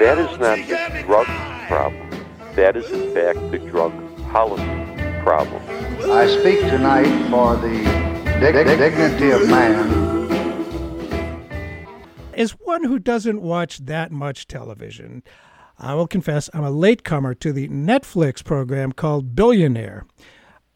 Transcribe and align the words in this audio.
that 0.00 0.18
is 0.18 0.38
not 0.38 0.58
the 0.58 1.02
drug 1.04 1.26
problem. 1.66 2.10
That 2.54 2.76
is, 2.76 2.90
in 2.90 3.14
fact, 3.14 3.50
the 3.50 3.58
drug 3.58 3.92
policy 4.30 4.64
problem. 5.22 5.62
I 6.10 6.26
speak 6.26 6.60
tonight 6.60 7.30
for 7.30 7.56
the 7.56 7.82
dig- 8.40 8.66
dignity 8.66 9.30
of 9.30 9.48
man 9.48 10.08
as 12.38 12.52
one 12.52 12.84
who 12.84 13.00
doesn't 13.00 13.42
watch 13.42 13.78
that 13.78 14.12
much 14.12 14.46
television, 14.46 15.24
I 15.76 15.94
will 15.94 16.06
confess 16.06 16.48
I'm 16.54 16.62
a 16.62 16.70
latecomer 16.70 17.34
to 17.34 17.52
the 17.52 17.68
Netflix 17.68 18.44
program 18.44 18.92
called 18.92 19.34
Billionaire. 19.34 20.06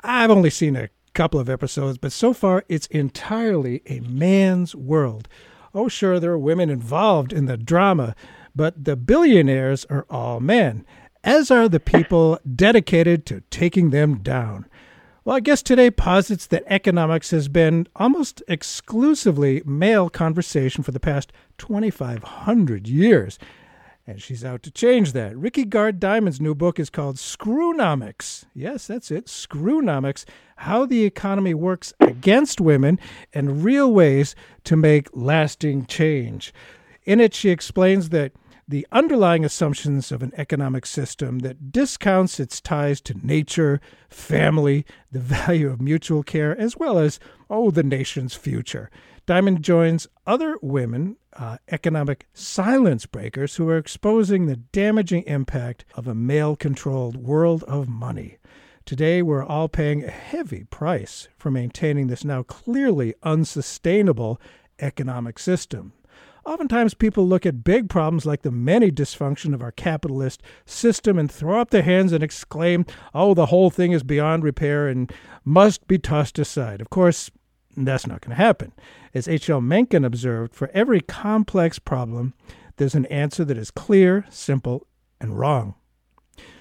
I've 0.01 0.31
only 0.31 0.51
seen 0.51 0.75
a 0.75 0.89
couple 1.15 1.39
of 1.39 1.49
episodes, 1.49 1.99
but 1.99 2.11
so 2.11 2.33
far 2.33 2.65
it's 2.69 2.89
entirely 2.89 3.81
a 3.87 4.01
man's 4.01 4.75
world. 4.75 5.29
Oh, 5.73 5.87
sure, 5.87 6.19
there 6.19 6.33
are 6.33 6.39
women 6.39 6.69
involved 6.69 7.33
in 7.33 7.47
the 7.47 7.57
drama, 7.57 8.17
but 8.55 8.85
the 8.85 8.97
billionaires 8.97 9.85
are 9.87 10.07
all 10.11 10.41
men, 10.41 10.85
as 11.25 11.51
are 11.51 11.69
the 11.69 11.81
people 11.81 12.39
dedicated 12.55 13.25
to 13.27 13.43
taking 13.51 13.91
them 13.91 14.19
down. 14.19 14.67
Well, 15.25 15.37
I 15.37 15.41
guess 15.41 15.63
today 15.63 15.89
posits 15.91 16.49
that 16.49 16.65
economics 16.67 17.31
has 17.31 17.47
been 17.47 17.87
almost 17.95 18.43
exclusively 18.49 19.63
male 19.65 20.11
conversation 20.11 20.83
for 20.83 20.91
the 20.91 20.99
past 20.99 21.33
2,500 21.59 22.89
years. 22.89 23.39
And 24.05 24.21
she's 24.21 24.45
out 24.45 24.65
to 24.65 24.73
change 24.73 25.13
that. 25.13 25.37
Rickey 25.37 25.65
Gard 25.65 26.01
Diamond's 26.01 26.41
new 26.41 26.57
book 26.57 26.81
is 26.81 26.91
called 26.91 27.17
Screwnomics. 27.17 28.47
Yes, 28.53 28.89
that's 28.89 29.13
it, 29.13 29.27
Screwnomics 29.27 30.25
How 30.57 30.87
the 30.87 31.05
Economy 31.05 31.55
Works 31.55 31.93
Against 32.01 32.61
Women 32.61 32.99
and 33.33 33.63
Real 33.63 33.93
Ways 33.93 34.35
to 34.65 34.75
Make 34.75 35.09
Lasting 35.13 35.87
Change. 35.87 36.53
In 37.05 37.21
it, 37.21 37.33
she 37.33 37.51
explains 37.51 38.09
that 38.09 38.33
the 38.73 38.87
underlying 38.91 39.45
assumptions 39.45 40.11
of 40.11 40.23
an 40.23 40.33
economic 40.39 40.87
system 40.87 41.41
that 41.41 41.71
discounts 41.71 42.41
its 42.41 42.59
ties 42.59 43.03
to 43.03 43.15
nature, 43.23 43.83
family, 44.09 44.87
the 45.11 45.19
value 45.21 45.69
of 45.69 45.79
mutual 45.79 46.23
care, 46.23 46.59
as 46.59 46.79
well 46.79 46.99
as, 46.99 47.21
oh, 47.51 47.71
the 47.71 47.83
nation's 47.83 48.35
future. 48.35 48.91
Diamond 49.27 49.63
joins 49.63 50.07
other 50.27 50.57
women, 50.63 51.19
uh, 51.35 51.59
economic 51.71 52.27
silence 52.33 53.05
breakers, 53.05 53.57
who 53.57 53.69
are 53.69 53.77
exposing 53.77 54.47
the 54.47 54.57
damaging 54.57 55.23
impact 55.25 55.85
of 55.95 56.09
a 56.09 56.15
male 56.15 56.57
controlled 56.57 57.17
world 57.17 57.63
of 57.65 57.91
money. 57.91 58.39
Today, 58.87 59.21
we're 59.21 59.45
all 59.45 59.69
paying 59.69 60.03
a 60.03 60.11
heavy 60.11 60.65
price 60.65 61.29
for 61.37 61.51
maintaining 61.51 62.07
this 62.07 62.25
now 62.25 62.43
clearly 62.43 63.13
unsustainable 63.23 64.41
economic 64.81 65.39
system. 65.39 65.93
Oftentimes, 66.45 66.95
people 66.95 67.27
look 67.27 67.47
at 67.47 67.63
big 67.63 67.89
problems 67.89 68.27
like 68.27 68.43
the 68.43 68.51
many 68.51 68.91
dysfunction 68.91 69.55
of 69.55 69.63
our 69.63 69.71
capitalist 69.71 70.43
system 70.67 71.19
and 71.19 71.31
throw 71.31 71.61
up 71.61 71.71
their 71.71 71.83
hands 71.83 72.13
and 72.13 72.23
exclaim, 72.23 72.85
oh, 73.15 73.33
the 73.33 73.47
whole 73.47 73.71
thing 73.71 73.93
is 73.93 74.03
beyond 74.03 74.43
repair 74.43 74.89
and 74.89 75.13
must 75.45 75.87
be 75.87 75.99
tossed 75.99 76.41
aside. 76.41 76.81
Of 76.81 76.91
course, 76.91 77.31
that's 77.77 78.07
not 78.07 78.21
going 78.21 78.37
to 78.37 78.43
happen. 78.43 78.73
As 79.15 79.29
H.L. 79.29 79.61
Mencken 79.61 80.05
observed, 80.05 80.55
for 80.55 80.69
every 80.75 81.01
complex 81.01 81.79
problem, 81.79 82.35
there's 82.77 82.97
an 82.97 83.07
answer 83.07 83.45
that 83.45 83.59
is 83.59 83.71
clear, 83.71 84.27
simple, 84.29 84.87
and 85.21 85.39
wrong. 85.39 85.77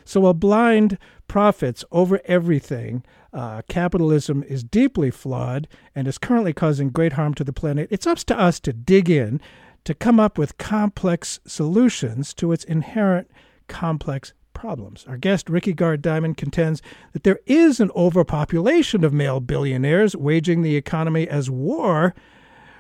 So 0.06 0.22
while 0.22 0.34
blind 0.34 0.98
profits 1.28 1.84
over 1.92 2.22
everything, 2.26 3.04
uh, 3.34 3.62
capitalism 3.68 4.44
is 4.44 4.64
deeply 4.64 5.10
flawed 5.10 5.68
and 5.96 6.08
is 6.08 6.18
currently 6.18 6.54
causing 6.54 6.90
great 6.90 7.14
harm 7.14 7.34
to 7.36 7.44
the 7.44 7.54
planet, 7.54 7.88
it's 7.90 8.06
up 8.06 8.18
to 8.20 8.38
us 8.38 8.60
to 8.62 8.74
dig 8.74 9.10
in 9.10 9.40
to 9.84 9.94
come 9.94 10.20
up 10.20 10.38
with 10.38 10.58
complex 10.58 11.40
solutions 11.46 12.34
to 12.36 12.52
its 12.52 12.64
inherent 12.64 13.30
complex 13.68 14.34
problems. 14.54 15.06
Our 15.08 15.18
guest, 15.18 15.50
Rickey 15.50 15.74
Gard 15.74 16.02
Diamond, 16.02 16.38
contends 16.38 16.82
that 17.14 17.24
there 17.24 17.40
is 17.46 17.80
an 17.80 17.90
overpopulation 17.96 19.04
of 19.04 19.14
male 19.14 19.40
billionaires 19.40 20.16
waging 20.16 20.62
the 20.62 20.76
economy 20.76 21.28
as 21.28 21.50
war, 21.50 22.14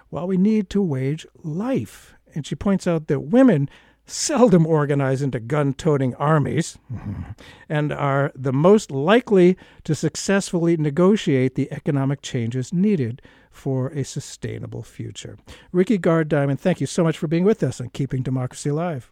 while 0.09 0.27
we 0.27 0.37
need 0.37 0.69
to 0.69 0.81
wage 0.81 1.25
life. 1.43 2.13
And 2.35 2.45
she 2.45 2.55
points 2.55 2.85
out 2.85 3.07
that 3.07 3.21
women 3.21 3.69
seldom 4.05 4.67
organize 4.67 5.21
into 5.21 5.39
gun 5.39 5.73
toting 5.73 6.13
armies 6.15 6.77
and 7.69 7.91
are 7.91 8.31
the 8.35 8.53
most 8.53 8.91
likely 8.91 9.57
to 9.83 9.95
successfully 9.95 10.77
negotiate 10.77 11.55
the 11.55 11.71
economic 11.71 12.21
changes 12.21 12.73
needed 12.73 13.21
for 13.51 13.89
a 13.89 14.03
sustainable 14.03 14.83
future. 14.83 15.37
Rickey 15.71 15.97
Gard 15.97 16.29
Diamond, 16.29 16.59
thank 16.59 16.81
you 16.81 16.87
so 16.87 17.03
much 17.03 17.17
for 17.17 17.27
being 17.27 17.43
with 17.43 17.61
us 17.61 17.79
and 17.79 17.93
Keeping 17.93 18.23
Democracy 18.23 18.69
Alive. 18.69 19.11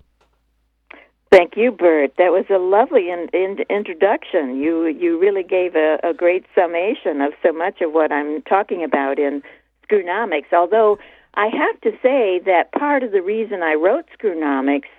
Thank 1.32 1.56
you, 1.56 1.72
Bert. 1.72 2.14
That 2.18 2.32
was 2.32 2.46
a 2.50 2.58
lovely 2.58 3.12
in, 3.12 3.28
in, 3.34 3.58
introduction. 3.70 4.58
You 4.58 4.88
you 4.88 5.20
really 5.20 5.44
gave 5.44 5.76
a, 5.76 6.00
a 6.04 6.12
great 6.12 6.46
summation 6.56 7.22
of 7.22 7.34
so 7.44 7.52
much 7.52 7.82
of 7.82 7.92
what 7.92 8.12
I'm 8.12 8.42
talking 8.44 8.84
about 8.84 9.20
in 9.20 9.44
Screwnomics. 9.88 10.52
Although 10.52 10.98
I 11.36 11.48
have 11.48 11.80
to 11.82 11.92
say 12.02 12.42
that 12.46 12.72
part 12.72 13.04
of 13.04 13.12
the 13.12 13.22
reason 13.22 13.62
I 13.62 13.76
wrote 13.76 14.06
Screwnomics 14.18 14.90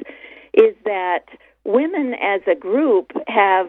is 0.55 0.75
that 0.85 1.25
women 1.65 2.15
as 2.15 2.43
a 2.47 2.55
group 2.55 3.11
have, 3.27 3.69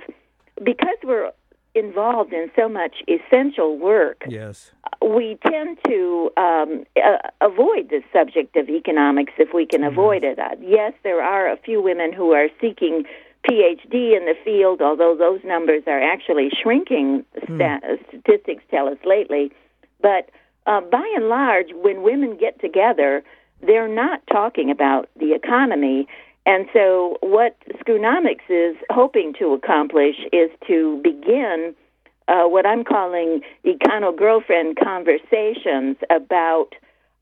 because 0.63 0.97
we're 1.03 1.31
involved 1.73 2.31
in 2.31 2.51
so 2.55 2.69
much 2.69 2.97
essential 3.07 3.77
work, 3.77 4.23
yes, 4.27 4.71
we 5.01 5.38
tend 5.47 5.78
to 5.88 6.31
um, 6.38 6.85
uh, 6.95 7.17
avoid 7.41 7.89
the 7.89 8.01
subject 8.13 8.56
of 8.56 8.69
economics 8.69 9.34
if 9.38 9.53
we 9.53 9.66
can 9.66 9.84
avoid 9.84 10.23
it. 10.23 10.38
Uh, 10.38 10.56
yes, 10.62 10.94
there 11.03 11.22
are 11.22 11.51
a 11.51 11.57
few 11.57 11.81
women 11.81 12.13
who 12.13 12.31
are 12.34 12.47
seeking 12.59 13.03
PhD 13.50 14.16
in 14.16 14.25
the 14.25 14.35
field, 14.45 14.81
although 14.81 15.16
those 15.17 15.39
numbers 15.44 15.84
are 15.88 16.01
actually 16.01 16.50
shrinking. 16.62 17.25
Hmm. 17.47 17.59
statistics 18.09 18.63
tell 18.69 18.88
us 18.88 18.97
lately, 19.03 19.51
but 20.01 20.29
uh, 20.67 20.81
by 20.81 21.12
and 21.16 21.28
large, 21.28 21.68
when 21.73 22.03
women 22.03 22.38
get 22.38 22.59
together, 22.62 23.23
they're 23.62 23.88
not 23.88 24.22
talking 24.31 24.69
about 24.69 25.09
the 25.19 25.33
economy. 25.33 26.07
And 26.45 26.68
so, 26.73 27.18
what 27.22 27.56
Screwnomics 27.79 28.50
is 28.50 28.75
hoping 28.89 29.33
to 29.39 29.53
accomplish 29.53 30.16
is 30.31 30.50
to 30.68 31.00
begin 31.03 31.75
uh, 32.31 32.47
what 32.47 32.66
I'm 32.66 32.84
calling 32.84 33.42
econo 33.66 34.16
girlfriend 34.18 34.78
conversations 34.81 35.97
about 36.10 36.69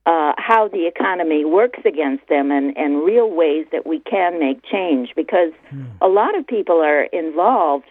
uh, 0.06 0.34
how 0.38 0.70
the 0.72 0.88
economy 0.88 1.46
works 1.46 1.80
against 1.86 2.28
them 2.30 2.52
and, 2.52 2.78
and 2.78 3.04
real 3.04 3.30
ways 3.30 3.66
that 3.72 3.88
we 3.88 4.00
can 4.00 4.40
make 4.40 4.64
change. 4.64 5.10
Because 5.16 5.52
hmm. 5.70 5.86
a 6.02 6.08
lot 6.08 6.38
of 6.38 6.46
people 6.46 6.82
are 6.82 7.04
involved 7.06 7.86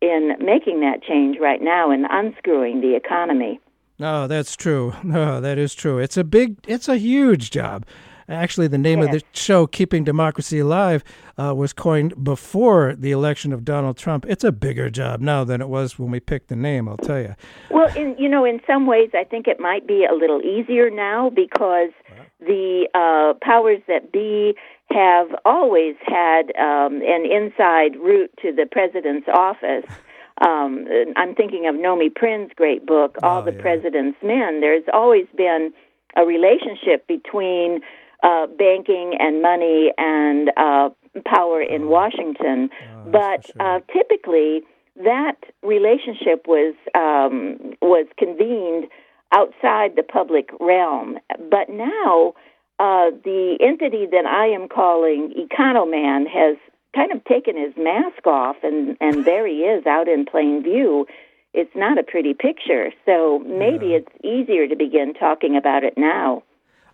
in 0.00 0.34
making 0.40 0.80
that 0.80 1.02
change 1.02 1.38
right 1.40 1.60
now 1.60 1.90
and 1.90 2.06
unscrewing 2.08 2.80
the 2.80 2.94
economy. 2.94 3.60
Oh, 3.98 4.26
that's 4.28 4.56
true. 4.56 4.94
No, 5.02 5.40
that 5.46 5.58
is 5.58 5.74
true. 5.74 5.98
It's 5.98 6.16
a 6.16 6.24
big, 6.24 6.56
it's 6.68 6.88
a 6.88 6.96
huge 6.96 7.50
job. 7.50 7.84
Actually, 8.30 8.68
the 8.68 8.78
name 8.78 9.02
of 9.02 9.10
the 9.10 9.22
show, 9.32 9.66
Keeping 9.66 10.04
Democracy 10.04 10.60
Alive, 10.60 11.02
uh, 11.36 11.52
was 11.54 11.72
coined 11.72 12.22
before 12.22 12.94
the 12.96 13.10
election 13.10 13.52
of 13.52 13.64
Donald 13.64 13.96
Trump. 13.96 14.24
It's 14.28 14.44
a 14.44 14.52
bigger 14.52 14.88
job 14.88 15.20
now 15.20 15.42
than 15.44 15.60
it 15.60 15.68
was 15.68 15.98
when 15.98 16.10
we 16.10 16.20
picked 16.20 16.48
the 16.48 16.56
name, 16.56 16.88
I'll 16.88 16.96
tell 16.96 17.20
you. 17.20 17.34
Well, 17.70 17.88
in, 17.96 18.16
you 18.18 18.28
know, 18.28 18.44
in 18.44 18.60
some 18.66 18.86
ways, 18.86 19.10
I 19.14 19.24
think 19.24 19.48
it 19.48 19.58
might 19.58 19.86
be 19.86 20.06
a 20.10 20.14
little 20.14 20.40
easier 20.42 20.90
now 20.90 21.30
because 21.30 21.90
the 22.38 22.88
uh, 22.94 23.34
powers 23.44 23.80
that 23.88 24.12
be 24.12 24.54
have 24.92 25.28
always 25.44 25.96
had 26.04 26.52
um, 26.56 27.00
an 27.02 27.24
inside 27.30 27.96
route 27.96 28.32
to 28.42 28.52
the 28.52 28.66
president's 28.70 29.28
office. 29.32 29.84
um, 30.40 30.86
I'm 31.16 31.34
thinking 31.34 31.66
of 31.68 31.74
Nomi 31.74 32.14
Prins's 32.14 32.52
great 32.56 32.86
book, 32.86 33.16
All 33.22 33.40
Oh, 33.40 33.44
the 33.44 33.52
yeah. 33.52 33.60
President's 33.60 34.18
Men. 34.22 34.60
There's 34.60 34.84
always 34.92 35.26
been 35.36 35.72
a 36.16 36.24
relationship 36.24 37.06
between 37.06 37.80
uh, 38.22 38.46
banking 38.46 39.14
and 39.18 39.42
money 39.42 39.92
and 39.98 40.50
uh, 40.56 40.90
power 41.26 41.62
in 41.62 41.88
Washington, 41.88 42.70
Oh, 42.72 43.10
but 43.10 43.46
sure. 43.46 43.56
uh, 43.60 43.80
typically 43.92 44.62
that 44.96 45.36
relationship 45.62 46.46
was 46.46 46.74
um, 46.94 47.74
was 47.80 48.06
convened 48.18 48.88
outside 49.32 49.96
the 49.96 50.02
public 50.02 50.50
realm. 50.60 51.18
But 51.50 51.68
now, 51.70 52.34
uh, 52.78 53.10
the 53.24 53.56
entity 53.60 54.06
that 54.10 54.26
I 54.26 54.46
am 54.46 54.68
calling 54.68 55.32
Economan 55.36 56.26
has 56.28 56.56
kind 56.94 57.12
of 57.12 57.24
taken 57.24 57.56
his 57.56 57.72
mask 57.76 58.26
off, 58.26 58.56
and 58.62 58.96
and 59.00 59.24
there 59.28 59.46
he 59.46 59.60
is 59.60 59.86
out 59.86 60.08
in 60.08 60.24
plain 60.26 60.62
view. 60.62 61.06
It's 61.52 61.74
not 61.74 61.98
a 61.98 62.04
pretty 62.04 62.32
picture, 62.34 62.92
so 63.04 63.40
maybe 63.44 63.94
it's 63.94 64.12
easier 64.22 64.68
to 64.68 64.76
begin 64.76 65.14
talking 65.14 65.56
about 65.56 65.82
it 65.82 65.94
now. 65.96 66.44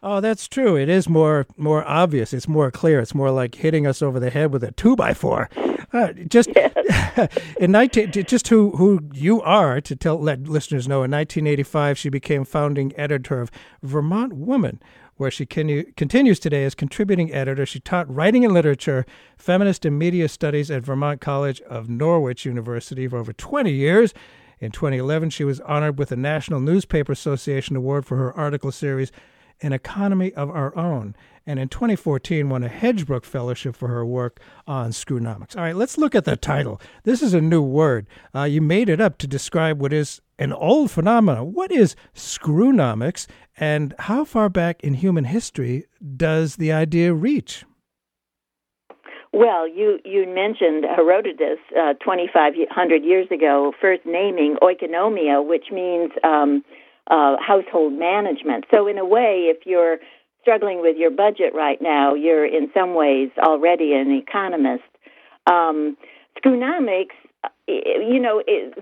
Oh, 0.02 0.20
that's 0.20 0.46
true. 0.46 0.76
It 0.76 0.88
is 0.88 1.08
more 1.08 1.46
more 1.56 1.84
obvious. 1.84 2.32
It's 2.32 2.48
more 2.48 2.70
clear. 2.70 3.00
It's 3.00 3.14
more 3.14 3.30
like 3.30 3.54
hitting 3.54 3.86
us 3.86 4.02
over 4.02 4.20
the 4.20 4.30
head 4.30 4.52
with 4.52 4.62
a 4.62 4.72
two 4.72 4.96
by 4.96 5.14
four. 5.14 5.48
Uh, 5.92 6.12
just 6.12 6.50
in 7.60 7.72
nineteen, 7.72 8.10
just 8.10 8.48
who 8.48 8.70
who 8.76 9.00
you 9.12 9.40
are 9.42 9.80
to 9.80 9.96
tell 9.96 10.18
let 10.18 10.44
listeners 10.44 10.86
know. 10.86 11.02
In 11.02 11.10
1985, 11.10 11.98
she 11.98 12.08
became 12.08 12.44
founding 12.44 12.92
editor 12.98 13.40
of 13.40 13.50
Vermont 13.82 14.34
Woman, 14.34 14.80
where 15.16 15.30
she 15.30 15.46
can, 15.46 15.92
continues 15.96 16.38
today 16.38 16.64
as 16.64 16.74
contributing 16.74 17.32
editor. 17.32 17.64
She 17.64 17.80
taught 17.80 18.12
writing 18.12 18.44
and 18.44 18.52
literature, 18.52 19.06
feminist 19.38 19.84
and 19.84 19.98
media 19.98 20.28
studies 20.28 20.70
at 20.70 20.84
Vermont 20.84 21.20
College 21.20 21.60
of 21.62 21.88
Norwich 21.88 22.44
University 22.44 23.08
for 23.08 23.18
over 23.18 23.32
20 23.32 23.72
years. 23.72 24.12
In 24.58 24.72
2011, 24.72 25.30
she 25.30 25.44
was 25.44 25.60
honored 25.60 25.98
with 25.98 26.08
the 26.08 26.16
National 26.16 26.60
Newspaper 26.60 27.12
Association 27.12 27.76
Award 27.76 28.06
for 28.06 28.16
her 28.16 28.32
article 28.32 28.72
series 28.72 29.12
an 29.62 29.72
economy 29.72 30.32
of 30.34 30.50
our 30.50 30.76
own. 30.76 31.14
And 31.46 31.60
in 31.60 31.68
2014, 31.68 32.48
won 32.48 32.64
a 32.64 32.68
Hedgebrook 32.68 33.24
Fellowship 33.24 33.76
for 33.76 33.88
her 33.88 34.04
work 34.04 34.40
on 34.66 34.90
screwnomics. 34.90 35.56
All 35.56 35.62
right, 35.62 35.76
let's 35.76 35.96
look 35.96 36.14
at 36.14 36.24
the 36.24 36.36
title. 36.36 36.80
This 37.04 37.22
is 37.22 37.34
a 37.34 37.40
new 37.40 37.62
word. 37.62 38.06
Uh, 38.34 38.42
you 38.42 38.60
made 38.60 38.88
it 38.88 39.00
up 39.00 39.18
to 39.18 39.26
describe 39.26 39.80
what 39.80 39.92
is 39.92 40.20
an 40.38 40.52
old 40.52 40.90
phenomenon. 40.90 41.52
What 41.52 41.70
is 41.70 41.94
screwnomics, 42.14 43.26
and 43.56 43.94
how 44.00 44.24
far 44.24 44.48
back 44.48 44.82
in 44.82 44.94
human 44.94 45.24
history 45.24 45.86
does 46.16 46.56
the 46.56 46.72
idea 46.72 47.14
reach? 47.14 47.64
Well, 49.32 49.68
you 49.68 49.98
you 50.04 50.26
mentioned 50.26 50.84
Herodotus 50.84 51.58
uh, 51.78 51.92
2,500 52.02 53.04
years 53.04 53.28
ago, 53.30 53.72
first 53.80 54.02
naming 54.06 54.56
oikonomia, 54.62 55.46
which 55.46 55.66
means 55.70 56.10
um, 56.24 56.64
uh, 57.10 57.36
household 57.40 57.92
management. 57.92 58.64
So, 58.72 58.86
in 58.86 58.98
a 58.98 59.04
way, 59.04 59.50
if 59.50 59.66
you're 59.66 59.98
struggling 60.42 60.80
with 60.80 60.96
your 60.96 61.10
budget 61.10 61.54
right 61.54 61.80
now, 61.80 62.14
you're 62.14 62.46
in 62.46 62.70
some 62.72 62.94
ways 62.94 63.30
already 63.38 63.94
an 63.94 64.12
economist. 64.12 64.84
Um, 65.46 65.96
uh, 66.44 67.48
you 67.66 68.20
know, 68.20 68.42
it, 68.46 68.74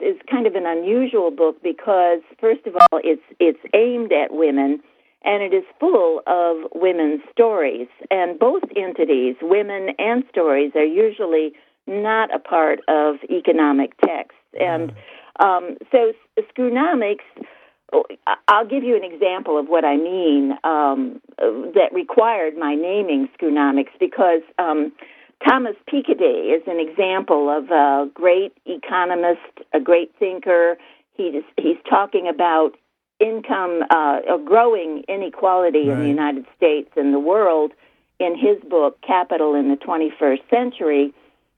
is 0.00 0.16
kind 0.30 0.46
of 0.46 0.54
an 0.54 0.66
unusual 0.66 1.30
book 1.30 1.62
because, 1.62 2.20
first 2.40 2.66
of 2.66 2.76
all, 2.76 3.00
it's 3.02 3.22
it's 3.40 3.58
aimed 3.74 4.12
at 4.12 4.32
women, 4.32 4.80
and 5.24 5.42
it 5.42 5.54
is 5.54 5.64
full 5.80 6.20
of 6.26 6.70
women's 6.74 7.20
stories. 7.32 7.88
And 8.10 8.38
both 8.38 8.62
entities, 8.76 9.36
women 9.42 9.90
and 9.98 10.24
stories, 10.30 10.72
are 10.74 10.84
usually 10.84 11.52
not 11.86 12.34
a 12.34 12.38
part 12.38 12.80
of 12.88 13.16
economic 13.30 13.98
texts. 14.00 14.38
And 14.60 14.92
um, 15.40 15.76
so, 15.90 16.12
Screwnomics. 16.38 17.24
I'll 18.48 18.66
give 18.66 18.82
you 18.84 18.96
an 18.96 19.04
example 19.04 19.58
of 19.58 19.68
what 19.68 19.84
I 19.84 19.98
mean 19.98 20.52
um, 20.64 21.20
that 21.38 21.90
required 21.92 22.56
my 22.56 22.74
naming 22.74 23.28
Screwnomics 23.38 23.90
because 24.00 24.40
um, 24.58 24.92
Thomas 25.46 25.76
Piketty 25.92 26.56
is 26.56 26.62
an 26.66 26.80
example 26.80 27.50
of 27.50 27.70
a 27.70 28.08
great 28.14 28.54
economist, 28.64 29.40
a 29.74 29.80
great 29.80 30.10
thinker. 30.18 30.78
He 31.18 31.42
he's 31.58 31.76
talking 31.88 32.28
about 32.28 32.72
income, 33.20 33.82
uh, 33.90 34.20
a 34.34 34.38
growing 34.42 35.04
inequality 35.08 35.88
Right. 35.88 35.96
in 35.96 36.02
the 36.02 36.08
United 36.08 36.46
States 36.56 36.90
and 36.96 37.12
the 37.12 37.20
world 37.20 37.72
in 38.18 38.36
his 38.38 38.58
book 38.68 38.98
Capital 39.06 39.54
in 39.54 39.68
the 39.68 39.76
21st 39.76 40.40
Century. 40.48 41.12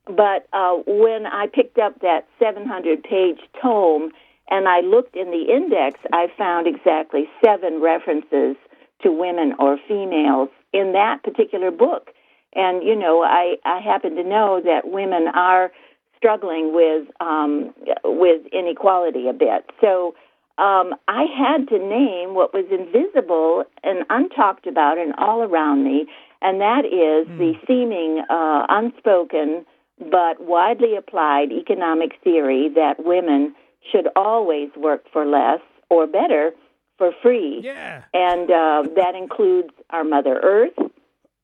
But 0.06 0.47
uh, 0.53 0.77
when 0.87 1.27
I 1.27 1.47
picked 1.53 1.79
up 1.79 2.01
that 2.01 2.27
700 2.39 3.03
page 3.03 3.39
tome 3.61 4.11
and 4.51 4.69
I 4.69 4.81
looked 4.81 5.17
in 5.17 5.31
the 5.31 5.47
index, 5.51 5.99
I 6.12 6.27
found 6.37 6.67
exactly 6.67 7.29
seven 7.43 7.81
references 7.81 8.56
to 9.03 9.11
women 9.11 9.55
or 9.59 9.79
females 9.89 10.51
in 10.73 10.93
that 10.93 11.23
particular 11.23 11.71
book. 11.71 12.11
And, 12.55 12.83
you 12.83 12.95
know, 12.95 13.23
I, 13.23 13.56
I 13.65 13.81
happen 13.81 14.15
to 14.17 14.23
know 14.23 14.61
that 14.65 14.83
women 14.85 15.27
are 15.35 15.73
struggling 16.17 16.75
with, 16.75 17.09
um, 17.21 17.75
with 18.05 18.43
inequality 18.53 19.29
a 19.29 19.33
bit. 19.33 19.69
So 19.81 20.15
um, 20.56 20.95
I 21.09 21.25
had 21.37 21.69
to 21.69 21.79
name 21.79 22.35
what 22.35 22.55
was 22.55 22.67
invisible 22.71 23.65
and 23.83 24.06
untalked 24.09 24.69
about 24.69 24.99
and 24.99 25.15
all 25.19 25.43
around 25.43 25.83
me, 25.85 26.06
and 26.41 26.61
that 26.61 26.85
is 26.85 27.27
the 27.39 27.55
seeming 27.67 28.23
uh, 28.31 28.67
unspoken 28.69 29.67
but 29.99 30.41
widely 30.41 30.96
applied 30.96 31.52
economic 31.52 32.12
theory 32.23 32.69
that 32.75 33.05
women 33.05 33.55
should 33.91 34.08
always 34.17 34.70
work 34.76 35.05
for 35.12 35.25
less 35.25 35.61
or 35.91 36.06
better 36.06 36.52
for 36.99 37.12
free. 37.23 37.61
Yeah. 37.62 38.02
And 38.12 38.50
uh, 38.50 38.85
that 38.96 39.14
includes 39.14 39.70
our 39.91 40.05
Mother 40.05 40.41
Earth, 40.43 40.79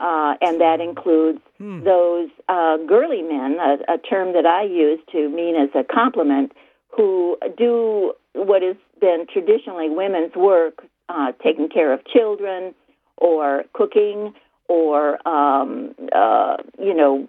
uh, 0.00 0.34
and 0.40 0.60
that 0.60 0.80
includes 0.80 1.40
those 1.58 2.30
uh, 2.48 2.78
girly 2.88 3.22
men, 3.22 3.58
a, 3.60 3.94
a 3.94 3.98
term 3.98 4.32
that 4.32 4.46
I 4.46 4.62
use 4.62 4.98
to 5.12 5.28
mean 5.28 5.56
as 5.56 5.68
a 5.74 5.84
compliment, 5.84 6.52
who 6.88 7.36
do 7.56 8.14
what 8.32 8.62
has 8.62 8.76
been 9.00 9.26
traditionally 9.32 9.90
women's 9.90 10.34
work, 10.34 10.84
uh, 11.08 11.32
taking 11.42 11.68
care 11.68 11.92
of 11.92 12.04
children 12.06 12.74
or 13.16 13.64
cooking 13.74 14.32
or, 14.68 15.28
um, 15.28 15.94
uh, 16.14 16.56
you 16.78 16.94
know, 16.94 17.28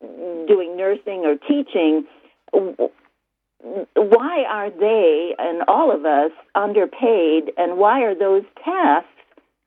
doing 0.00 0.76
nursing 0.76 1.24
or 1.24 1.36
teaching. 1.36 2.06
Why 3.94 4.44
are 4.48 4.70
they 4.70 5.34
and 5.38 5.62
all 5.68 5.94
of 5.94 6.04
us 6.04 6.32
underpaid, 6.54 7.52
and 7.56 7.76
why 7.76 8.02
are 8.02 8.14
those 8.14 8.44
tasks 8.64 9.08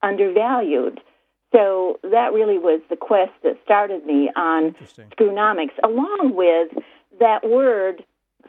undervalued? 0.01 0.99
So 1.51 1.99
that 2.03 2.33
really 2.33 2.57
was 2.57 2.81
the 2.89 2.95
quest 2.95 3.31
that 3.43 3.59
started 3.63 4.05
me 4.07 4.31
on 4.35 4.75
screwnomics, 5.17 5.77
along 5.83 6.33
with 6.33 6.69
that 7.19 7.47
word 7.47 8.03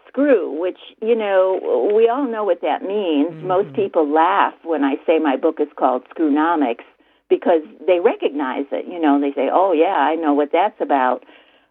screw, 0.08 0.58
which, 0.58 0.78
you 1.02 1.14
know, 1.14 1.92
we 1.94 2.08
all 2.08 2.26
know 2.26 2.44
what 2.44 2.62
that 2.62 2.82
means. 2.82 3.32
Mm-hmm. 3.32 3.46
Most 3.46 3.74
people 3.74 4.10
laugh 4.10 4.54
when 4.62 4.84
I 4.84 4.94
say 5.06 5.18
my 5.18 5.36
book 5.36 5.60
is 5.60 5.68
called 5.76 6.04
Screwnomics 6.16 6.84
because 7.28 7.62
they 7.86 8.00
recognize 8.00 8.64
it. 8.72 8.86
You 8.90 8.98
know, 9.00 9.20
they 9.20 9.32
say, 9.34 9.50
oh, 9.52 9.72
yeah, 9.72 9.96
I 9.96 10.14
know 10.14 10.32
what 10.32 10.50
that's 10.52 10.80
about. 10.80 11.24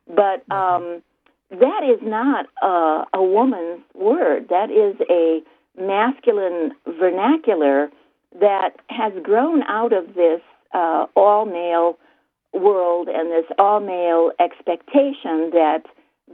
But 0.08 0.44
um, 0.54 1.02
that 1.50 1.82
is 1.84 2.00
not 2.02 2.48
a, 2.62 3.18
a 3.18 3.24
woman's 3.24 3.82
word. 3.94 4.50
That 4.50 4.70
is 4.72 4.96
a 5.10 5.42
masculine 5.80 6.72
vernacular 6.88 7.90
that 8.40 8.72
has 8.90 9.14
grown 9.22 9.64
out 9.64 9.94
of 9.94 10.14
this 10.16 10.42
uh, 10.74 11.06
all 11.16 11.46
male 11.46 11.98
world 12.54 13.08
and 13.08 13.32
this 13.32 13.46
all 13.58 13.80
male 13.80 14.32
expectation 14.40 15.52
that 15.52 15.84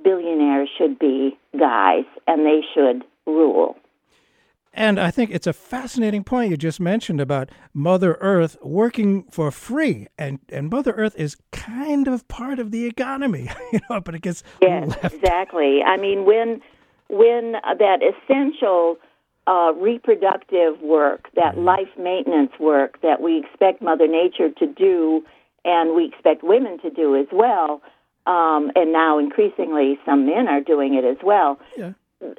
billionaires 0.04 0.70
should 0.78 1.00
be 1.00 1.38
guys 1.58 2.06
and 2.28 2.46
they 2.46 2.62
should 2.74 3.04
rule. 3.26 3.76
And 4.74 5.00
I 5.00 5.10
think 5.12 5.32
it's 5.32 5.48
a 5.48 5.54
fascinating 5.54 6.24
point 6.24 6.52
you 6.52 6.58
just 6.58 6.80
mentioned 6.80 7.20
about 7.20 7.50
Mother 7.74 8.18
Earth 8.22 8.56
working 8.62 9.24
for 9.32 9.50
free, 9.52 10.08
and 10.18 10.40
and 10.50 10.70
Mother 10.70 10.92
Earth 10.92 11.16
is 11.18 11.36
kind 11.52 12.08
of 12.08 12.28
part 12.28 12.60
of 12.60 12.72
the 12.72 12.86
economy, 12.86 13.50
you 13.74 13.80
know, 13.90 14.00
but 14.00 14.16
it 14.16 14.22
gets 14.22 14.44
Yes, 14.62 14.88
left. 14.88 15.16
exactly. 15.16 15.82
I 15.82 15.98
mean, 15.98 16.24
when 16.26 16.62
when 17.10 17.56
uh, 17.56 17.74
that 17.80 18.02
essential 18.04 18.98
uh, 19.48 19.74
reproductive 19.76 20.80
work, 20.82 21.28
that 21.36 21.58
life 21.58 21.90
maintenance 21.98 22.52
work 22.60 23.02
that 23.02 23.22
we 23.22 23.40
expect 23.40 23.82
Mother 23.82 24.08
Nature 24.08 24.50
to 24.60 24.68
do, 24.68 25.24
and 25.66 25.96
we 25.96 26.06
expect 26.06 26.44
women 26.44 26.80
to 26.82 26.92
do 26.92 27.16
as 27.16 27.26
well, 27.32 27.82
um, 28.28 28.72
and 28.76 28.94
now 28.94 29.18
increasingly 29.18 29.98
some 30.06 30.28
men 30.28 30.48
are 30.48 30.62
doing 30.62 30.94
it 30.94 31.04
as 31.04 31.18
well. 31.24 31.60
Yeah. 31.76 31.94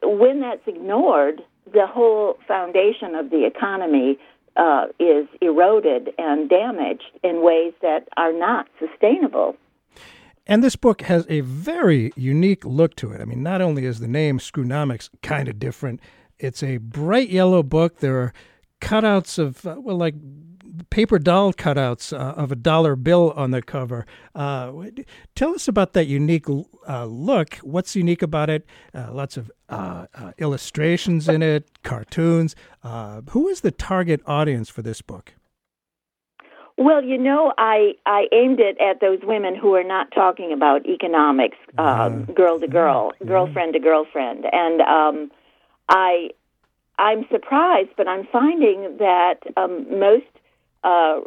When 0.04 0.40
that's 0.40 0.66
ignored, 0.68 1.42
the 1.72 1.86
whole 1.86 2.38
foundation 2.46 3.14
of 3.14 3.30
the 3.30 3.46
economy 3.46 4.18
uh, 4.56 4.86
is 4.98 5.26
eroded 5.40 6.10
and 6.18 6.48
damaged 6.48 7.10
in 7.22 7.42
ways 7.42 7.72
that 7.82 8.08
are 8.16 8.32
not 8.32 8.68
sustainable. 8.78 9.56
And 10.46 10.64
this 10.64 10.76
book 10.76 11.02
has 11.02 11.26
a 11.28 11.40
very 11.40 12.12
unique 12.16 12.64
look 12.64 12.96
to 12.96 13.12
it. 13.12 13.20
I 13.20 13.24
mean, 13.24 13.42
not 13.42 13.60
only 13.60 13.84
is 13.84 14.00
the 14.00 14.08
name 14.08 14.38
Screwnomics 14.38 15.08
kind 15.22 15.48
of 15.48 15.58
different, 15.58 16.00
it's 16.38 16.62
a 16.62 16.78
bright 16.78 17.28
yellow 17.28 17.62
book. 17.62 17.98
There 17.98 18.18
are 18.18 18.32
cutouts 18.80 19.38
of, 19.38 19.64
uh, 19.64 19.76
well, 19.78 19.96
like 19.96 20.14
paper 20.90 21.18
doll 21.18 21.52
cutouts 21.52 22.12
uh, 22.12 22.32
of 22.32 22.50
a 22.50 22.56
dollar 22.56 22.96
bill 22.96 23.32
on 23.36 23.50
the 23.50 23.62
cover. 23.62 24.06
Uh, 24.34 24.72
tell 25.34 25.54
us 25.54 25.68
about 25.68 25.92
that 25.92 26.06
unique 26.06 26.46
uh, 26.88 27.04
look. 27.04 27.56
What's 27.56 27.94
unique 27.94 28.22
about 28.22 28.50
it? 28.50 28.66
Uh, 28.94 29.12
lots 29.12 29.36
of 29.36 29.50
uh, 29.68 30.06
uh, 30.14 30.32
illustrations 30.38 31.28
in 31.28 31.42
it, 31.42 31.82
cartoons. 31.82 32.54
who 33.30 33.48
is 33.48 33.60
the 33.60 33.70
target 33.70 34.20
audience 34.26 34.68
for 34.68 34.82
this 34.82 35.02
book? 35.02 35.34
Well, 36.76 37.04
you 37.04 37.18
know, 37.18 37.52
I 37.58 37.92
I 38.06 38.26
aimed 38.32 38.58
it 38.58 38.80
at 38.80 39.00
those 39.00 39.18
women 39.22 39.54
who 39.54 39.74
are 39.74 39.84
not 39.84 40.10
talking 40.14 40.50
about 40.50 40.86
economics, 40.86 41.58
um, 41.76 42.24
girl 42.24 42.58
to 42.58 42.66
girl, 42.66 43.12
girlfriend 43.26 43.74
to 43.74 43.80
girlfriend, 43.80 44.46
and 44.50 44.80
um, 44.80 45.30
I 45.90 46.30
I'm 47.00 47.26
surprised, 47.30 47.90
but 47.96 48.08
I'm 48.08 48.26
finding 48.30 48.96
that 48.98 49.40
um, 49.56 49.98
most 49.98 50.24
uh, 50.82 51.20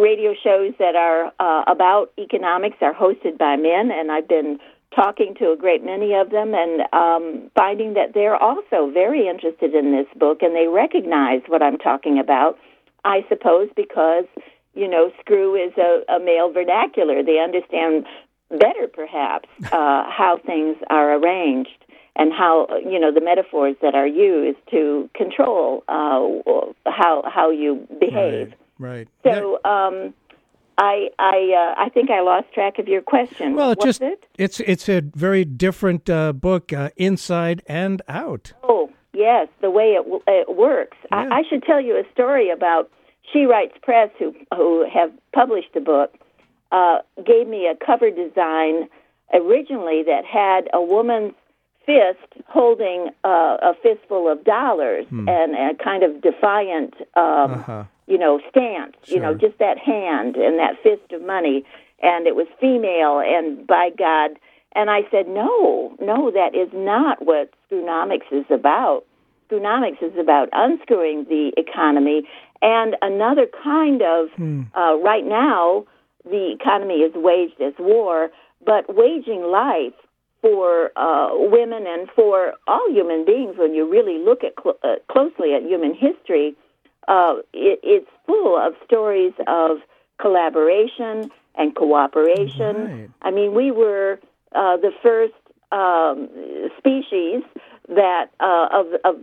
radio 0.00 0.34
shows 0.42 0.74
that 0.78 0.94
are 0.96 1.32
uh, 1.40 1.64
about 1.66 2.12
economics 2.18 2.76
are 2.80 2.94
hosted 2.94 3.38
by 3.38 3.56
men, 3.56 3.90
and 3.90 4.10
I've 4.12 4.28
been 4.28 4.58
talking 4.94 5.34
to 5.38 5.52
a 5.52 5.56
great 5.56 5.84
many 5.84 6.14
of 6.14 6.30
them 6.30 6.52
and 6.54 6.82
um, 6.92 7.50
finding 7.54 7.94
that 7.94 8.12
they're 8.12 8.36
also 8.36 8.90
very 8.92 9.28
interested 9.28 9.74
in 9.74 9.92
this 9.92 10.06
book 10.18 10.42
and 10.42 10.54
they 10.54 10.66
recognize 10.66 11.42
what 11.46 11.62
I'm 11.62 11.78
talking 11.78 12.18
about. 12.18 12.58
I 13.04 13.24
suppose 13.28 13.68
because 13.76 14.26
you 14.74 14.88
know 14.88 15.10
screw 15.20 15.54
is 15.54 15.72
a, 15.78 16.12
a 16.12 16.18
male 16.18 16.52
vernacular. 16.52 17.22
They 17.22 17.38
understand 17.38 18.06
better, 18.50 18.88
perhaps, 18.92 19.48
uh, 19.66 20.10
how 20.10 20.40
things 20.44 20.76
are 20.90 21.14
arranged 21.14 21.70
and 22.16 22.32
how 22.32 22.66
you 22.84 22.98
know 22.98 23.12
the 23.12 23.20
metaphors 23.20 23.76
that 23.82 23.94
are 23.94 24.06
used 24.06 24.58
to 24.70 25.08
control 25.14 25.84
uh, 25.88 26.20
how 26.86 27.22
how 27.32 27.50
you 27.50 27.86
behave. 27.98 28.48
Right. 28.48 28.58
Right. 28.80 29.08
So, 29.22 29.60
um, 29.64 30.14
I 30.78 31.10
I 31.18 31.74
uh, 31.76 31.82
I 31.84 31.90
think 31.90 32.10
I 32.10 32.22
lost 32.22 32.52
track 32.54 32.78
of 32.78 32.88
your 32.88 33.02
question. 33.02 33.54
Well, 33.54 33.72
it's 33.72 33.84
just 33.84 34.00
it? 34.00 34.24
it's 34.38 34.58
it's 34.60 34.88
a 34.88 35.02
very 35.02 35.44
different 35.44 36.08
uh, 36.08 36.32
book, 36.32 36.72
uh, 36.72 36.88
inside 36.96 37.62
and 37.66 38.00
out. 38.08 38.54
Oh 38.62 38.90
yes, 39.12 39.48
the 39.60 39.70
way 39.70 39.98
it 39.98 40.22
it 40.26 40.56
works. 40.56 40.96
Yeah. 41.12 41.28
I, 41.30 41.40
I 41.40 41.42
should 41.48 41.62
tell 41.64 41.80
you 41.80 41.96
a 41.96 42.10
story 42.12 42.48
about 42.50 42.90
She 43.30 43.44
Writes 43.44 43.74
Press, 43.82 44.10
who 44.18 44.34
who 44.56 44.88
have 44.90 45.12
published 45.34 45.74
the 45.74 45.80
book, 45.80 46.14
uh, 46.72 47.00
gave 47.26 47.46
me 47.46 47.66
a 47.66 47.76
cover 47.84 48.10
design 48.10 48.88
originally 49.34 50.02
that 50.04 50.24
had 50.24 50.70
a 50.72 50.80
woman's 50.80 51.34
fist 51.84 52.46
holding 52.48 53.10
uh, 53.24 53.58
a 53.60 53.74
fistful 53.82 54.32
of 54.32 54.44
dollars 54.44 55.04
hmm. 55.10 55.28
and 55.28 55.54
a 55.54 55.84
kind 55.84 56.02
of 56.02 56.22
defiant. 56.22 56.94
Um, 57.14 57.52
uh-huh 57.52 57.84
you 58.10 58.18
know, 58.18 58.40
stance, 58.50 58.96
sure. 59.04 59.16
you 59.16 59.22
know, 59.22 59.34
just 59.34 59.58
that 59.58 59.78
hand 59.78 60.36
and 60.36 60.58
that 60.58 60.74
fist 60.82 61.12
of 61.12 61.22
money. 61.22 61.64
And 62.02 62.26
it 62.26 62.34
was 62.34 62.46
female, 62.60 63.20
and 63.20 63.66
by 63.66 63.90
God. 63.96 64.32
And 64.72 64.90
I 64.90 65.02
said, 65.10 65.28
no, 65.28 65.94
no, 66.00 66.30
that 66.30 66.54
is 66.54 66.68
not 66.72 67.24
what 67.24 67.50
Screwnomics 67.70 68.30
is 68.32 68.46
about. 68.50 69.04
Screwnomics 69.50 70.02
is 70.02 70.16
about 70.18 70.48
unscrewing 70.52 71.26
the 71.28 71.52
economy 71.56 72.22
and 72.62 72.96
another 73.00 73.46
kind 73.62 74.02
of, 74.02 74.28
hmm. 74.36 74.62
uh, 74.74 74.96
right 74.96 75.24
now, 75.24 75.86
the 76.24 76.52
economy 76.52 76.96
is 76.96 77.12
waged 77.14 77.60
as 77.60 77.72
war, 77.78 78.30
but 78.64 78.94
waging 78.94 79.42
life 79.42 79.94
for 80.42 80.90
uh, 80.96 81.30
women 81.32 81.86
and 81.86 82.08
for 82.14 82.54
all 82.66 82.86
human 82.92 83.24
beings, 83.24 83.54
when 83.56 83.74
you 83.74 83.90
really 83.90 84.18
look 84.22 84.44
at 84.44 84.52
cl- 84.62 84.78
uh, 84.82 84.96
closely 85.10 85.54
at 85.54 85.62
human 85.62 85.94
history, 85.94 86.54
uh, 87.10 87.34
it, 87.52 87.80
it's 87.82 88.10
full 88.26 88.56
of 88.56 88.74
stories 88.84 89.32
of 89.48 89.78
collaboration 90.20 91.30
and 91.56 91.74
cooperation. 91.74 92.76
Right. 92.76 93.10
I 93.20 93.30
mean, 93.32 93.52
we 93.52 93.72
were 93.72 94.20
uh, 94.54 94.76
the 94.76 94.92
first 95.02 95.34
um, 95.72 96.28
species 96.78 97.42
that 97.88 98.30
uh, 98.38 98.68
of, 98.72 98.86
of 99.04 99.16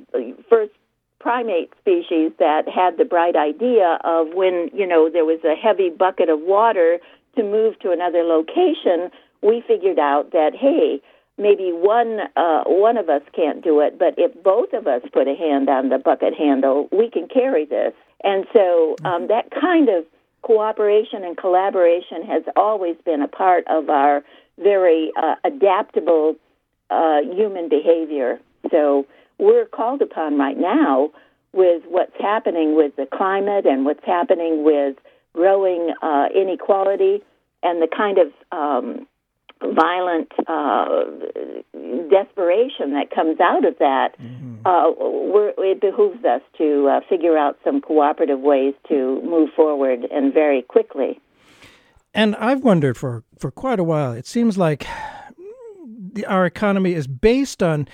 first 0.49 0.73
primate 1.19 1.71
species 1.79 2.31
that 2.39 2.67
had 2.67 2.97
the 2.97 3.05
bright 3.05 3.35
idea 3.35 3.99
of 4.03 4.27
when 4.33 4.69
you 4.73 4.85
know 4.85 5.09
there 5.09 5.25
was 5.25 5.39
a 5.45 5.55
heavy 5.55 5.89
bucket 5.89 6.29
of 6.29 6.39
water 6.41 6.99
to 7.37 7.43
move 7.43 7.79
to 7.79 7.91
another 7.91 8.23
location. 8.23 9.09
We 9.41 9.63
figured 9.65 9.99
out 9.99 10.31
that 10.31 10.51
hey, 10.53 11.01
maybe 11.37 11.71
one 11.71 12.19
uh, 12.35 12.63
one 12.65 12.97
of 12.97 13.09
us 13.09 13.21
can't 13.33 13.63
do 13.63 13.81
it, 13.81 13.97
but 13.97 14.15
if 14.17 14.31
both 14.43 14.73
of 14.73 14.87
us 14.87 15.01
put 15.13 15.27
a 15.27 15.35
hand 15.35 15.69
on 15.69 15.89
the 15.89 15.97
bucket 15.97 16.33
handle, 16.33 16.87
we 16.91 17.09
can 17.09 17.27
carry 17.27 17.65
this. 17.65 17.93
And 18.23 18.45
so 18.53 18.95
um, 19.03 19.13
mm-hmm. 19.13 19.27
that 19.27 19.51
kind 19.51 19.89
of 19.89 20.05
cooperation 20.41 21.23
and 21.23 21.37
collaboration 21.37 22.23
has 22.23 22.43
always 22.55 22.95
been 23.05 23.21
a 23.21 23.27
part 23.27 23.65
of 23.67 23.89
our 23.89 24.23
very 24.57 25.11
uh, 25.15 25.35
adaptable 25.43 26.35
uh, 26.89 27.19
human 27.21 27.69
behavior. 27.69 28.39
So 28.71 29.05
we're 29.37 29.65
called 29.65 30.01
upon 30.01 30.37
right 30.37 30.57
now 30.57 31.11
with 31.53 31.83
what's 31.87 32.15
happening 32.19 32.75
with 32.75 32.95
the 32.95 33.05
climate 33.05 33.65
and 33.65 33.85
what's 33.85 34.05
happening 34.05 34.63
with 34.63 34.97
growing 35.33 35.93
uh, 36.01 36.27
inequality 36.33 37.21
and 37.63 37.81
the 37.81 37.87
kind 37.87 38.17
of 38.17 38.31
um, 38.51 39.07
violent 39.61 40.31
uh, 40.47 41.03
desperation 42.09 42.93
that 42.93 43.09
comes 43.13 43.39
out 43.39 43.65
of 43.65 43.77
that, 43.79 44.15
mm-hmm. 44.19 44.65
uh, 44.65 44.91
it 45.63 45.81
behooves 45.81 46.23
us 46.25 46.41
to 46.57 46.87
uh, 46.87 46.99
figure 47.09 47.37
out 47.37 47.57
some 47.63 47.81
cooperative 47.81 48.39
ways 48.39 48.73
to 48.87 49.21
move 49.23 49.49
forward 49.55 50.05
and 50.11 50.33
very 50.33 50.61
quickly. 50.61 51.19
And 52.13 52.35
I've 52.37 52.63
wondered 52.63 52.97
for, 52.97 53.23
for 53.37 53.51
quite 53.51 53.79
a 53.79 53.83
while, 53.83 54.13
it 54.13 54.25
seems 54.25 54.57
like 54.57 54.87
the, 56.13 56.25
our 56.25 56.45
economy 56.45 56.93
is 56.93 57.07
based 57.07 57.61
on 57.61 57.87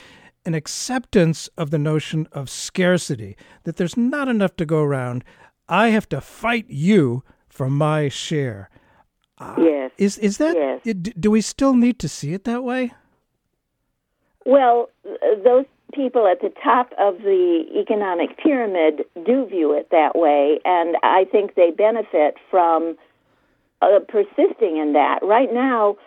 an 0.46 0.54
acceptance 0.54 1.50
of 1.58 1.72
the 1.72 1.80
notion 1.80 2.28
of 2.32 2.50
scarcity, 2.50 3.38
that 3.64 3.78
there's 3.78 3.98
not 3.98 4.28
enough 4.28 4.56
to 4.58 4.66
go 4.66 4.82
around. 4.82 5.24
I 5.70 5.90
have 5.90 6.10
to 6.10 6.22
fight 6.22 6.66
you 6.70 7.24
for 7.48 7.70
my 7.70 8.10
share. 8.10 8.70
Yes. 9.58 9.92
Is 9.98 10.18
is 10.18 10.38
that? 10.38 10.56
Yes. 10.56 10.98
Do 11.20 11.32
we 11.32 11.42
still 11.42 11.74
need 11.74 12.00
to 12.00 12.08
see 12.08 12.34
it 12.34 12.44
that 12.46 12.64
way? 12.64 12.94
Well, 14.46 14.90
those 15.44 15.66
people 15.94 16.28
at 16.28 16.42
the 16.42 16.52
top 16.64 16.92
of 17.00 17.20
the 17.20 17.66
economic 17.80 18.38
pyramid 18.38 19.06
do 19.26 19.46
view 19.46 19.74
it 19.74 19.90
that 19.92 20.16
way, 20.16 20.60
and 20.66 20.98
I 21.04 21.26
think 21.32 21.56
they 21.56 21.72
benefit 21.72 22.36
from 22.50 22.98
uh, 23.82 24.00
persisting 24.08 24.78
in 24.78 24.94
that. 24.94 25.20
Right 25.22 25.54
now, 25.54 25.98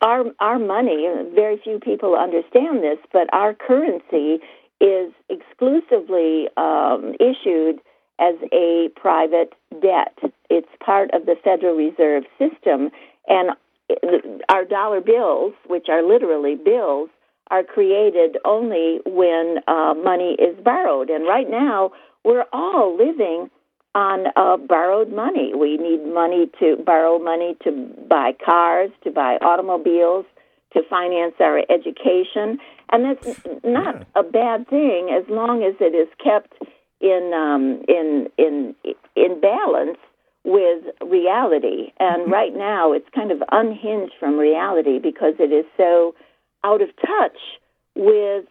our 0.00 0.24
our 0.40 0.58
money. 0.58 1.06
Very 1.34 1.60
few 1.62 1.78
people 1.78 2.14
understand 2.14 2.82
this, 2.82 2.98
but 3.12 3.32
our 3.32 3.54
currency 3.54 4.40
is 4.80 5.12
exclusively 5.28 6.48
um, 6.56 7.14
issued 7.20 7.80
as 8.18 8.34
a 8.52 8.88
private 8.96 9.52
debt. 9.80 10.16
It's 10.56 10.74
part 10.84 11.10
of 11.12 11.26
the 11.26 11.34
Federal 11.42 11.74
Reserve 11.74 12.24
System, 12.38 12.90
and 13.26 13.50
our 14.48 14.64
dollar 14.64 15.00
bills, 15.00 15.52
which 15.66 15.88
are 15.88 16.02
literally 16.02 16.54
bills, 16.54 17.10
are 17.50 17.64
created 17.64 18.38
only 18.44 19.00
when 19.04 19.58
uh, 19.66 19.94
money 19.94 20.36
is 20.38 20.56
borrowed. 20.64 21.10
And 21.10 21.26
right 21.26 21.50
now, 21.50 21.90
we're 22.24 22.46
all 22.52 22.96
living 22.96 23.50
on 23.94 24.26
uh, 24.36 24.56
borrowed 24.56 25.12
money. 25.12 25.52
We 25.54 25.76
need 25.76 26.04
money 26.06 26.50
to 26.60 26.76
borrow 26.84 27.18
money 27.18 27.56
to 27.64 27.70
buy 28.08 28.32
cars, 28.44 28.90
to 29.02 29.10
buy 29.10 29.38
automobiles, 29.42 30.24
to 30.72 30.82
finance 30.88 31.34
our 31.40 31.60
education. 31.68 32.58
And 32.90 33.04
that's 33.04 33.40
not 33.64 33.96
yeah. 33.96 34.04
a 34.14 34.22
bad 34.22 34.68
thing 34.68 35.10
as 35.10 35.28
long 35.28 35.62
as 35.62 35.74
it 35.80 35.94
is 35.94 36.08
kept 36.22 36.54
in 37.00 37.32
um, 37.34 37.82
in 37.88 38.28
in 38.38 38.74
in 39.16 39.40
balance 39.40 39.98
with 40.44 40.84
reality. 41.00 41.92
And 41.98 42.22
mm-hmm. 42.22 42.32
right 42.32 42.54
now, 42.54 42.92
it's 42.92 43.08
kind 43.14 43.30
of 43.30 43.42
unhinged 43.50 44.12
from 44.20 44.38
reality 44.38 44.98
because 44.98 45.34
it 45.38 45.52
is 45.52 45.64
so 45.76 46.14
out 46.62 46.82
of 46.82 46.88
touch 46.96 47.38
with 47.94 48.44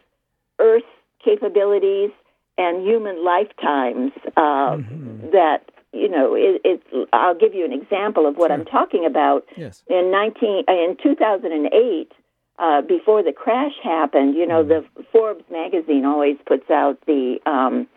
Earth's 0.59 0.85
capabilities 1.23 2.12
and 2.57 2.85
human 2.85 3.23
lifetimes 3.23 4.12
uh, 4.38 4.77
mm-hmm. 4.77 5.31
that 5.31 5.69
you 5.91 6.09
know 6.09 6.35
it, 6.35 6.62
it's 6.63 7.09
i'll 7.13 7.35
give 7.35 7.53
you 7.53 7.65
an 7.65 7.71
example 7.71 8.27
of 8.27 8.35
what 8.35 8.50
sure. 8.50 8.57
i'm 8.57 8.65
talking 8.65 9.05
about 9.05 9.45
yes. 9.55 9.83
in 9.88 10.12
19 10.12 10.63
in 10.67 10.97
2008 11.01 12.12
uh, 12.59 12.81
before 12.81 13.23
the 13.23 13.31
crash 13.31 13.73
happened 13.83 14.35
you 14.35 14.45
know 14.45 14.63
mm. 14.63 14.67
the 14.67 15.03
forbes 15.12 15.43
magazine 15.51 16.05
always 16.05 16.38
puts 16.45 16.69
out 16.69 16.97
the 17.05 17.38
um, 17.45 17.88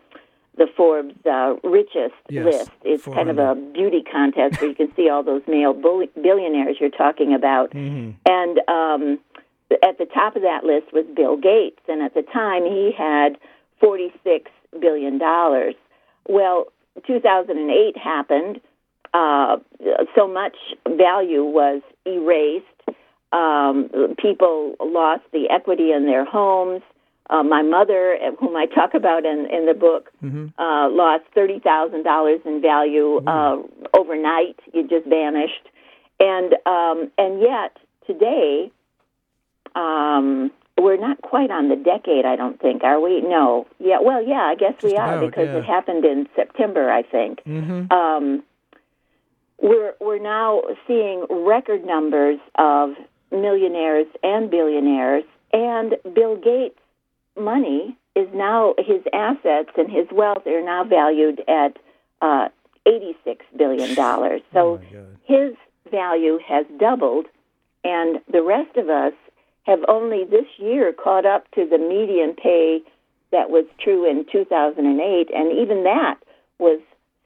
the 0.57 0.67
Forbes 0.75 1.15
uh, 1.25 1.55
richest 1.63 2.15
Yes, 2.29 2.45
list. 2.45 2.71
It's 2.83 3.05
kind 3.05 3.29
of 3.29 3.37
a 3.37 3.55
beauty 3.55 4.03
contest 4.03 4.59
where 4.59 4.69
you 4.69 4.75
can 4.75 4.93
see 4.95 5.09
all 5.09 5.23
those 5.23 5.43
male 5.47 5.73
bulli- 5.73 6.09
billionaires 6.21 6.77
you're 6.79 6.89
talking 6.89 7.33
about. 7.33 7.71
Mm-hmm. 7.71 8.11
And 8.25 8.59
um, 8.67 9.19
at 9.83 9.97
the 9.97 10.05
top 10.05 10.35
of 10.35 10.41
that 10.41 10.63
list 10.63 10.93
was 10.93 11.05
Bill 11.15 11.37
Gates, 11.37 11.81
and 11.87 12.01
at 12.01 12.13
the 12.13 12.23
time 12.23 12.63
he 12.63 12.91
had 12.97 13.37
forty-six 13.79 14.51
billion 14.79 15.17
dollars. 15.17 15.75
Well, 16.27 16.67
2008 17.05 17.97
happened. 17.97 18.59
Uh, 19.13 19.57
so 20.15 20.27
much 20.27 20.55
value 20.87 21.43
was 21.43 21.81
erased. 22.05 22.65
Um, 23.31 24.15
people 24.17 24.75
lost 24.79 25.23
the 25.31 25.49
equity 25.49 25.91
in 25.91 26.05
their 26.05 26.25
homes. 26.25 26.81
Uh, 27.29 27.43
my 27.43 27.61
mother, 27.61 28.17
whom 28.39 28.55
I 28.55 28.67
talk 28.67 28.93
about 28.93 29.25
in, 29.25 29.47
in 29.51 29.65
the 29.65 29.73
book, 29.73 30.11
uh, 30.57 30.87
lost 30.89 31.25
thirty 31.35 31.59
thousand 31.59 32.03
dollars 32.03 32.39
in 32.45 32.61
value 32.61 33.17
uh, 33.27 33.57
overnight. 33.93 34.57
It 34.73 34.89
just 34.89 35.05
vanished, 35.07 35.67
and 36.21 36.53
um, 36.65 37.11
and 37.17 37.41
yet 37.41 37.75
today, 38.05 38.71
um, 39.75 40.51
we're 40.77 40.95
not 40.95 41.21
quite 41.21 41.51
on 41.51 41.67
the 41.67 41.75
decade. 41.75 42.25
I 42.25 42.37
don't 42.37 42.61
think, 42.61 42.85
are 42.85 43.01
we? 43.01 43.19
No. 43.19 43.67
Yeah. 43.79 43.99
Well, 44.01 44.23
yeah. 44.25 44.43
I 44.43 44.55
guess 44.55 44.75
we 44.81 44.95
are 44.95 45.17
about, 45.17 45.29
because 45.29 45.47
yeah. 45.47 45.57
it 45.57 45.65
happened 45.65 46.05
in 46.05 46.29
September. 46.33 46.89
I 46.89 47.03
think. 47.03 47.43
Mm-hmm. 47.43 47.91
Um, 47.91 48.43
we're 49.61 49.95
we're 49.99 50.19
now 50.19 50.61
seeing 50.87 51.25
record 51.29 51.83
numbers 51.83 52.39
of 52.55 52.91
millionaires 53.31 54.07
and 54.23 54.49
billionaires, 54.49 55.25
and 55.51 55.95
Bill 56.15 56.37
Gates' 56.37 56.79
money 57.39 57.97
is 58.15 58.27
now 58.33 58.73
his 58.77 59.01
assets 59.13 59.69
and 59.77 59.89
his 59.91 60.07
wealth 60.11 60.45
are 60.47 60.63
now 60.63 60.83
valued 60.83 61.41
at 61.47 61.77
uh, 62.21 62.49
eighty-six 62.85 63.45
billion 63.55 63.95
dollars. 63.95 64.41
So 64.53 64.79
his 65.23 65.53
value 65.91 66.39
has 66.45 66.65
doubled, 66.79 67.27
and 67.83 68.19
the 68.31 68.41
rest 68.41 68.75
of 68.77 68.89
us 68.89 69.13
have 69.63 69.79
only 69.87 70.23
this 70.23 70.47
year 70.57 70.93
caught 70.93 71.25
up 71.25 71.49
to 71.51 71.67
the 71.69 71.77
median 71.77 72.33
pay 72.33 72.81
that 73.31 73.49
was 73.49 73.65
true 73.79 74.09
in 74.09 74.25
2008, 74.31 75.29
and 75.35 75.51
even 75.51 75.83
that 75.83 76.15
was 76.59 76.79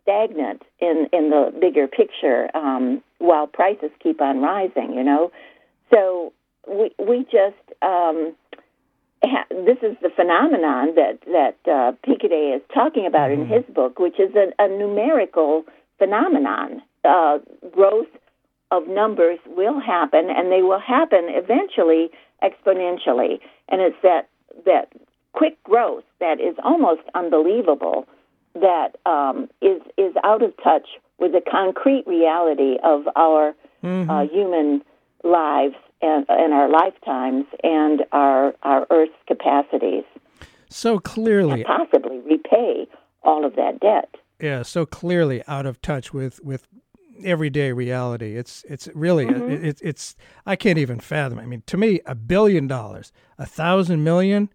stagnant 0.03 0.63
in 0.79 1.07
in 1.13 1.29
the 1.29 1.53
bigger 1.59 1.87
picture 1.87 2.49
um, 2.55 3.01
while 3.19 3.47
prices 3.47 3.91
keep 4.01 4.19
on 4.19 4.41
rising. 4.41 4.93
You 4.93 5.03
know, 5.03 5.31
so 5.93 6.33
we 6.67 6.91
we 6.99 7.23
just 7.23 7.81
um, 7.81 8.35
this 9.65 9.77
is 9.83 9.95
the 10.01 10.09
phenomenon 10.15 10.95
that 10.95 11.19
that 11.27 11.71
uh, 11.71 11.91
is 12.55 12.61
talking 12.73 13.05
about 13.05 13.31
in 13.31 13.45
his 13.45 13.63
book, 13.73 13.99
which 13.99 14.19
is 14.19 14.33
a, 14.35 14.51
a 14.59 14.67
numerical 14.67 15.63
phenomenon. 15.97 16.81
Uh, 17.03 17.39
growth 17.71 18.07
of 18.71 18.87
numbers 18.87 19.39
will 19.47 19.79
happen, 19.79 20.29
and 20.29 20.51
they 20.51 20.61
will 20.61 20.79
happen 20.79 21.25
eventually 21.29 22.09
exponentially. 22.41 23.39
And 23.69 23.81
it's 23.81 23.97
that 24.03 24.27
that 24.65 24.91
quick 25.33 25.61
growth 25.63 26.03
that 26.19 26.39
is 26.39 26.55
almost 26.63 27.01
unbelievable 27.13 28.07
that 28.55 28.97
um, 29.05 29.49
is 29.61 29.81
is 29.97 30.13
out 30.23 30.41
of 30.41 30.53
touch 30.63 30.87
with 31.19 31.31
the 31.31 31.41
concrete 31.41 32.05
reality 32.07 32.77
of 32.83 33.07
our 33.15 33.53
uh, 34.09 34.27
human 34.27 34.81
lives 35.23 35.75
and, 36.01 36.25
and 36.29 36.53
our 36.53 36.69
lifetimes 36.69 37.45
and 37.63 38.03
our 38.11 38.53
our 38.63 38.87
Earth's 38.89 39.13
capacities, 39.27 40.03
So 40.69 40.99
clearly, 40.99 41.63
possibly 41.63 42.19
repay 42.19 42.87
all 43.23 43.45
of 43.45 43.55
that 43.55 43.79
debt. 43.79 44.15
yeah, 44.39 44.63
so 44.63 44.85
clearly 44.85 45.43
out 45.47 45.65
of 45.65 45.81
touch 45.81 46.13
with 46.13 46.43
with 46.43 46.67
everyday 47.23 47.71
reality. 47.71 48.35
It's 48.35 48.63
it's 48.67 48.87
really 48.95 49.25
Mm-hmm. 49.25 49.51
it, 49.51 49.63
it's 49.65 49.81
it's 49.81 50.15
I 50.45 50.55
can't 50.55 50.77
even 50.79 50.99
fathom. 50.99 51.39
I 51.39 51.45
mean, 51.45 51.63
to 51.67 51.77
me, 51.77 51.99
a 52.05 52.15
billion 52.15 52.67
dollars, 52.67 53.11
a 53.37 53.45
thousand 53.45 54.03
million, 54.03 54.49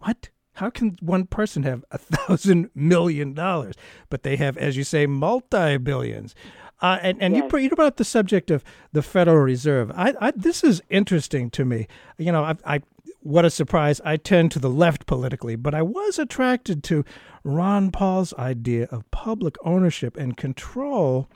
what? 0.00 0.28
How 0.56 0.68
can 0.68 0.96
one 1.00 1.24
person 1.26 1.62
have 1.62 1.82
a 1.90 1.98
thousand 2.16 2.70
million 2.74 3.32
dollars? 3.32 3.74
But 4.10 4.22
they 4.22 4.36
have, 4.36 4.58
as 4.58 4.76
you 4.76 4.84
say, 4.84 5.06
multi 5.06 5.78
billions. 5.78 6.34
Uh, 6.82 6.98
and 7.00 7.22
and 7.22 7.34
you, 7.36 7.42
Yes. 7.42 7.50
br- 7.50 7.58
you 7.60 7.70
brought 7.70 7.86
up 7.86 7.96
the 7.96 8.04
subject 8.04 8.50
of 8.50 8.62
the 8.92 9.02
Federal 9.02 9.38
Reserve. 9.38 9.90
I, 9.94 10.14
I 10.20 10.32
this 10.36 10.62
is 10.64 10.82
interesting 10.90 11.48
to 11.50 11.64
me. 11.64 11.86
You 12.18 12.32
know, 12.32 12.42
I, 12.44 12.56
I 12.66 12.80
what 13.20 13.44
a 13.44 13.50
surprise. 13.50 14.00
I 14.04 14.16
tend 14.16 14.50
to 14.52 14.58
the 14.58 14.68
left 14.70 15.06
politically, 15.06 15.54
but 15.56 15.74
I 15.74 15.82
was 15.82 16.18
attracted 16.18 16.82
to 16.84 17.04
Ron 17.44 17.92
Paul's 17.92 18.34
idea 18.34 18.88
of 18.90 19.08
public 19.12 19.54
ownership 19.64 20.16
and 20.16 20.36
control 20.36 21.28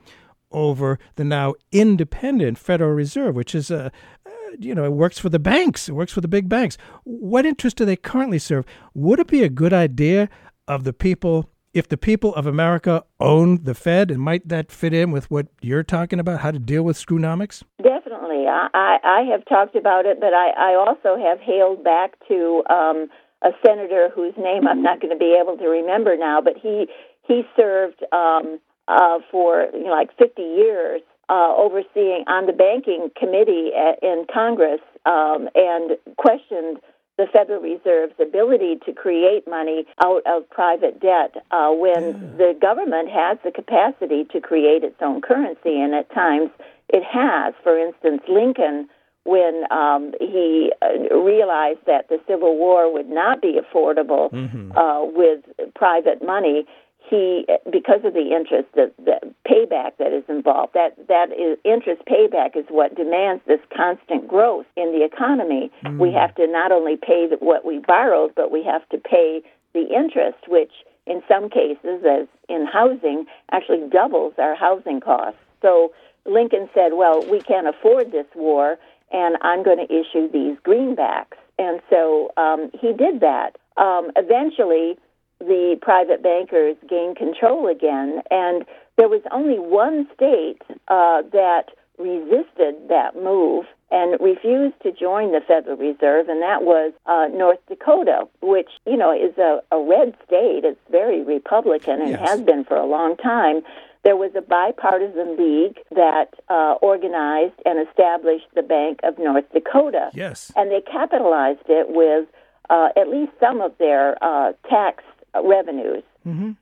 over 0.51 0.99
the 1.15 1.25
now 1.25 1.55
independent 1.73 2.59
Federal 2.59 2.91
Reserve, 2.93 3.37
which 3.37 3.55
is 3.55 3.71
a 3.71 3.87
uh, 4.27 4.31
you 4.59 4.75
know, 4.75 4.85
it 4.85 4.93
works 4.93 5.19
for 5.19 5.29
the 5.29 5.39
banks. 5.39 5.89
It 5.89 5.93
works 5.93 6.13
for 6.13 6.21
the 6.21 6.29
big 6.29 6.49
banks. 6.49 6.77
What 7.05 7.45
interest 7.47 7.77
do 7.77 7.85
they 7.85 7.97
currently 7.97 8.39
serve? 8.39 8.65
Would 8.95 9.19
it 9.21 9.27
be 9.27 9.43
a 9.43 9.49
good 9.49 9.73
idea 9.73 10.29
of 10.67 10.85
the 10.85 10.93
people 10.93 11.51
if 11.77 11.87
the 11.87 11.99
people 11.99 12.35
of 12.35 12.47
America 12.47 13.05
own 13.21 13.63
the 13.65 13.75
Fed, 13.75 14.11
and 14.11 14.19
might 14.19 14.49
that 14.49 14.73
fit 14.73 14.95
in 14.95 15.11
with 15.11 15.31
what 15.31 15.47
you're 15.61 15.83
talking 15.83 16.19
about, 16.19 16.41
how 16.41 16.51
to 16.51 16.59
deal 16.59 16.83
with 16.83 16.97
screwnomics? 16.97 17.63
Definitely. 17.83 18.47
I, 18.49 18.97
I, 19.05 19.21
have 19.31 19.45
talked 19.45 19.77
about 19.77 20.07
it, 20.07 20.19
but 20.19 20.33
I, 20.33 20.73
I 20.73 20.75
also 20.75 21.21
have 21.21 21.39
hailed 21.39 21.85
back 21.85 22.15
to 22.29 22.63
um, 22.71 23.09
a 23.43 23.51
senator 23.65 24.09
whose 24.15 24.33
name 24.39 24.67
I'm 24.67 24.83
not 24.83 25.03
going 25.03 25.13
to 25.13 25.19
be 25.19 25.37
able 25.39 25.59
to 25.59 25.67
remember 25.69 26.17
now, 26.17 26.41
but 26.41 26.55
he 26.57 26.87
he 27.29 27.43
served 27.55 28.03
um, 28.11 28.59
uh, 28.89 29.19
for 29.31 29.67
you 29.75 29.85
know, 29.85 29.91
like 29.91 30.17
50 30.17 30.41
years 30.41 31.03
uh, 31.29 31.53
overseeing 31.59 32.25
on 32.27 32.47
the 32.47 32.55
banking 32.55 33.11
committee 33.19 33.73
at, 33.77 34.03
in 34.03 34.25
Congress 34.33 34.81
um, 35.05 35.51
and 35.55 35.99
questioned 36.17 36.79
the 37.19 37.27
Federal 37.33 37.61
Reserve's 37.63 38.15
ability 38.21 38.79
to 38.85 38.93
create 38.93 39.49
money 39.49 39.87
out 40.05 40.23
of 40.27 40.49
private 40.51 41.01
debt 41.01 41.35
uh, 41.51 41.71
when 41.71 42.37
the 42.37 42.57
government 42.61 43.09
has 43.09 43.39
the 43.45 43.51
capacity 43.51 44.25
to 44.33 44.41
create 44.41 44.85
its 44.85 44.97
own 45.01 45.21
currency, 45.23 45.81
and 45.81 45.95
at 45.95 46.13
times 46.13 46.51
it 46.89 47.03
has. 47.03 47.55
For 47.63 47.79
instance, 47.79 48.23
Lincoln, 48.29 48.89
when 49.25 49.65
um, 49.71 50.13
he 50.21 50.73
uh, 50.83 51.15
realized 51.15 51.81
that 51.87 52.09
the 52.09 52.19
Civil 52.29 52.57
War 52.57 52.93
would 52.93 53.09
not 53.09 53.41
be 53.41 53.59
affordable 53.59 54.33
uh, 54.77 55.05
with 55.05 55.41
private 55.75 56.25
money, 56.25 56.67
he 57.09 57.47
because 57.71 58.01
of 58.05 58.15
the 58.15 58.35
interest 58.35 58.69
the, 58.75 58.93
the 58.99 59.19
payback 59.49 59.93
that 59.99 60.13
is 60.13 60.25
involved 60.29 60.75
that 60.75 60.97
that 61.09 61.31
is 61.31 61.59
interest 61.65 62.03
payback 62.07 62.57
is 62.57 62.65
what 62.69 62.95
demands 62.97 63.43
this 63.47 63.61
constant 63.75 64.27
growth 64.27 64.67
in 64.77 64.93
the 64.93 65.05
economy. 65.05 65.71
We 65.99 66.13
have 66.13 66.35
to 66.35 66.47
not 66.47 66.73
only 66.73 66.97
pay 66.97 67.29
the, 67.29 67.37
what 67.37 67.65
we 67.65 67.79
borrowed 67.79 68.35
but 68.35 68.51
we 68.51 68.65
have 68.65 68.89
to 68.91 68.99
pay 68.99 69.43
the 69.73 69.87
interest 69.95 70.49
which 70.49 70.73
in 71.07 71.23
some 71.29 71.49
cases 71.49 72.03
as 72.05 72.27
in 72.49 72.67
housing 72.67 73.27
actually 73.53 73.89
doubles 73.89 74.35
our 74.39 74.55
housing 74.57 75.01
costs. 75.01 75.39
So 75.63 75.93
lincoln 76.25 76.69
said 76.75 76.93
well 76.95 77.25
we 77.31 77.41
can't 77.41 77.69
afford 77.69 78.11
this 78.11 78.27
war 78.35 78.79
and 79.13 79.37
i'm 79.43 79.63
going 79.63 79.79
to 79.79 79.93
issue 79.93 80.31
these 80.31 80.57
greenbacks. 80.67 81.39
And 81.59 81.81
so 81.89 82.33
um, 82.37 82.71
he 82.79 82.93
did 82.93 83.21
that. 83.21 83.57
Um, 83.79 84.11
eventually 84.17 84.99
the 85.41 85.77
private 85.83 86.23
bankers 86.23 86.77
gained 86.89 87.17
control 87.17 87.69
again, 87.69 88.23
and 88.31 88.65
there 88.97 89.09
was 89.09 89.23
only 89.31 89.59
one 89.59 90.07
state 90.15 90.63
uh, 90.89 91.23
that 91.33 91.65
resisted 91.99 92.75
that 92.89 93.15
move 93.17 93.65
and 93.91 94.19
refused 94.21 94.75
to 94.83 94.91
join 94.93 95.33
the 95.33 95.41
Federal 95.47 95.77
Reserve, 95.77 96.29
and 96.29 96.43
that 96.43 96.63
was 96.63 96.93
uh, 97.07 97.27
North 97.33 97.59
Dakota, 97.69 98.27
which 98.43 98.69
you 98.87 98.97
know 98.97 99.13
is 99.13 99.37
a, 99.39 99.61
a 99.73 99.79
red 99.81 100.15
state. 100.27 100.63
It's 100.65 100.81
very 100.91 101.23
Republican 101.23 102.01
and 102.01 102.11
Yes. 102.11 102.29
has 102.29 102.41
been 102.43 102.65
for 102.65 102.77
a 102.77 102.87
long 102.87 103.17
time. 103.17 103.61
There 104.05 104.17
was 104.17 104.31
a 104.37 104.41
bipartisan 104.41 105.37
league 105.37 105.79
that 105.91 106.35
uh, 106.49 106.75
organized 106.81 107.55
and 107.65 107.87
established 107.89 108.47
the 108.55 108.63
Bank 108.63 109.01
of 109.03 109.19
North 109.19 109.45
Dakota 109.53 110.11
Yes. 110.15 110.53
and 110.55 110.71
they 110.71 110.81
capitalized 110.81 111.67
it 111.69 111.89
with 111.91 112.29
uh, 112.71 112.89
at 112.97 113.09
least 113.09 113.33
some 113.41 113.61
of 113.61 113.73
their 113.79 114.17
uh, 114.23 114.53
tax 114.71 115.03
revenues 115.45 116.03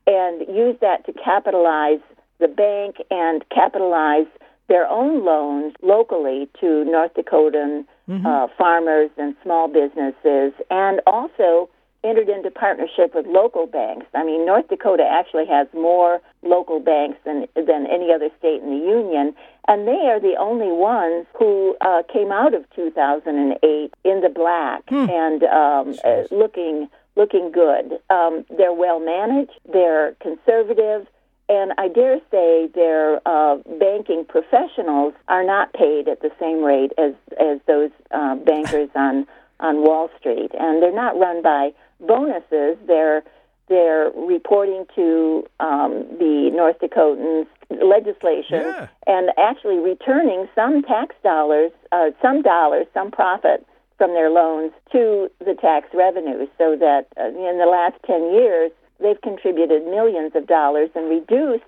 and 0.06 0.40
use 0.54 0.76
that 0.80 1.06
to 1.06 1.12
capitalize 1.12 2.00
the 2.38 2.48
bank 2.48 2.96
and 3.10 3.44
capitalize 3.50 4.26
their 4.68 4.86
own 4.86 5.24
loans 5.24 5.74
locally 5.82 6.48
to 6.60 6.84
North 6.84 7.14
Dakotan 7.14 7.84
uh, 8.26 8.48
farmers 8.58 9.10
and 9.16 9.34
small 9.42 9.68
businesses, 9.68 10.52
and 10.70 11.00
also 11.06 11.70
entered 12.02 12.28
into 12.28 12.50
partnership 12.50 13.14
with 13.14 13.24
local 13.26 13.66
banks. 13.66 14.04
I 14.14 14.24
mean, 14.24 14.44
North 14.44 14.68
Dakota 14.68 15.06
actually 15.10 15.46
has 15.46 15.66
more 15.72 16.20
local 16.42 16.78
banks 16.80 17.16
than 17.24 17.46
than 17.56 17.86
any 17.86 18.12
other 18.12 18.28
state 18.38 18.60
in 18.62 18.68
the 18.78 18.84
union, 18.86 19.34
and 19.68 19.88
they 19.88 20.06
are 20.10 20.20
the 20.20 20.36
only 20.38 20.70
ones 20.70 21.26
who 21.38 21.76
uh, 21.80 22.02
came 22.12 22.30
out 22.30 22.52
of 22.52 22.64
2008 22.76 23.94
in 24.04 24.20
the 24.20 24.28
black 24.28 24.82
and 25.08 25.42
um, 25.44 25.94
uh, 26.04 26.24
looking 26.30 26.88
looking 27.16 27.52
good. 27.52 27.98
Um, 28.10 28.44
they're 28.56 28.72
well 28.72 29.00
managed. 29.00 29.52
They're 29.72 30.14
conservative. 30.20 31.06
And 31.48 31.72
I 31.76 31.88
dare 31.88 32.20
say 32.30 32.68
their 32.74 33.20
uh, 33.28 33.56
banking 33.78 34.24
professionals 34.26 35.12
are 35.28 35.44
not 35.44 35.72
paid 35.74 36.08
at 36.08 36.22
the 36.22 36.30
same 36.40 36.62
rate 36.62 36.92
as 36.96 37.12
as 37.38 37.60
those 37.66 37.90
uh, 38.10 38.36
bankers 38.36 38.88
on 38.94 39.26
on 39.60 39.82
Wall 39.82 40.08
Street, 40.18 40.50
and 40.58 40.82
they're 40.82 40.94
not 40.94 41.18
run 41.18 41.42
by 41.42 41.72
bonuses. 42.00 42.78
They're 42.86 43.22
they're 43.68 44.10
reporting 44.16 44.86
to 44.94 45.44
um, 45.60 46.04
the 46.18 46.50
North 46.52 46.78
Dakotans 46.80 47.46
legislation 47.70 48.60
Yeah. 48.60 48.88
and 49.06 49.30
actually 49.38 49.78
returning 49.78 50.46
some 50.54 50.82
tax 50.82 51.14
dollars, 51.22 51.72
uh, 51.92 52.10
some 52.20 52.42
dollars, 52.42 52.86
some 52.92 53.10
profit 53.10 53.66
from 53.98 54.12
their 54.14 54.30
loans 54.30 54.72
to 54.92 55.30
the 55.38 55.54
tax 55.54 55.88
revenues, 55.94 56.48
so 56.58 56.76
that 56.76 57.06
uh, 57.18 57.28
in 57.28 57.58
the 57.58 57.66
last 57.70 57.94
10 58.06 58.32
years, 58.32 58.70
they've 59.00 59.20
contributed 59.22 59.84
millions 59.84 60.32
of 60.34 60.46
dollars 60.46 60.90
and 60.94 61.08
reduced 61.08 61.64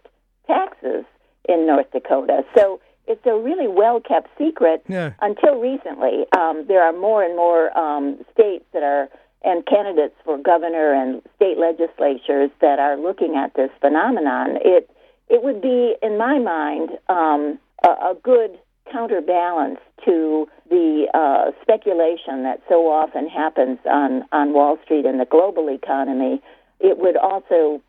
taxes 0.47 1.05
in 1.49 1.67
North 1.67 1.91
Dakota. 1.93 2.43
So 2.57 2.81
it's 3.07 3.25
a 3.27 3.37
really 3.37 3.69
well 3.69 4.01
kept 4.01 4.29
secret 4.39 4.83
Yeah. 4.89 5.12
until 5.21 5.61
recently. 5.61 6.27
Um, 6.37 6.65
there 6.67 6.83
are 6.83 6.93
more 6.93 7.23
and 7.23 7.37
more 7.37 7.77
um, 7.79 8.19
states 8.33 8.65
that 8.73 8.83
are 8.83 9.09
and 9.45 9.65
candidates 9.67 10.15
for 10.25 10.39
governor 10.39 10.93
and 10.93 11.23
state 11.37 11.57
legislatures 11.57 12.51
that 12.61 12.81
are 12.81 12.97
looking 12.97 13.37
at 13.37 13.55
this 13.55 13.71
phenomenon. 13.81 14.59
It 14.65 14.91
it 15.29 15.43
would 15.43 15.61
be, 15.61 15.95
in 16.03 16.19
my 16.19 16.39
mind, 16.39 16.91
um, 17.09 17.59
a, 17.85 17.89
a 18.11 18.15
good 18.23 18.59
counterbalance 18.90 19.79
to 20.05 20.49
the 20.68 21.07
uh, 21.14 21.53
speculation 21.62 22.42
that 22.42 22.61
so 22.68 22.88
often 22.90 23.29
happens 23.29 23.79
on 23.85 24.25
on 24.33 24.53
Wall 24.53 24.79
Street 24.85 25.07
and 25.07 25.20
the 25.20 25.25
global 25.25 25.68
economy. 25.68 26.40
It 26.81 26.99
would 26.99 27.16
also 27.16 27.81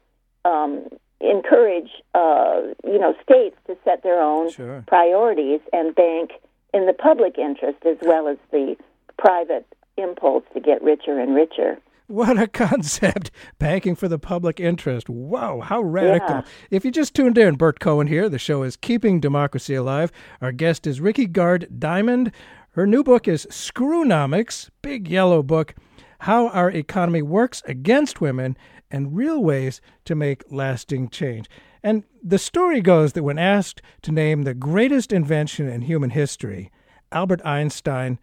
um, 0.46 0.86
encourage, 1.20 1.90
uh, 2.14 2.62
you 2.86 3.00
know, 3.00 3.14
states 3.24 3.58
to 3.68 3.78
set 3.84 4.04
their 4.04 4.22
own 4.22 4.52
Sure. 4.52 4.84
priorities 4.88 5.60
and 5.74 5.94
bank 5.96 6.32
in 6.74 6.86
the 6.86 6.94
public 6.94 7.38
interest 7.38 7.80
as 7.86 7.98
well 8.02 8.28
as 8.28 8.38
the 8.52 8.76
private 9.18 9.66
impulse 9.98 10.44
to 10.54 10.60
get 10.60 10.82
richer 10.82 11.20
and 11.20 11.36
richer. 11.36 11.78
What 12.08 12.40
a 12.40 12.48
concept. 12.66 13.32
Banking 13.60 13.96
for 13.96 14.08
the 14.08 14.20
public 14.20 14.60
interest. 14.60 15.10
Whoa, 15.10 15.62
how 15.62 15.82
radical. 15.82 16.38
Yeah. 16.38 16.42
If 16.72 16.86
you 16.86 16.92
just 16.92 17.14
tuned 17.14 17.38
in, 17.38 17.56
Bert 17.56 17.80
Cohen 17.80 18.08
here. 18.08 18.30
The 18.30 18.40
show 18.40 18.64
is 18.64 18.78
Keeping 18.78 19.20
Democracy 19.20 19.76
Alive. 19.76 20.12
Our 20.42 20.52
guest 20.52 20.88
is 20.88 21.02
Rickey 21.02 21.26
Gard 21.26 21.68
Diamond. 21.80 22.32
Her 22.72 22.88
new 22.88 23.04
book 23.04 23.28
is 23.28 23.46
Screwnomics, 23.50 24.70
big 24.82 25.08
yellow 25.08 25.44
book, 25.44 25.76
How 26.20 26.48
Our 26.50 26.72
Economy 26.72 27.22
Works 27.22 27.62
Against 27.66 28.22
Women 28.22 28.58
and 28.90 29.16
Real 29.16 29.44
Ways 29.44 29.82
to 30.06 30.16
Make 30.16 30.44
Lasting 30.50 31.10
Change. 31.10 31.50
And 31.84 32.04
the 32.24 32.40
story 32.40 32.82
goes 32.82 33.14
that 33.14 33.24
when 33.24 33.38
asked 33.38 33.82
to 34.04 34.12
name 34.12 34.44
the 34.44 34.54
greatest 34.54 35.12
invention 35.12 35.68
in 35.68 35.82
human 35.82 36.12
history, 36.12 36.72
Albert 37.12 37.42
Einstein 37.46 38.20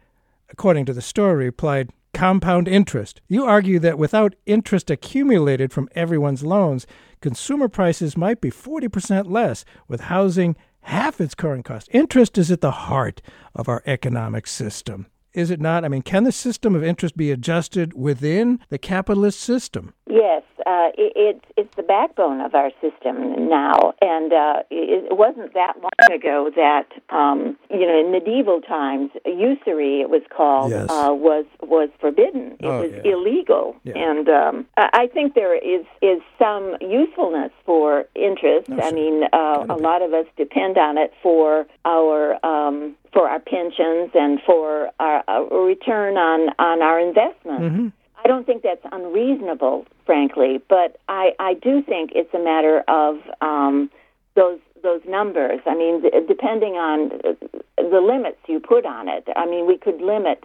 according 0.51 0.85
to 0.87 0.93
the 0.93 1.03
story, 1.03 1.47
replied, 1.47 1.91
compound 2.15 2.69
interest. 2.69 3.21
You 3.29 3.45
argue 3.45 3.79
that 3.81 3.99
without 3.99 4.35
interest 4.47 4.91
accumulated 4.91 5.73
from 5.73 5.89
everyone's 5.95 6.43
loans, 6.43 6.87
consumer 7.21 7.69
prices 7.69 8.17
might 8.17 8.41
be 8.41 8.51
40% 8.51 9.31
less, 9.31 9.65
with 9.89 10.03
housing 10.03 10.57
half 10.83 11.21
its 11.21 11.35
current 11.35 11.65
cost. 11.65 11.89
Interest 11.93 12.39
is 12.39 12.51
at 12.51 12.61
the 12.61 12.71
heart 12.71 13.21
of 13.55 13.69
our 13.69 13.83
economic 13.87 14.47
system. 14.47 15.07
Is 15.33 15.51
it 15.51 15.61
not? 15.61 15.85
I 15.85 15.89
mean, 15.89 16.03
can 16.03 16.23
the 16.23 16.33
system 16.33 16.77
of 16.77 16.85
interest 16.85 17.17
be 17.17 17.33
adjusted 17.33 17.95
within 17.95 18.61
the 18.69 18.79
capitalist 18.79 19.41
system? 19.41 19.93
Yes, 20.09 20.45
uh, 20.67 20.91
it, 20.97 21.13
it's 21.17 21.45
it's 21.57 21.77
the 21.77 21.83
backbone 21.83 22.41
of 22.41 22.55
our 22.55 22.71
system 22.81 23.49
now, 23.49 23.95
and 24.01 24.33
uh, 24.33 24.63
it, 24.71 25.05
it 25.11 25.17
wasn't 25.17 25.55
that 25.55 25.75
long 25.81 26.19
ago 26.19 26.51
that 26.57 26.87
um, 27.15 27.57
you 27.71 27.87
know 27.87 27.99
in 28.01 28.11
medieval 28.13 28.61
times 28.61 29.11
usury 29.25 30.01
it 30.01 30.11
was 30.11 30.23
called 30.35 30.71
Yes. 30.73 30.89
uh, 30.91 31.13
was 31.13 31.45
was 31.63 31.89
forbidden. 32.01 32.57
It 32.61 32.67
Oh, 32.67 32.81
was 32.83 32.93
yeah. 33.05 33.13
illegal, 33.13 33.77
Yeah. 33.85 33.99
and 34.11 34.29
um, 34.29 34.67
I 34.77 35.09
think 35.13 35.35
there 35.35 35.55
is 35.57 35.85
is 36.03 36.21
some 36.39 36.77
usefulness 36.81 37.53
for 37.67 38.07
interest. 38.15 38.69
Oh, 38.71 38.81
I 38.83 38.91
mean, 38.93 39.25
uh, 39.33 39.67
a 39.69 39.77
lot 39.77 40.03
of 40.03 40.13
us 40.15 40.27
depend 40.37 40.79
on 40.79 40.99
it 40.99 41.13
for 41.23 41.67
our 41.85 42.45
um, 42.45 42.97
for 43.13 43.29
our 43.29 43.39
pensions 43.41 44.11
and 44.15 44.41
for 44.45 44.91
our, 44.99 45.23
our 45.29 45.65
return 45.65 46.17
on 46.17 46.51
on 46.59 46.83
our 46.83 46.99
investments. 46.99 47.63
Mm-hmm. 47.63 47.89
I 48.25 48.29
don't 48.29 48.47
think 48.47 48.63
that's 48.63 48.85
unreasonable, 48.91 49.87
frankly, 50.07 50.61
but 50.69 50.99
I, 51.09 51.33
I 51.39 51.55
do 51.55 51.83
think 51.83 52.13
it's 52.15 52.33
a 52.33 52.39
matter 52.39 52.83
of 52.89 53.17
um, 53.41 53.91
those 54.35 54.59
those 54.83 55.01
numbers. 55.07 55.61
I 55.67 55.75
mean, 55.75 56.03
th- 56.03 56.15
depending 56.29 56.75
on 56.75 57.13
uh, 57.25 57.33
the 57.77 58.01
limits 58.01 58.39
you 58.47 58.61
put 58.61 58.87
on 58.87 59.09
it. 59.09 59.27
I 59.37 59.47
mean, 59.47 59.67
we 59.67 59.77
could 59.77 60.01
limit 60.01 60.45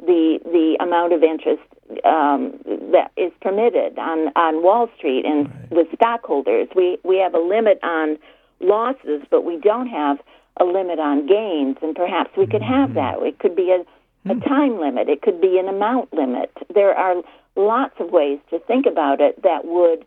the 0.00 0.40
the 0.44 0.76
amount 0.80 1.12
of 1.12 1.22
interest 1.22 1.62
um, 2.04 2.58
that 2.92 3.12
is 3.16 3.32
permitted 3.40 3.98
on 3.98 4.32
on 4.34 4.62
Wall 4.62 4.88
Street 4.96 5.24
and 5.24 5.48
with 5.70 5.86
stockholders. 5.94 6.68
We 6.74 6.98
we 7.04 7.18
have 7.18 7.34
a 7.34 7.40
limit 7.40 7.78
on 7.82 8.18
losses, 8.60 9.22
but 9.30 9.44
we 9.44 9.56
don't 9.56 9.88
have 9.88 10.18
a 10.56 10.64
limit 10.64 10.98
on 10.98 11.26
gains, 11.26 11.76
and 11.80 11.94
perhaps 11.94 12.30
we 12.36 12.46
could 12.46 12.62
have 12.62 12.94
that. 12.94 13.22
It 13.22 13.38
could 13.38 13.54
be 13.54 13.70
a 13.70 13.84
a 14.26 14.34
time 14.34 14.78
limit. 14.80 15.08
It 15.08 15.22
could 15.22 15.40
be 15.40 15.58
an 15.58 15.68
amount 15.68 16.12
limit. 16.12 16.50
There 16.72 16.94
are 16.94 17.22
lots 17.56 17.94
of 17.98 18.10
ways 18.10 18.38
to 18.50 18.58
think 18.60 18.86
about 18.86 19.20
it 19.20 19.42
that 19.42 19.64
would 19.64 20.04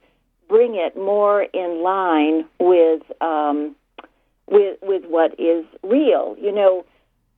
bring 0.47 0.76
it 0.76 0.95
more 0.95 1.43
in 1.43 1.82
line 1.82 2.45
with 2.60 3.02
um, 3.21 3.76
with 4.47 4.78
with 4.82 5.04
what 5.06 5.39
is 5.39 5.65
real. 5.82 6.36
You 6.39 6.52
know, 6.52 6.86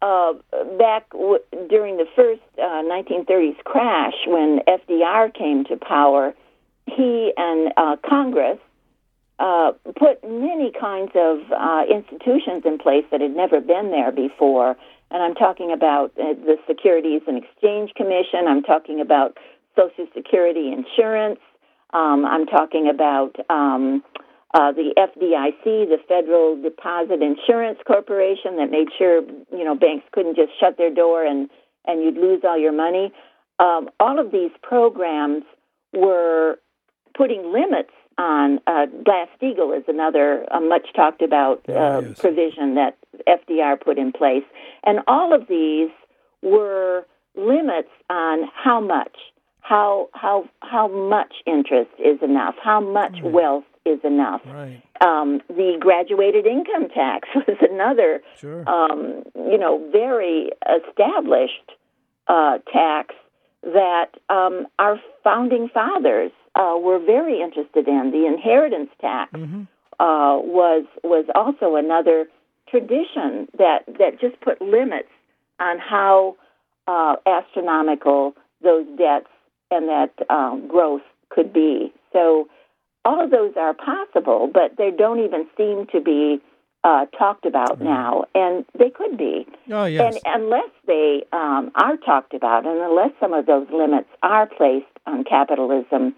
uh, 0.01 0.33
back 0.77 1.09
w- 1.11 1.39
during 1.69 1.97
the 1.97 2.07
first 2.15 2.41
uh, 2.57 2.83
1930s 2.83 3.57
crash, 3.63 4.15
when 4.27 4.59
FDR 4.67 5.33
came 5.33 5.63
to 5.65 5.77
power, 5.77 6.33
he 6.87 7.31
and 7.37 7.73
uh, 7.77 7.95
Congress 8.07 8.59
uh, 9.39 9.71
put 9.97 10.23
many 10.23 10.71
kinds 10.71 11.11
of 11.15 11.39
uh, 11.51 11.83
institutions 11.89 12.63
in 12.65 12.77
place 12.77 13.05
that 13.11 13.21
had 13.21 13.35
never 13.35 13.59
been 13.59 13.91
there 13.91 14.11
before. 14.11 14.75
And 15.15 15.23
I'm 15.23 15.33
talking 15.33 15.71
about 15.71 16.11
uh, 16.19 16.33
the 16.33 16.57
Securities 16.67 17.21
and 17.25 17.41
Exchange 17.41 17.91
Commission. 17.95 18.49
I'm 18.49 18.63
talking 18.63 18.99
about 18.99 19.37
Social 19.73 20.07
Security 20.13 20.73
insurance. 20.73 21.39
Um, 21.93 22.25
I'm 22.25 22.45
talking 22.45 22.91
about 22.93 23.37
um, 23.49 24.03
uh, 24.53 24.73
the 24.73 24.93
FDIC, 24.97 25.63
the 25.63 25.99
Federal 26.05 26.61
Deposit 26.61 27.21
Insurance 27.21 27.79
Corporation, 27.87 28.57
that 28.57 28.69
made 28.69 28.89
sure 28.97 29.21
you 29.53 29.63
know 29.63 29.73
banks 29.73 30.03
couldn't 30.11 30.35
just 30.35 30.51
shut 30.59 30.77
their 30.77 30.93
door 30.93 31.25
and 31.25 31.49
and 31.85 32.03
you'd 32.03 32.17
lose 32.21 32.41
all 32.43 32.59
your 32.59 32.73
money. 32.73 33.13
Um, 33.57 33.87
all 34.01 34.19
of 34.19 34.33
these 34.33 34.51
programs 34.63 35.43
were 35.93 36.59
putting 37.15 37.53
limits 37.53 37.93
on 38.17 38.59
uh, 38.67 38.85
Glass 39.03 39.27
Steagall 39.41 39.77
is 39.77 39.83
another 39.87 40.45
uh, 40.51 40.59
much 40.59 40.87
talked 40.95 41.21
about 41.21 41.61
uh, 41.67 42.01
yes. 42.01 42.19
provision 42.19 42.75
that 42.75 42.97
FDR 43.27 43.79
put 43.79 43.97
in 43.97 44.11
place, 44.11 44.43
and 44.83 44.99
all 45.07 45.33
of 45.33 45.47
these 45.47 45.89
were 46.41 47.05
limits 47.35 47.89
on 48.09 48.49
how 48.53 48.79
much, 48.79 49.15
how 49.61 50.09
how 50.13 50.47
how 50.61 50.87
much 50.87 51.33
interest 51.45 51.91
is 51.99 52.21
enough, 52.21 52.55
how 52.63 52.79
much 52.79 53.17
wealth 53.23 53.65
is 53.85 53.99
enough. 54.03 54.41
Right. 54.45 54.81
Um, 55.01 55.41
the 55.49 55.77
graduated 55.79 56.45
income 56.45 56.87
tax 56.93 57.27
was 57.35 57.57
another, 57.61 58.21
Sure. 58.37 58.67
um, 58.67 59.23
you 59.35 59.57
know, 59.57 59.89
very 59.91 60.49
established 60.63 61.71
uh, 62.27 62.59
tax 62.71 63.13
that 63.63 64.11
um, 64.29 64.67
our 64.79 64.99
founding 65.23 65.69
fathers 65.69 66.31
uh, 66.55 66.77
were 66.77 66.99
very 66.99 67.41
interested 67.41 67.87
in. 67.87 68.11
The 68.11 68.25
inheritance 68.25 68.89
tax 69.01 69.31
Mm-hmm. 69.33 69.63
uh, 69.99 70.37
was 70.39 70.85
was 71.03 71.25
also 71.35 71.75
another 71.75 72.27
tradition 72.69 73.47
that 73.57 73.85
that 73.99 74.19
just 74.19 74.39
put 74.41 74.61
limits 74.61 75.09
on 75.59 75.79
how 75.79 76.35
uh, 76.87 77.15
astronomical 77.25 78.35
those 78.61 78.85
debts 78.97 79.27
and 79.71 79.89
that 79.89 80.11
um, 80.29 80.67
growth 80.67 81.01
could 81.29 81.51
be. 81.53 81.93
So 82.13 82.47
all 83.03 83.23
of 83.23 83.31
those 83.31 83.53
are 83.57 83.73
possible, 83.73 84.49
but 84.51 84.77
they 84.77 84.91
don't 84.91 85.19
even 85.19 85.47
seem 85.57 85.87
to 85.91 86.01
be 86.01 86.41
uh, 86.83 87.05
talked 87.17 87.45
about 87.45 87.81
now, 87.81 88.25
and 88.35 88.63
they 88.77 88.89
could 88.91 89.17
be. 89.17 89.47
Oh, 89.71 89.85
yes. 89.85 90.15
And 90.25 90.41
unless 90.41 90.69
they 90.85 91.23
um, 91.33 91.71
are 91.75 91.97
talked 91.97 92.33
about, 92.33 92.65
and 92.65 92.79
unless 92.79 93.11
some 93.19 93.33
of 93.33 93.47
those 93.47 93.67
limits 93.73 94.07
are 94.21 94.45
placed 94.45 94.85
on 95.07 95.23
capitalism, 95.23 96.15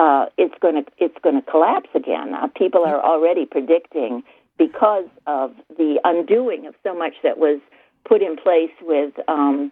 uh, 0.00 0.26
it's 0.38 0.54
going 0.60 0.76
to 0.82 0.84
it's 0.98 1.18
going 1.22 1.34
to 1.42 1.42
collapse 1.50 1.90
again. 1.94 2.34
Uh, 2.34 2.46
people 2.56 2.84
are 2.86 3.00
already 3.04 3.44
predicting 3.44 4.22
because 4.56 5.04
of 5.26 5.52
the 5.76 6.00
undoing 6.04 6.66
of 6.66 6.74
so 6.82 6.94
much 6.94 7.14
that 7.22 7.36
was 7.38 7.60
put 8.08 8.22
in 8.22 8.36
place 8.36 8.72
with 8.80 9.12
um, 9.28 9.70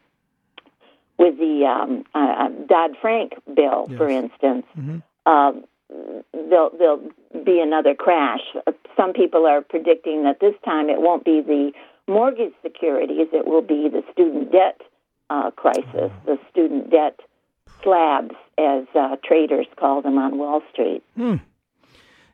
with 1.18 1.38
the 1.38 1.64
um, 1.64 2.04
uh, 2.14 2.48
Dodd 2.68 2.90
Frank 3.00 3.32
bill, 3.54 3.86
Yes. 3.88 3.96
for 3.98 4.08
instance. 4.08 4.66
Mhm. 4.78 5.02
Um, 5.24 5.64
there'll 6.50 6.70
there'll 6.78 7.10
be 7.44 7.60
another 7.60 7.94
crash. 7.94 8.44
Uh, 8.66 8.72
Some 8.98 9.14
people 9.14 9.46
are 9.46 9.62
predicting 9.62 10.24
that 10.24 10.40
this 10.40 10.54
time 10.62 10.90
it 10.90 11.00
won't 11.00 11.24
be 11.24 11.40
the 11.40 11.72
mortgage 12.06 12.52
securities; 12.62 13.28
it 13.32 13.46
will 13.46 13.62
be 13.62 13.88
the 13.88 14.04
student 14.12 14.52
debt 14.52 14.78
uh, 15.30 15.50
crisis, 15.52 16.10
the 16.26 16.38
student 16.50 16.90
debt 16.90 17.18
slabs, 17.82 18.34
as 18.58 18.84
uh, 18.94 19.16
traders 19.24 19.66
call 19.76 20.02
them 20.02 20.18
on 20.18 20.38
Wall 20.38 20.62
Street. 20.72 21.02
Hmm. 21.16 21.36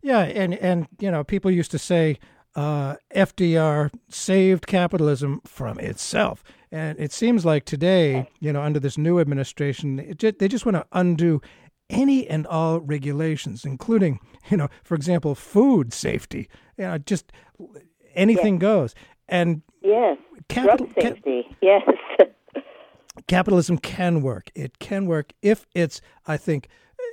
Yeah, 0.03 0.21
and 0.21 0.55
and 0.55 0.87
you 0.99 1.11
know, 1.11 1.25
people 1.25 1.51
used 1.51 1.71
to 1.71 1.79
say 1.79 2.19
uh, 2.57 2.97
FDR 3.15 3.91
saved 4.09 4.67
capitalism 4.67 5.41
from 5.47 5.79
itself, 5.81 6.45
and 6.71 6.99
it 7.01 7.11
seems 7.13 7.45
like 7.45 7.65
today, 7.65 8.29
you 8.41 8.53
know, 8.53 8.63
under 8.63 8.79
this 8.81 8.99
new 8.99 9.19
administration, 9.19 9.99
it 9.99 10.19
ju- 10.19 10.33
they 10.39 10.49
just 10.49 10.67
want 10.67 10.77
to 10.77 10.87
undo 10.93 11.41
any 11.91 12.27
and 12.29 12.47
all 12.47 12.81
regulations, 12.81 13.65
including, 13.65 14.19
you 14.51 14.57
know, 14.57 14.69
for 14.85 14.95
example, 14.95 15.35
food 15.35 15.93
safety. 15.93 16.49
You 16.79 16.85
know, 16.85 16.99
just 16.99 17.33
anything 18.15 18.59
goes. 18.59 18.95
And 19.29 19.63
Yes, 19.83 20.17
Capital- 20.49 20.87
drug 20.87 21.03
safety. 21.15 21.47
yes. 21.63 21.83
Capitalism 23.27 23.79
can 23.79 24.23
work. 24.23 24.51
It 24.55 24.79
can 24.79 25.07
work 25.07 25.33
if 25.43 25.67
it's, 25.75 26.01
I 26.27 26.37
think, 26.37 26.69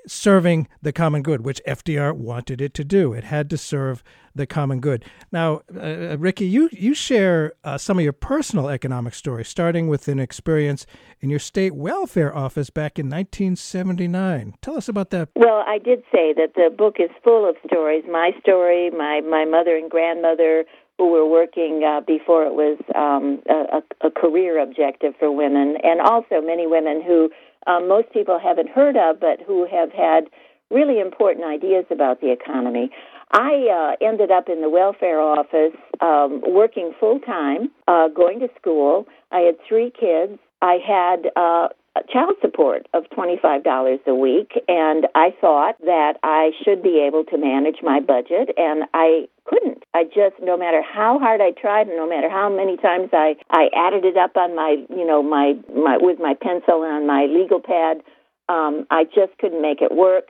serving 0.08 0.68
the 0.82 0.92
common 0.92 1.22
good, 1.22 1.46
which 1.46 1.62
FDR 1.68 2.16
wanted 2.16 2.62
it 2.62 2.74
to 2.76 2.84
do. 2.84 3.14
It 3.14 3.24
had 3.24 3.50
to 3.52 3.58
serve 3.58 4.04
the 4.34 4.46
common 4.46 4.80
good. 4.80 5.04
Now, 5.32 5.62
uh, 5.76 6.18
Rickey, 6.18 6.46
you 6.46 6.70
you 6.72 6.94
share 6.94 7.54
uh, 7.64 7.78
some 7.78 7.98
of 7.98 8.04
your 8.04 8.14
personal 8.14 8.70
economic 8.70 9.14
stories, 9.14 9.48
starting 9.48 9.88
with 9.88 10.08
an 10.08 10.20
experience 10.20 10.86
in 11.20 11.30
your 11.30 11.40
state 11.40 11.76
welfare 11.76 12.36
office 12.36 12.70
back 12.70 12.98
in 12.98 13.08
1979. 13.08 14.56
Tell 14.62 14.78
us 14.78 14.88
about 14.88 15.10
that. 15.10 15.30
Well, 15.36 15.64
I 15.68 15.80
did 15.80 16.04
say 16.12 16.34
that 16.34 16.54
the 16.56 16.74
book 16.76 16.96
is 17.00 17.10
full 17.24 17.48
of 17.48 17.56
stories. 17.66 18.04
My 18.10 18.32
story, 18.42 18.90
my 18.92 19.22
my 19.22 19.46
mother 19.46 19.76
and 19.76 19.90
grandmother 19.90 20.66
who 21.02 21.08
were 21.08 21.26
working 21.28 21.84
uh, 21.84 22.00
before 22.02 22.44
it 22.46 22.54
was 22.54 22.78
um, 22.94 23.42
a, 23.50 23.82
a 24.06 24.12
career 24.12 24.62
objective 24.62 25.16
for 25.18 25.32
women, 25.36 25.76
and 25.84 26.00
also 26.00 26.40
many 26.42 26.68
women 26.68 27.02
who 27.02 27.32
um, 27.66 27.88
most 27.88 28.14
people 28.14 28.38
haven't 28.38 28.70
heard 28.70 28.96
of, 28.96 29.20
but 29.20 29.42
who 29.42 29.66
have 29.66 29.92
had 29.92 30.26
really 30.70 31.00
important 31.00 31.44
ideas 31.44 31.86
about 31.90 32.22
the 32.22 32.32
economy. 32.32 32.92
I 33.32 33.96
uh, 34.00 34.06
ended 34.06 34.30
up 34.30 34.48
in 34.48 34.62
the 34.62 34.70
welfare 34.70 35.20
office, 35.20 35.74
um, 36.02 36.44
working 36.46 36.94
full 37.00 37.20
time, 37.20 37.72
uh, 37.88 38.10
going 38.10 38.40
to 38.42 38.50
school. 38.60 39.08
I 39.32 39.40
had 39.40 39.56
three 39.68 39.90
kids. 39.90 40.38
I 40.62 40.78
had 40.86 41.32
uh, 41.36 41.70
child 42.12 42.36
support 42.42 42.88
of 42.94 43.04
$25 43.16 44.08
a 44.08 44.16
week, 44.16 44.54
and 44.68 45.08
I 45.16 45.34
thought 45.42 45.76
that 45.82 46.14
I 46.24 46.52
should 46.64 46.82
be 46.82 47.04
able 47.06 47.26
to 47.26 47.38
manage 47.38 47.78
my 47.84 48.00
budget, 48.00 48.50
and 48.58 48.84
I 48.94 49.28
couldn't. 49.46 49.84
I 49.94 50.06
just, 50.06 50.36
no 50.42 50.58
matter 50.58 50.82
how 50.82 51.20
hard 51.20 51.42
I 51.42 51.52
tried, 51.52 51.88
and 51.88 51.98
no 51.98 52.08
matter 52.08 52.30
how 52.30 52.50
many 52.50 52.78
times 52.78 53.10
I, 53.12 53.36
I 53.50 53.70
added 53.76 54.06
it 54.06 54.18
up 54.18 54.38
on 54.38 54.56
my, 54.56 54.78
you 54.90 55.06
know, 55.06 55.22
my, 55.22 55.54
my 55.76 55.98
with 56.00 56.20
my 56.20 56.34
pencil 56.34 56.84
and 56.84 56.94
on 56.94 57.08
my 57.08 57.26
legal 57.26 57.60
pad, 57.60 58.02
um, 58.48 58.86
I 58.90 59.04
just 59.04 59.38
couldn't 59.40 59.62
make 59.62 59.82
it 59.82 59.92
work. 59.92 60.30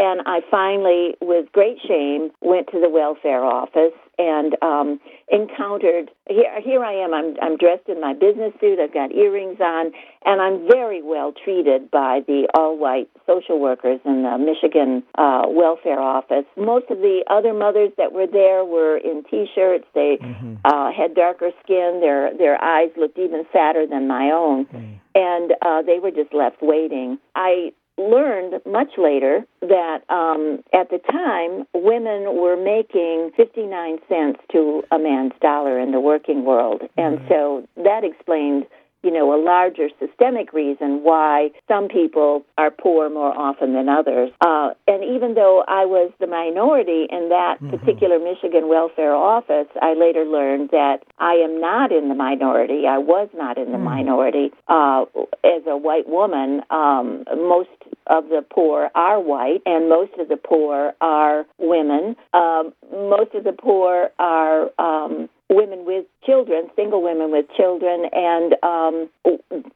And 0.00 0.22
I 0.26 0.40
finally, 0.48 1.16
with 1.20 1.50
great 1.52 1.78
shame, 1.86 2.30
went 2.40 2.68
to 2.68 2.80
the 2.80 2.88
welfare 2.88 3.44
office 3.44 3.98
and 4.16 4.56
um, 4.62 5.00
encountered. 5.30 6.10
Here, 6.28 6.60
here 6.62 6.84
I 6.84 6.92
am. 7.04 7.14
I'm, 7.14 7.36
I'm 7.42 7.56
dressed 7.56 7.88
in 7.88 8.00
my 8.00 8.14
business 8.14 8.52
suit. 8.60 8.78
I've 8.78 8.94
got 8.94 9.12
earrings 9.12 9.58
on, 9.60 9.92
and 10.24 10.40
I'm 10.40 10.68
very 10.68 11.02
well 11.02 11.32
treated 11.32 11.90
by 11.90 12.20
the 12.26 12.48
all-white 12.54 13.10
social 13.26 13.58
workers 13.58 14.00
in 14.04 14.22
the 14.22 14.38
Michigan 14.38 15.02
uh, 15.16 15.42
welfare 15.48 16.00
office. 16.00 16.44
Most 16.56 16.86
of 16.90 16.98
the 16.98 17.24
other 17.28 17.52
mothers 17.52 17.90
that 17.98 18.12
were 18.12 18.26
there 18.26 18.64
were 18.64 18.96
in 18.98 19.24
T-shirts. 19.28 19.84
They 19.94 20.18
uh, 20.64 20.92
had 20.92 21.14
darker 21.14 21.50
skin. 21.62 21.98
Their 22.00 22.36
their 22.36 22.60
eyes 22.62 22.90
looked 22.96 23.18
even 23.18 23.44
sadder 23.52 23.86
than 23.86 24.06
my 24.08 24.30
own, 24.30 24.66
and 25.14 25.52
uh, 25.62 25.82
they 25.82 25.98
were 25.98 26.10
just 26.10 26.32
left 26.32 26.58
waiting. 26.62 27.18
I 27.34 27.72
learned 27.98 28.60
much 28.64 28.92
later 28.96 29.44
that 29.60 29.98
um, 30.08 30.62
at 30.72 30.90
the 30.90 30.98
time 31.10 31.66
women 31.74 32.36
were 32.40 32.56
making 32.56 33.32
59 33.36 33.98
cents 34.08 34.40
to 34.52 34.82
a 34.90 34.98
man's 34.98 35.32
dollar 35.40 35.78
in 35.78 35.92
the 35.92 36.00
working 36.00 36.44
world. 36.44 36.82
And 36.96 37.20
so 37.28 37.66
that 37.76 38.04
explained 38.04 38.66
you 39.02 39.10
know 39.10 39.34
a 39.34 39.40
larger 39.42 39.88
systemic 39.98 40.52
reason 40.52 41.02
why 41.02 41.50
some 41.66 41.88
people 41.88 42.44
are 42.56 42.70
poor 42.70 43.08
more 43.08 43.36
often 43.36 43.72
than 43.74 43.88
others. 43.88 44.30
Uh, 44.40 44.70
and 44.86 45.04
even 45.04 45.34
though 45.34 45.64
i 45.68 45.84
was 45.84 46.12
the 46.20 46.26
minority 46.26 47.06
in 47.10 47.28
that 47.28 47.58
particular 47.70 48.18
michigan 48.18 48.68
welfare 48.68 49.14
office 49.14 49.68
i 49.80 49.94
later 49.94 50.24
learned 50.24 50.70
that 50.70 50.98
i 51.18 51.34
am 51.34 51.60
not 51.60 51.92
in 51.92 52.08
the 52.08 52.14
minority. 52.14 52.86
I 52.86 52.98
was 52.98 53.28
not 53.34 53.58
in 53.58 53.72
the 53.72 53.78
minority 53.78 54.52
uh, 54.68 55.04
as 55.44 55.62
a 55.66 55.76
white 55.76 56.08
woman. 56.08 56.62
Um, 56.70 57.24
most 57.36 57.70
of 58.06 58.28
the 58.28 58.44
poor 58.48 58.90
are 58.94 59.20
white, 59.20 59.62
and 59.66 59.88
most 59.88 60.12
of 60.18 60.28
the 60.28 60.36
poor 60.36 60.94
are 61.00 61.44
women. 61.58 62.16
Um, 62.32 62.72
most 62.92 63.34
of 63.34 63.44
the 63.44 63.52
poor 63.52 64.10
are 64.18 64.70
um, 64.78 65.28
women 65.48 65.84
with 65.84 66.06
children, 66.24 66.70
single 66.76 67.02
women 67.02 67.30
with 67.30 67.46
children, 67.56 68.06
and 68.12 68.54
um, 68.62 69.08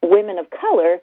women 0.02 0.38
of 0.38 0.46
color. 0.50 0.98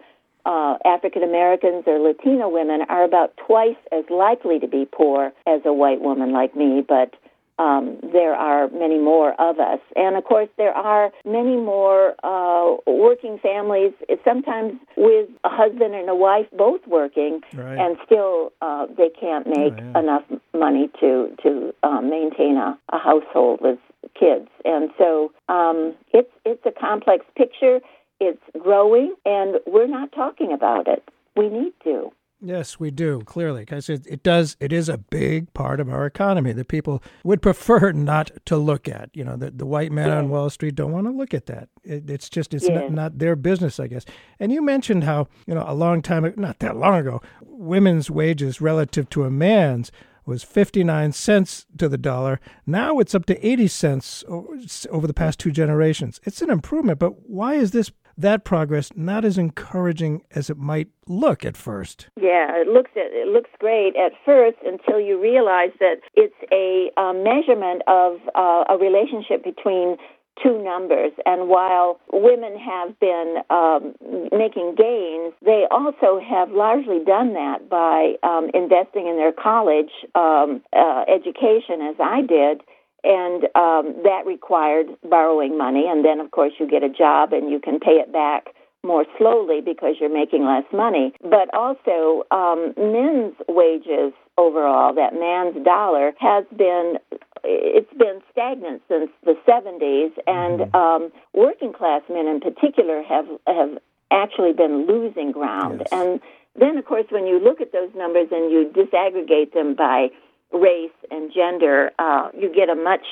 Uh, 0.45 0.77
African 0.85 1.21
Americans 1.21 1.83
or 1.85 1.99
Latino 1.99 2.47
women 2.47 2.81
are 2.87 3.03
about 3.03 3.35
twice 3.45 3.75
as 3.91 4.05
likely 4.09 4.57
to 4.59 4.67
be 4.67 4.87
poor 4.89 5.33
as 5.45 5.61
a 5.65 5.73
white 5.73 5.99
woman 6.01 6.31
like 6.31 6.55
me, 6.55 6.81
but 6.87 7.13
um, 7.59 7.99
there 8.11 8.33
are 8.33 8.69
many 8.69 8.97
more 8.97 9.31
of 9.39 9.59
us. 9.59 9.81
And 9.95 10.15
of 10.15 10.23
course, 10.23 10.49
there 10.57 10.71
are 10.73 11.11
many 11.25 11.55
more 11.57 12.15
uh, 12.23 12.77
working 12.87 13.37
families, 13.39 13.93
sometimes 14.23 14.73
with 14.97 15.29
a 15.43 15.49
husband 15.49 15.93
and 15.93 16.09
a 16.09 16.15
wife 16.15 16.47
both 16.57 16.81
working, 16.87 17.41
Right. 17.53 17.77
and 17.77 17.97
still 18.05 18.51
uh, 18.61 18.87
they 18.97 19.09
can't 19.09 19.45
make 19.47 19.73
Oh, 19.77 19.91
yeah. 19.93 19.99
enough 19.99 20.23
money 20.53 20.89
to, 21.01 21.09
to 21.43 21.73
um, 21.83 22.09
maintain 22.09 22.57
a, 22.57 22.77
a 22.97 22.97
household 22.97 23.59
with 23.61 23.79
kids. 24.19 24.47
And 24.65 24.89
so 24.97 25.31
um, 25.49 25.93
it's, 26.13 26.31
it's 26.45 26.65
a 26.65 26.71
complex 26.71 27.25
picture. 27.35 27.79
It's 28.21 28.41
growing, 28.57 29.15
and 29.25 29.55
we're 29.67 29.87
not 29.87 30.11
talking 30.13 30.51
about 30.53 30.87
it. 30.87 31.03
We 31.35 31.49
need 31.49 31.73
to. 31.85 32.11
Yes, 32.41 32.79
we 32.79 32.89
do 32.89 33.21
clearly 33.25 33.61
because 33.63 33.89
it, 33.89 34.07
it 34.07 34.23
does. 34.23 34.55
It 34.61 34.71
is 34.71 34.87
a 34.87 34.97
big 34.97 35.53
part 35.53 35.81
of 35.81 35.89
our 35.89 36.05
economy 36.05 36.53
that 36.53 36.69
people 36.69 37.03
would 37.25 37.41
prefer 37.41 37.91
not 37.93 38.31
to 38.45 38.55
look 38.55 38.87
at. 38.87 39.09
You 39.13 39.25
know, 39.25 39.35
the 39.35 39.51
the 39.51 39.65
white 39.65 39.91
men 39.91 40.09
on 40.09 40.29
Wall 40.29 40.49
Street 40.49 40.75
don't 40.75 40.93
want 40.93 41.05
to 41.07 41.11
look 41.11 41.33
at 41.33 41.47
that. 41.47 41.67
It, 41.83 42.09
it's 42.09 42.29
just 42.29 42.53
it's 42.53 42.69
Yeah. 42.69 42.79
not, 42.81 42.91
not 42.91 43.17
their 43.19 43.35
business, 43.35 43.77
I 43.79 43.87
guess. 43.87 44.05
And 44.39 44.53
you 44.53 44.61
mentioned 44.61 45.03
how 45.03 45.27
you 45.47 45.53
know 45.53 45.65
a 45.67 45.73
long 45.73 46.01
time, 46.01 46.33
not 46.37 46.59
that 46.59 46.77
long 46.77 46.95
ago, 46.99 47.21
women's 47.41 48.09
wages 48.09 48.61
relative 48.61 49.09
to 49.09 49.25
a 49.25 49.29
man's 49.29 49.91
was 50.25 50.43
59 50.43 51.11
cents 51.11 51.65
to 51.77 51.89
the 51.89 51.97
dollar. 51.97 52.39
Now 52.65 52.99
it's 52.99 53.15
up 53.15 53.25
to 53.25 53.45
80 53.47 53.67
cents 53.67 54.23
over 54.29 55.07
the 55.07 55.13
past 55.13 55.39
two 55.39 55.51
generations. 55.51 56.21
It's 56.23 56.41
an 56.43 56.51
improvement, 56.51 56.99
but 56.99 57.27
why 57.27 57.55
is 57.55 57.71
this 57.71 57.91
that 58.19 58.43
progress 58.43 58.91
not 58.95 59.23
as 59.25 59.37
encouraging 59.37 60.21
as 60.35 60.49
it 60.49 60.57
might 60.57 60.89
look 61.07 61.45
at 61.45 61.57
first? 61.57 62.07
Yeah, 62.19 62.55
it 62.55 62.67
looks 62.67 62.91
it 62.95 63.27
looks 63.27 63.49
great 63.59 63.95
at 63.95 64.11
first 64.25 64.57
until 64.65 64.99
you 64.99 65.19
realize 65.21 65.71
that 65.79 66.01
it's 66.15 66.35
a 66.51 66.91
uh, 66.99 67.13
measurement 67.13 67.81
of 67.87 68.19
uh, 68.35 68.65
a 68.69 68.77
relationship 68.77 69.43
between 69.43 69.97
two 70.43 70.61
numbers. 70.63 71.11
And 71.25 71.49
while 71.49 71.99
women 72.11 72.57
have 72.57 72.99
been 72.99 73.37
um, 73.49 73.95
making 74.31 74.75
gains, 74.77 75.33
they 75.43 75.65
also 75.71 76.19
have 76.19 76.51
largely 76.51 77.03
done 77.03 77.33
that 77.33 77.69
by 77.69 78.15
um, 78.23 78.49
investing 78.53 79.07
in 79.07 79.17
their 79.17 79.33
college 79.33 79.91
um, 80.15 80.61
uh, 80.75 81.03
education, 81.07 81.81
as 81.81 81.95
I 81.99 82.21
did. 82.21 82.61
And 83.03 83.43
um, 83.55 84.03
that 84.03 84.23
required 84.25 84.87
borrowing 85.09 85.57
money, 85.57 85.85
and 85.87 86.03
then 86.03 86.19
of 86.19 86.31
course 86.31 86.53
you 86.59 86.67
get 86.67 86.83
a 86.83 86.89
job 86.89 87.33
and 87.33 87.49
you 87.49 87.59
can 87.59 87.79
pay 87.79 87.93
it 88.03 88.11
back 88.11 88.49
more 88.83 89.05
slowly 89.17 89.61
because 89.61 89.95
you're 89.99 90.13
making 90.13 90.45
less 90.45 90.63
money. 90.71 91.13
But 91.21 91.53
also, 91.53 92.23
um, 92.31 92.73
men's 92.77 93.35
wages 93.47 94.13
overall, 94.37 94.93
that 94.95 95.13
man's 95.13 95.63
dollar, 95.65 96.13
has 96.19 96.45
been 96.55 96.97
it's 97.43 97.93
been 97.97 98.21
stagnant 98.31 98.81
since 98.87 99.09
the 99.23 99.35
70s, 99.47 100.11
and 100.27 100.73
um, 100.75 101.11
working 101.33 101.73
class 101.73 102.01
men 102.09 102.27
in 102.27 102.39
particular 102.39 103.03
have 103.03 103.25
have 103.47 103.77
actually 104.11 104.53
been 104.53 104.87
losing 104.87 105.31
ground. 105.31 105.79
Yes. 105.79 105.87
And 105.91 106.19
then, 106.55 106.77
of 106.77 106.85
course, 106.85 107.05
when 107.09 107.27
you 107.27 107.39
look 107.39 107.61
at 107.61 107.71
those 107.71 107.91
numbers 107.95 108.27
and 108.31 108.51
you 108.51 108.71
disaggregate 108.73 109.53
them 109.53 109.75
by 109.75 110.09
race 110.51 110.91
and 111.11 111.31
gender, 111.33 111.91
uh, 111.99 112.29
you 112.37 112.53
get 112.53 112.69
a 112.69 112.75
much 112.75 113.05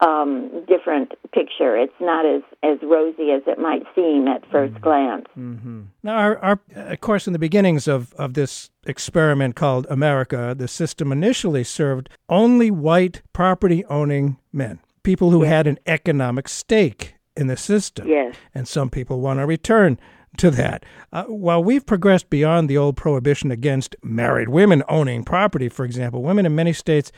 um, 0.00 0.64
different 0.66 1.12
picture. 1.32 1.76
It's 1.76 1.92
not 2.00 2.24
as, 2.24 2.42
as 2.62 2.78
rosy 2.82 3.32
as 3.32 3.42
it 3.46 3.58
might 3.58 3.82
seem 3.94 4.28
at 4.28 4.48
1st 4.50 4.80
glance. 4.80 5.26
Mm-hmm. 5.38 5.82
Now, 6.02 6.16
our, 6.16 6.38
our, 6.38 6.60
of 6.74 7.00
course, 7.00 7.26
in 7.26 7.32
the 7.32 7.38
beginnings 7.38 7.86
of, 7.86 8.14
of 8.14 8.34
this 8.34 8.70
experiment 8.86 9.56
called 9.56 9.86
America, 9.90 10.54
the 10.56 10.68
system 10.68 11.12
initially 11.12 11.64
served 11.64 12.08
only 12.28 12.70
white 12.70 13.22
property 13.32 13.84
owning 13.86 14.38
men, 14.52 14.80
people 15.02 15.30
who 15.30 15.42
had 15.42 15.66
an 15.66 15.78
economic 15.86 16.48
stake 16.48 17.14
in 17.36 17.46
the 17.46 17.56
system. 17.56 18.08
Yes. 18.08 18.34
And 18.54 18.66
some 18.66 18.90
people 18.90 19.20
want 19.20 19.38
to 19.38 19.46
return 19.46 20.00
to 20.40 20.50
that. 20.50 20.84
Uh, 21.12 21.24
while 21.24 21.62
we've 21.62 21.84
progressed 21.84 22.30
beyond 22.30 22.68
the 22.68 22.76
old 22.76 22.96
prohibition 22.96 23.50
against 23.50 23.94
married 24.02 24.48
women 24.48 24.82
owning 24.88 25.22
property, 25.22 25.68
for 25.68 25.84
example, 25.84 26.22
women 26.22 26.46
in 26.46 26.54
many 26.54 26.72
states 26.72 27.12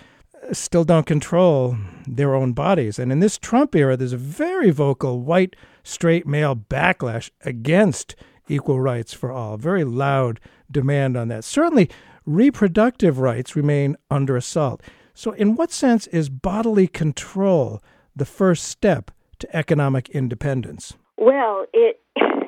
still 0.51 0.83
don't 0.83 1.07
control 1.07 1.77
their 2.05 2.35
own 2.35 2.53
bodies. 2.53 2.99
And 2.99 3.13
in 3.13 3.21
this 3.21 3.39
Trump 3.39 3.77
era, 3.77 3.97
there's 3.97 4.13
a 4.13 4.17
very 4.17 4.71
vocal 4.71 5.21
white 5.21 5.55
straight 5.85 6.27
male 6.27 6.57
backlash 6.57 7.31
against 7.45 8.17
equal 8.49 8.81
rights 8.81 9.15
for 9.15 9.31
all, 9.31 9.57
very 9.57 9.85
loud 9.85 10.41
demand 10.69 11.17
on 11.17 11.29
that. 11.29 11.45
Certainly, 11.45 11.91
reproductive 12.27 13.21
rights 13.21 13.55
remain 13.55 13.97
under 14.11 14.37
assault. 14.37 14.83
So, 15.15 15.31
in 15.31 15.55
what 15.55 15.71
sense 15.71 16.09
is 16.09 16.29
bodily 16.29 16.89
control 16.89 17.81
the 18.17 18.25
first 18.25 18.65
step 18.65 19.13
to 19.39 19.57
economic 19.57 20.09
independence? 20.09 20.95
Well, 21.17 21.67
it. 21.73 22.01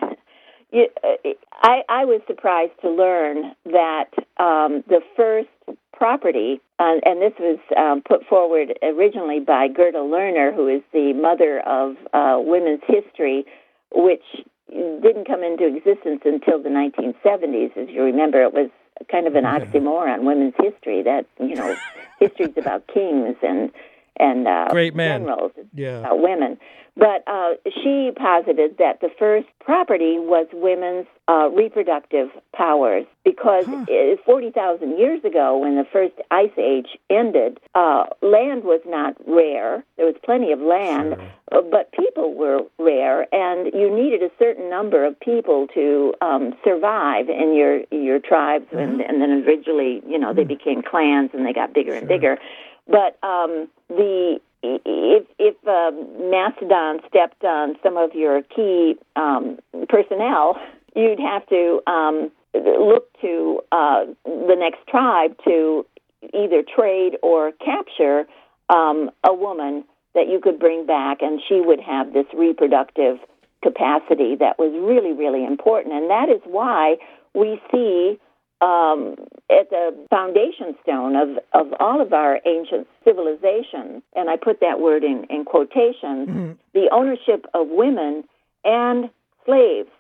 it 0.75 1.39
I, 1.53 1.83
I 1.89 2.05
was 2.05 2.21
surprised 2.27 2.73
to 2.83 2.91
learn 2.91 3.55
that 3.65 4.11
um, 4.39 4.85
the 4.87 5.01
first 5.17 5.49
property, 5.93 6.61
uh, 6.79 6.97
and 7.05 7.23
this 7.23 7.33
was 7.39 7.59
um, 7.77 8.03
put 8.07 8.27
forward 8.27 8.79
originally 8.83 9.41
by 9.41 9.69
Gerda 9.69 9.99
Lerner, 9.99 10.55
who 10.55 10.69
is 10.69 10.83
the 10.93 11.13
mother 11.15 11.61
of 11.61 11.97
uh, 12.13 12.37
women's 12.41 12.83
history, 12.87 13.47
which 13.95 14.25
didn't 14.69 15.27
come 15.27 15.43
into 15.43 15.67
existence 15.67 16.23
until 16.25 16.63
the 16.63 16.69
1970s. 16.69 17.77
As 17.77 17.89
you 17.89 18.03
remember, 18.03 18.43
it 18.43 18.53
was 18.53 18.71
kind 19.11 19.27
of 19.27 19.37
an 19.37 19.45
oxymoron, 19.45 20.25
women's 20.25 20.55
history. 20.61 21.03
That 21.03 21.27
you 21.39 21.55
know, 21.55 21.77
history's 22.19 22.57
about 22.57 22.87
kings 22.89 23.37
and 23.43 23.71
and 24.19 24.47
uh, 24.47 24.69
great 24.71 24.95
men, 24.95 25.23
generals, 25.23 25.53
yeah, 25.75 26.01
about 26.01 26.21
women. 26.21 26.59
But 26.97 27.25
uh, 27.27 27.55
she 27.83 28.13
posited 28.17 28.79
that 28.79 29.01
the 29.01 29.11
first 29.19 29.49
property 29.59 30.17
was 30.19 30.47
women's 30.53 31.07
uh, 31.27 31.49
reproductive 31.51 32.29
powers 32.55 33.05
because 33.25 33.67
huh. 33.67 33.85
40,000 34.25 34.97
years 34.97 35.25
ago, 35.25 35.59
when 35.59 35.75
the 35.75 35.87
first 35.93 36.15
ice 36.31 36.53
age 36.57 36.87
ended, 37.11 37.59
uh, 37.75 38.05
land 38.23 38.63
was 38.63 38.81
not 38.87 39.17
rare. 39.27 39.83
There 39.97 40.07
was 40.07 40.15
plenty 40.25 40.53
of 40.53 40.61
land, 40.61 41.17
sure. 41.19 41.63
but 41.63 41.91
people 41.93 42.35
were 42.35 42.61
rare, 42.79 43.27
and 43.35 43.73
you 43.75 43.91
needed 43.93 44.23
a 44.23 44.31
certain 44.39 44.71
number 44.71 45.05
of 45.05 45.19
people 45.19 45.67
to 45.75 46.15
um, 46.21 46.55
survive 46.63 47.29
in 47.29 47.57
your 47.57 47.81
your 47.91 48.21
tribes. 48.21 48.67
Mm-hmm. 48.67 48.79
And, 48.79 49.01
and 49.01 49.21
then 49.21 49.31
eventually, 49.31 50.01
you 50.07 50.19
know, 50.19 50.33
they 50.33 50.45
became 50.45 50.83
clans 50.83 51.31
and 51.33 51.45
they 51.45 51.53
got 51.53 51.75
bigger 51.75 51.91
sure. 51.91 51.99
and 51.99 52.09
bigger. 52.09 52.39
But 52.87 53.19
um, 53.23 53.69
the 53.89 54.41
if 54.63 55.27
if 55.39 55.57
um, 55.67 56.31
Mastodon 56.31 57.01
stepped 57.09 57.45
on 57.45 57.77
some 57.83 57.97
of 57.97 58.15
your 58.15 58.43
key 58.43 58.97
um, 59.17 59.59
personnel, 59.89 60.59
you'd 60.95 61.21
have 61.21 61.47
to 61.49 61.81
um, 61.87 62.31
look 62.55 63.09
to 63.21 63.61
uh, 63.73 64.05
the 64.25 64.57
next 64.59 64.87
tribe 64.89 65.37
to 65.45 65.87
either 66.33 66.63
trade 66.63 67.17
or 67.23 67.53
capture 67.53 68.27
um, 68.71 69.11
a 69.23 69.35
woman 69.35 69.85
that 70.15 70.29
you 70.29 70.41
could 70.41 70.59
bring 70.59 70.87
back, 70.87 71.19
and 71.21 71.41
she 71.49 71.61
would 71.61 71.81
have 71.81 72.13
this 72.13 72.27
reproductive 72.35 73.19
capacity 73.63 74.37
that 74.37 74.59
was 74.59 74.73
really, 74.73 75.13
really 75.13 75.45
important. 75.45 75.95
And 75.95 76.11
that 76.11 76.29
is 76.29 76.41
why 76.45 76.97
we 77.35 77.61
see 77.73 78.19
um, 78.65 79.17
at 79.51 79.69
the 79.69 79.95
foundation 80.09 80.75
stone 80.83 81.17
of, 81.17 81.29
of 81.53 81.75
all 81.79 82.01
of 82.01 82.15
our 82.15 82.41
ancient 82.47 82.87
civilizations, 83.05 84.03
and 84.17 84.31
I 84.31 84.37
put 84.37 84.61
that 84.61 84.81
word 84.81 85.05
in, 85.05 85.27
in 85.29 85.45
quotations, 85.45 86.29
mm-hmm. 86.29 86.53
the 86.73 86.89
ownership 86.91 87.45
of 87.53 87.69
women 87.69 88.25
and 88.65 89.11
slaves 89.45 89.91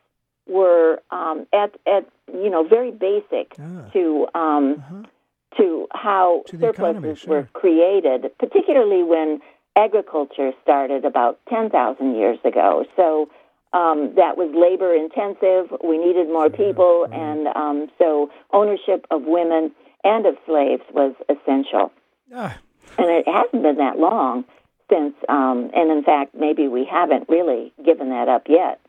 were 0.47 1.03
um, 1.11 1.47
at, 1.53 1.75
at, 1.87 2.09
you 2.33 2.49
know, 2.49 2.67
very 2.67 2.91
basic 2.91 3.55
ah. 3.61 3.91
to, 3.93 4.27
um, 4.35 4.77
uh-huh. 4.79 5.03
to 5.59 5.87
how 5.93 6.43
to 6.47 6.59
surpluses 6.59 6.79
economy, 6.79 7.15
sure. 7.17 7.31
were 7.31 7.49
created, 7.53 8.31
particularly 8.39 9.03
when 9.03 9.41
agriculture 9.77 10.53
started 10.63 11.05
about 11.05 11.39
10,000 11.51 12.17
years 12.17 12.39
ago. 12.45 12.87
So 12.97 13.29
um, 13.75 14.15
that 14.17 14.39
was 14.39 14.49
labor 14.55 14.95
intensive. 14.95 15.77
We 15.83 15.99
needed 15.99 16.29
more 16.29 16.49
people, 16.49 17.07
and 17.13 17.49
um, 17.57 17.89
so 17.99 18.31
ownership 18.53 19.07
of 19.11 19.23
women 19.27 19.73
and 20.05 20.25
of 20.27 20.37
slaves 20.47 20.83
was 20.93 21.15
essential. 21.29 21.93
Ah. 22.35 22.57
And 22.99 23.09
it 23.11 23.27
hasn't 23.27 23.63
been 23.63 23.77
that 23.79 23.99
long 23.99 24.45
since, 24.91 25.15
um, 25.29 25.71
and 25.75 25.91
in 25.91 26.05
fact, 26.05 26.35
maybe 26.35 26.69
we 26.69 26.85
haven't 26.91 27.29
really 27.29 27.73
given 27.85 28.11
that 28.11 28.29
up 28.29 28.45
yet. 28.49 28.81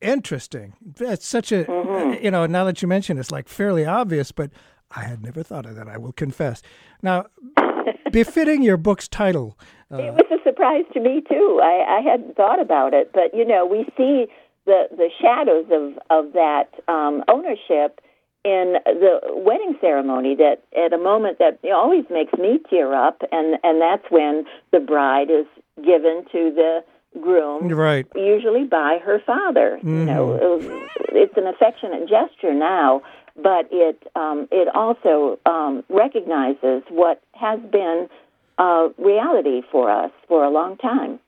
Interesting. 0.00 0.74
That's 0.84 1.26
such 1.26 1.52
a, 1.52 1.64
Mm-hmm. 1.64 2.24
you 2.24 2.30
know, 2.30 2.46
now 2.46 2.64
that 2.64 2.82
you 2.82 2.88
mention 2.88 3.16
it, 3.16 3.20
it's 3.20 3.30
like 3.30 3.48
fairly 3.48 3.84
obvious, 3.86 4.32
but 4.32 4.50
I 4.90 5.02
had 5.04 5.22
never 5.22 5.42
thought 5.42 5.66
of 5.66 5.76
that, 5.76 5.88
I 5.88 5.98
will 5.98 6.12
confess. 6.12 6.60
Now, 7.02 7.26
befitting 8.10 8.62
your 8.62 8.76
book's 8.76 9.08
title. 9.08 9.58
Uh, 9.94 10.02
it 10.02 10.12
was 10.12 10.26
a 10.30 10.42
surprise 10.42 10.84
to 10.92 11.00
me 11.00 11.22
too. 11.28 11.60
I, 11.62 11.98
I 11.98 12.00
hadn't 12.00 12.36
thought 12.36 12.60
about 12.60 12.94
it, 12.94 13.10
but 13.12 13.34
you 13.34 13.44
know, 13.44 13.66
we 13.66 13.84
see 13.96 14.26
the 14.66 14.88
the 14.90 15.10
shadows 15.20 15.66
of 15.70 15.98
of 16.10 16.32
that 16.32 16.70
um, 16.88 17.22
ownership 17.28 18.00
in 18.44 18.76
the 18.84 19.20
wedding 19.34 19.76
ceremony. 19.80 20.36
That 20.36 20.62
at 20.76 20.92
a 20.92 20.98
moment 20.98 21.38
that 21.38 21.58
always 21.70 22.04
makes 22.10 22.32
me 22.34 22.58
tear 22.68 22.94
up, 22.94 23.22
and 23.32 23.58
and 23.62 23.80
that's 23.80 24.04
when 24.10 24.44
the 24.72 24.80
bride 24.80 25.30
is 25.30 25.46
given 25.76 26.24
to 26.32 26.52
the 26.54 26.84
groom, 27.20 27.68
right? 27.68 28.06
Usually 28.14 28.64
by 28.64 28.98
her 29.04 29.20
father. 29.24 29.78
Mm-hmm. 29.78 29.98
You 29.98 30.04
know, 30.06 30.88
it's 31.12 31.36
an 31.36 31.46
affectionate 31.46 32.08
gesture 32.08 32.54
now, 32.54 33.02
but 33.36 33.68
it 33.70 34.02
um, 34.14 34.48
it 34.50 34.68
also 34.74 35.38
um, 35.46 35.84
recognizes 35.88 36.82
what 36.88 37.22
has 37.34 37.60
been 37.70 38.08
uh, 38.58 38.88
reality 38.98 39.62
for 39.70 39.90
us 39.90 40.10
for 40.28 40.44
a 40.44 40.50
long 40.50 40.76
time. 40.76 41.20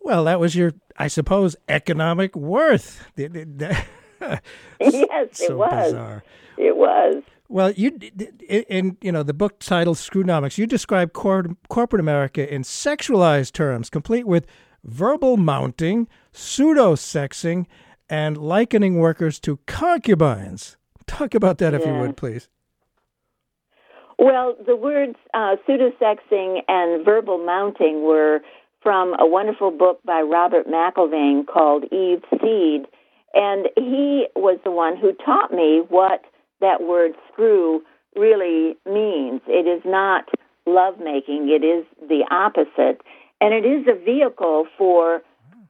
Well, 0.00 0.24
that 0.24 0.40
was 0.40 0.54
your, 0.54 0.72
I 0.96 1.08
suppose, 1.08 1.56
economic 1.68 2.34
worth. 2.36 3.06
yes, 3.16 3.78
so 5.32 5.44
it 5.44 5.56
was. 5.56 5.92
Bizarre. 5.92 6.24
It 6.56 6.76
was. 6.76 7.22
Well, 7.48 7.70
you 7.72 7.98
in 8.48 8.98
you 9.00 9.10
know 9.10 9.22
the 9.22 9.32
book 9.32 9.58
titled 9.58 9.96
"Screwnomics," 9.96 10.58
you 10.58 10.66
describe 10.66 11.14
cor- 11.14 11.56
corporate 11.68 12.00
America 12.00 12.52
in 12.52 12.62
sexualized 12.62 13.52
terms, 13.52 13.88
complete 13.88 14.26
with 14.26 14.46
verbal 14.84 15.38
mounting, 15.38 16.08
pseudo 16.30 16.94
sexing, 16.94 17.66
and 18.10 18.36
likening 18.36 18.96
workers 18.96 19.40
to 19.40 19.58
concubines. 19.66 20.76
Talk 21.06 21.34
about 21.34 21.58
that, 21.58 21.72
if 21.72 21.82
yeah. 21.82 21.94
you 21.94 22.00
would, 22.00 22.16
please. 22.18 22.48
Well, 24.18 24.56
the 24.66 24.74
words 24.74 25.14
uh, 25.32 25.56
pseudosexing 25.66 26.62
and 26.66 27.04
verbal 27.04 27.38
mounting 27.38 28.02
were 28.02 28.40
from 28.82 29.14
a 29.18 29.26
wonderful 29.26 29.70
book 29.70 30.00
by 30.04 30.22
Robert 30.22 30.66
McElvaine 30.66 31.46
called 31.46 31.84
Eve's 31.92 32.24
Seed. 32.32 32.86
And 33.34 33.68
he 33.76 34.26
was 34.34 34.58
the 34.64 34.72
one 34.72 34.96
who 34.96 35.12
taught 35.12 35.52
me 35.52 35.82
what 35.88 36.22
that 36.60 36.82
word 36.82 37.12
screw 37.32 37.82
really 38.16 38.76
means. 38.84 39.40
It 39.46 39.68
is 39.68 39.82
not 39.84 40.24
lovemaking, 40.66 41.48
it 41.48 41.64
is 41.64 41.86
the 42.08 42.24
opposite. 42.30 43.00
And 43.40 43.54
it 43.54 43.64
is 43.64 43.86
a 43.86 43.94
vehicle 44.04 44.66
for 44.76 45.22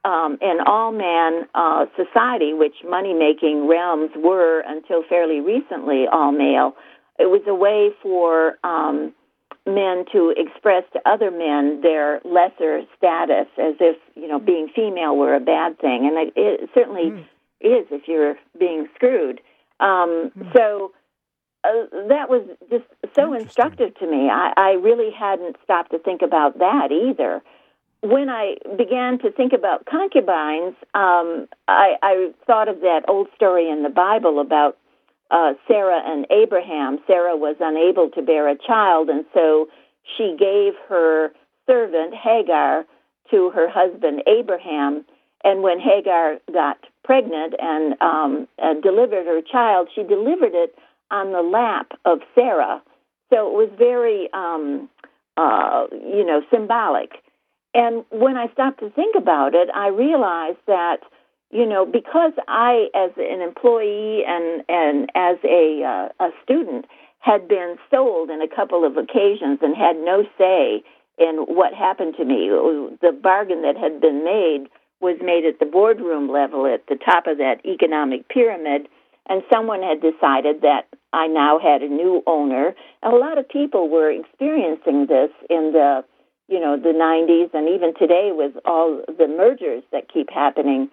um, 0.03 0.39
an 0.41 0.59
all 0.65 0.91
man 0.91 1.47
uh, 1.53 1.85
society, 1.95 2.53
which 2.53 2.75
money 2.83 3.13
making 3.13 3.67
realms 3.67 4.09
were 4.15 4.61
until 4.65 5.03
fairly 5.07 5.39
recently 5.39 6.05
all 6.11 6.31
male 6.31 6.73
it 7.19 7.29
was 7.29 7.41
a 7.47 7.53
way 7.53 7.91
for 8.01 8.57
um, 8.63 9.13
men 9.65 10.05
to 10.11 10.33
express 10.35 10.83
to 10.93 10.99
other 11.05 11.31
men 11.31 11.81
their 11.81 12.21
lesser 12.23 12.81
status, 12.97 13.47
as 13.57 13.75
if 13.79 13.97
you 14.15 14.27
know 14.27 14.39
being 14.39 14.69
female 14.73 15.15
were 15.15 15.35
a 15.35 15.39
bad 15.39 15.77
thing, 15.79 16.07
and 16.07 16.17
it, 16.17 16.33
it 16.35 16.69
certainly 16.73 17.11
mm. 17.11 17.19
is 17.61 17.85
if 17.91 18.07
you're 18.07 18.35
being 18.57 18.87
screwed. 18.95 19.41
Um, 19.79 20.31
mm. 20.37 20.53
So 20.53 20.93
uh, 21.63 22.07
that 22.07 22.29
was 22.29 22.47
just 22.69 22.85
so 23.15 23.33
instructive 23.33 23.93
to 23.99 24.07
me. 24.07 24.29
I, 24.29 24.53
I 24.55 24.69
really 24.71 25.11
hadn't 25.11 25.57
stopped 25.63 25.91
to 25.91 25.99
think 25.99 26.21
about 26.21 26.59
that 26.59 26.91
either. 26.91 27.41
When 28.01 28.29
I 28.29 28.55
began 28.77 29.19
to 29.19 29.31
think 29.31 29.51
about 29.51 29.85
concubines, 29.85 30.75
um, 30.95 31.49
I, 31.67 31.95
I 32.01 32.31
thought 32.47 32.69
of 32.69 32.79
that 32.79 33.01
old 33.09 33.27
story 33.35 33.69
in 33.69 33.83
the 33.83 33.89
Bible 33.89 34.39
about 34.39 34.77
uh, 35.31 35.53
Sarah 35.67 36.01
and 36.05 36.25
Abraham. 36.31 36.99
Sarah 37.07 37.37
was 37.37 37.55
unable 37.59 38.09
to 38.11 38.21
bear 38.21 38.49
a 38.49 38.57
child, 38.57 39.09
and 39.09 39.25
so 39.33 39.67
she 40.17 40.35
gave 40.37 40.73
her 40.87 41.31
servant 41.67 42.13
Hagar 42.15 42.85
to 43.31 43.49
her 43.51 43.69
husband 43.69 44.23
Abraham. 44.27 45.05
And 45.43 45.61
when 45.61 45.79
Hagar 45.79 46.37
got 46.51 46.77
pregnant 47.03 47.53
and 47.59 47.95
um, 48.01 48.47
delivered 48.81 49.25
her 49.25 49.41
child, 49.41 49.89
she 49.93 50.03
delivered 50.03 50.53
it 50.53 50.75
on 51.11 51.31
the 51.31 51.41
lap 51.41 51.91
of 52.05 52.19
Sarah. 52.35 52.81
So 53.29 53.47
it 53.47 53.53
was 53.53 53.69
very, 53.77 54.29
um, 54.33 54.89
uh, 55.37 55.85
you 55.91 56.25
know, 56.25 56.41
symbolic. 56.51 57.11
And 57.73 58.03
when 58.09 58.35
I 58.35 58.51
stopped 58.51 58.79
to 58.79 58.89
think 58.89 59.15
about 59.15 59.53
it, 59.53 59.69
I 59.73 59.89
realized 59.89 60.57
that, 60.65 60.97
you 61.51 61.65
know, 61.65 61.85
because 61.85 62.33
I, 62.47 62.87
as 62.93 63.11
an 63.17 63.41
employee 63.41 64.23
and 64.27 64.63
and 64.69 65.09
as 65.15 65.37
a 65.43 65.83
uh, 65.83 66.25
a 66.25 66.29
student, 66.43 66.85
had 67.19 67.47
been 67.47 67.77
sold 67.89 68.29
in 68.29 68.41
a 68.41 68.47
couple 68.47 68.85
of 68.85 68.97
occasions 68.97 69.59
and 69.61 69.75
had 69.75 69.97
no 69.97 70.23
say 70.37 70.83
in 71.17 71.45
what 71.47 71.73
happened 71.73 72.15
to 72.17 72.25
me. 72.25 72.49
The 73.01 73.11
bargain 73.11 73.63
that 73.63 73.77
had 73.77 73.99
been 73.99 74.23
made 74.23 74.69
was 75.01 75.17
made 75.21 75.45
at 75.45 75.59
the 75.59 75.65
boardroom 75.65 76.29
level 76.29 76.65
at 76.65 76.85
the 76.87 76.95
top 76.95 77.27
of 77.27 77.37
that 77.37 77.65
economic 77.65 78.27
pyramid, 78.29 78.87
and 79.27 79.43
someone 79.51 79.81
had 79.81 80.01
decided 80.01 80.61
that 80.61 80.87
I 81.13 81.27
now 81.27 81.59
had 81.59 81.81
a 81.81 81.87
new 81.87 82.21
owner. 82.27 82.75
A 83.03 83.09
lot 83.09 83.37
of 83.37 83.47
people 83.47 83.89
were 83.89 84.11
experiencing 84.11 85.07
this 85.07 85.31
in 85.49 85.71
the 85.73 86.03
you 86.47 86.59
know 86.59 86.77
the 86.77 86.93
90s 86.93 87.53
and 87.53 87.69
even 87.69 87.93
today 87.95 88.31
with 88.33 88.53
all 88.65 89.01
the 89.07 89.27
mergers 89.27 89.83
that 89.91 90.11
keep 90.11 90.29
happening. 90.29 90.89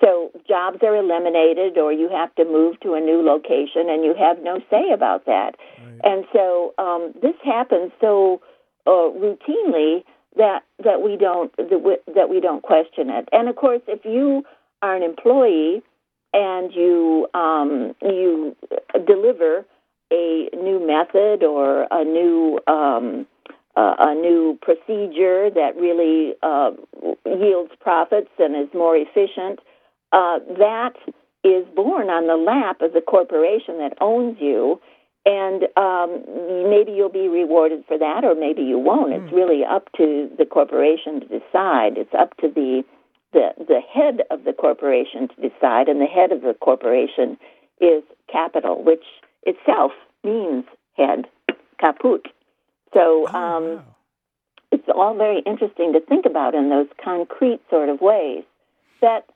So 0.00 0.30
jobs 0.46 0.78
are 0.82 0.94
eliminated, 0.94 1.78
or 1.78 1.92
you 1.92 2.08
have 2.10 2.34
to 2.34 2.44
move 2.44 2.78
to 2.80 2.94
a 2.94 3.00
new 3.00 3.22
location, 3.22 3.88
and 3.88 4.04
you 4.04 4.14
have 4.14 4.42
no 4.42 4.60
say 4.70 4.90
about 4.92 5.24
that. 5.24 5.56
Right. 5.82 6.00
And 6.04 6.24
so 6.32 6.74
um, 6.78 7.14
this 7.22 7.34
happens 7.42 7.92
so 8.00 8.42
uh, 8.86 8.90
routinely 8.90 10.04
that 10.36 10.64
that 10.84 11.00
we 11.02 11.16
don't 11.16 11.54
that 11.56 12.28
we 12.28 12.40
don't 12.40 12.62
question 12.62 13.08
it. 13.10 13.28
And 13.32 13.48
of 13.48 13.56
course, 13.56 13.80
if 13.88 14.04
you 14.04 14.44
are 14.82 14.94
an 14.94 15.02
employee 15.02 15.82
and 16.32 16.72
you 16.74 17.26
um, 17.34 17.94
you 18.02 18.54
deliver 19.06 19.64
a 20.12 20.48
new 20.54 20.86
method 20.86 21.42
or 21.42 21.86
a 21.90 22.04
new 22.04 22.60
um, 22.66 23.26
uh, 23.76 23.94
a 23.98 24.14
new 24.14 24.58
procedure 24.62 25.50
that 25.50 25.72
really 25.76 26.34
uh, 26.42 26.70
yields 27.26 27.72
profits 27.80 28.30
and 28.38 28.56
is 28.56 28.72
more 28.74 28.96
efficient, 28.96 29.60
uh, 30.12 30.38
that 30.58 30.94
is 31.44 31.66
born 31.74 32.08
on 32.08 32.26
the 32.26 32.36
lap 32.36 32.80
of 32.80 32.92
the 32.92 33.00
corporation 33.00 33.78
that 33.78 33.96
owns 34.00 34.36
you. 34.40 34.80
And 35.24 35.64
um, 35.76 36.22
maybe 36.70 36.92
you'll 36.92 37.08
be 37.08 37.26
rewarded 37.26 37.84
for 37.88 37.98
that, 37.98 38.22
or 38.24 38.36
maybe 38.36 38.62
you 38.62 38.78
won't. 38.78 39.10
Mm. 39.10 39.22
It's 39.22 39.30
hmm. 39.30 39.36
really 39.36 39.64
up 39.64 39.90
to 39.96 40.30
the 40.38 40.46
corporation 40.46 41.18
to 41.18 41.26
decide. 41.26 41.98
It's 41.98 42.14
up 42.14 42.36
to 42.36 42.48
the 42.48 42.84
the 43.32 43.48
the 43.58 43.80
head 43.80 44.22
of 44.30 44.44
the 44.44 44.52
corporation 44.52 45.26
to 45.26 45.48
decide, 45.48 45.88
and 45.88 46.00
the 46.00 46.06
head 46.06 46.30
of 46.30 46.42
the 46.42 46.54
corporation 46.54 47.38
is 47.80 48.04
capital, 48.30 48.84
which 48.84 49.02
itself 49.42 49.90
means 50.22 50.64
head, 50.96 51.26
kaput. 51.80 52.26
So 52.94 53.26
oh, 53.28 53.36
um, 53.36 53.64
wow. 53.64 53.84
it's 54.70 54.88
all 54.94 55.16
very 55.16 55.40
interesting 55.40 55.92
to 55.92 56.00
think 56.00 56.24
about 56.24 56.54
in 56.54 56.70
those 56.70 56.88
concrete 57.02 57.60
sort 57.68 57.88
of 57.88 58.00
ways 58.00 58.44
that 59.00 59.26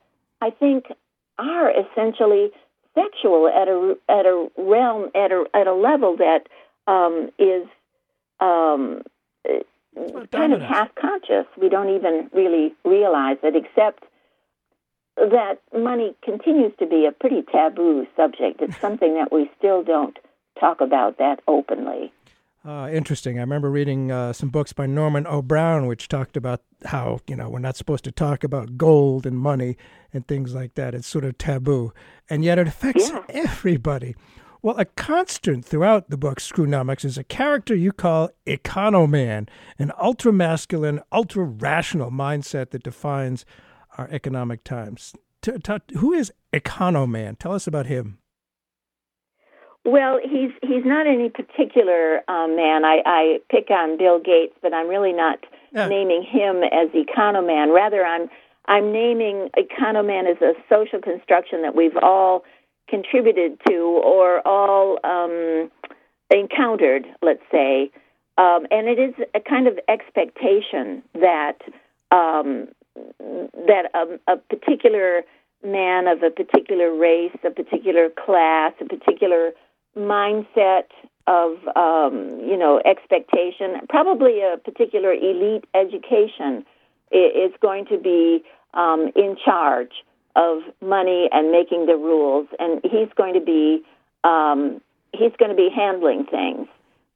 I 0.40 0.50
think 0.50 0.86
are 1.38 1.70
essentially 1.70 2.50
sexual 2.94 3.48
at 3.48 3.68
a 3.68 3.96
at 4.08 4.26
a 4.26 4.48
realm 4.56 5.10
at 5.14 5.32
a 5.32 5.44
at 5.54 5.66
a 5.66 5.74
level 5.74 6.16
that 6.16 6.46
um, 6.86 7.30
is 7.38 7.66
um, 8.40 9.02
kind 10.32 10.52
of 10.52 10.60
half 10.60 10.94
conscious. 10.94 11.46
We 11.60 11.68
don't 11.68 11.94
even 11.94 12.30
really 12.32 12.74
realize 12.84 13.38
it, 13.42 13.54
except 13.56 14.04
that 15.16 15.58
money 15.76 16.14
continues 16.24 16.72
to 16.78 16.86
be 16.86 17.06
a 17.06 17.12
pretty 17.12 17.42
taboo 17.42 18.06
subject. 18.16 18.60
It's 18.62 18.78
something 18.78 19.14
that 19.14 19.32
we 19.32 19.50
still 19.58 19.82
don't 19.82 20.18
talk 20.58 20.80
about 20.80 21.18
that 21.18 21.40
openly. 21.46 22.12
Uh, 22.62 22.90
interesting. 22.92 23.38
I 23.38 23.40
remember 23.40 23.70
reading 23.70 24.12
uh, 24.12 24.34
some 24.34 24.50
books 24.50 24.74
by 24.74 24.84
Norman 24.84 25.26
O. 25.26 25.40
Brown, 25.40 25.86
which 25.86 26.08
talked 26.08 26.36
about 26.36 26.62
how 26.84 27.20
you 27.26 27.34
know 27.34 27.48
we're 27.48 27.58
not 27.58 27.76
supposed 27.76 28.04
to 28.04 28.12
talk 28.12 28.44
about 28.44 28.76
gold 28.76 29.24
and 29.24 29.38
money 29.38 29.78
and 30.12 30.26
things 30.26 30.54
like 30.54 30.74
that. 30.74 30.94
It's 30.94 31.06
sort 31.06 31.24
of 31.24 31.38
taboo, 31.38 31.92
and 32.28 32.44
yet 32.44 32.58
it 32.58 32.68
affects 32.68 33.08
yeah. 33.08 33.24
everybody. 33.30 34.14
Well, 34.62 34.76
a 34.78 34.84
constant 34.84 35.64
throughout 35.64 36.10
the 36.10 36.18
book 36.18 36.38
Screwnomics 36.38 37.02
is 37.02 37.16
a 37.16 37.24
character 37.24 37.74
you 37.74 37.92
call 37.92 38.28
Economan, 38.46 39.48
an 39.78 39.90
ultra 39.98 40.30
masculine, 40.30 41.00
ultra 41.10 41.44
rational 41.44 42.10
mindset 42.10 42.70
that 42.70 42.82
defines 42.82 43.46
our 43.96 44.06
economic 44.10 44.64
times. 44.64 45.14
T- 45.40 45.52
t- 45.64 45.96
who 45.96 46.12
is 46.12 46.30
Economan? 46.52 47.38
Tell 47.38 47.54
us 47.54 47.66
about 47.66 47.86
him. 47.86 48.18
Well, 49.84 50.20
he's 50.22 50.50
he's 50.62 50.84
not 50.84 51.06
any 51.06 51.30
particular 51.30 52.20
um, 52.28 52.54
man. 52.54 52.84
I, 52.84 53.02
I 53.06 53.38
pick 53.50 53.70
on 53.70 53.96
Bill 53.96 54.18
Gates, 54.18 54.54
but 54.60 54.74
I'm 54.74 54.88
really 54.88 55.12
not 55.12 55.38
yeah. 55.72 55.88
naming 55.88 56.22
him 56.22 56.62
as 56.62 56.90
economan. 56.90 57.74
Rather, 57.74 58.04
I'm 58.04 58.28
I'm 58.66 58.92
naming 58.92 59.48
economan 59.56 60.30
as 60.30 60.40
a 60.42 60.52
social 60.68 61.00
construction 61.00 61.62
that 61.62 61.74
we've 61.74 61.96
all 61.96 62.44
contributed 62.88 63.58
to 63.68 63.74
or 64.04 64.46
all 64.46 64.98
um, 65.02 65.70
encountered. 66.30 67.06
Let's 67.22 67.42
say, 67.50 67.90
um, 68.36 68.66
and 68.70 68.86
it 68.86 68.98
is 68.98 69.14
a 69.34 69.40
kind 69.40 69.66
of 69.66 69.78
expectation 69.88 71.02
that 71.14 71.58
um, 72.10 72.68
that 73.18 73.90
a, 73.94 74.32
a 74.32 74.36
particular 74.36 75.22
man 75.64 76.06
of 76.06 76.22
a 76.22 76.30
particular 76.30 76.94
race, 76.94 77.36
a 77.44 77.50
particular 77.50 78.10
class, 78.10 78.72
a 78.80 78.84
particular 78.84 79.52
mindset 79.96 80.88
of 81.26 81.58
um, 81.76 82.40
you 82.40 82.56
know 82.56 82.80
expectation. 82.84 83.80
Probably 83.88 84.40
a 84.40 84.56
particular 84.58 85.12
elite 85.12 85.64
education 85.74 86.64
is 87.10 87.52
going 87.60 87.86
to 87.86 87.98
be 87.98 88.44
um, 88.74 89.10
in 89.16 89.36
charge 89.44 89.92
of 90.36 90.62
money 90.80 91.28
and 91.32 91.50
making 91.50 91.86
the 91.86 91.96
rules, 91.96 92.48
and 92.58 92.80
he's 92.84 93.08
going 93.16 93.34
to 93.34 93.40
be 93.40 93.82
um, 94.24 94.80
he's 95.12 95.32
going 95.38 95.50
to 95.50 95.56
be 95.56 95.68
handling 95.74 96.24
things, 96.26 96.68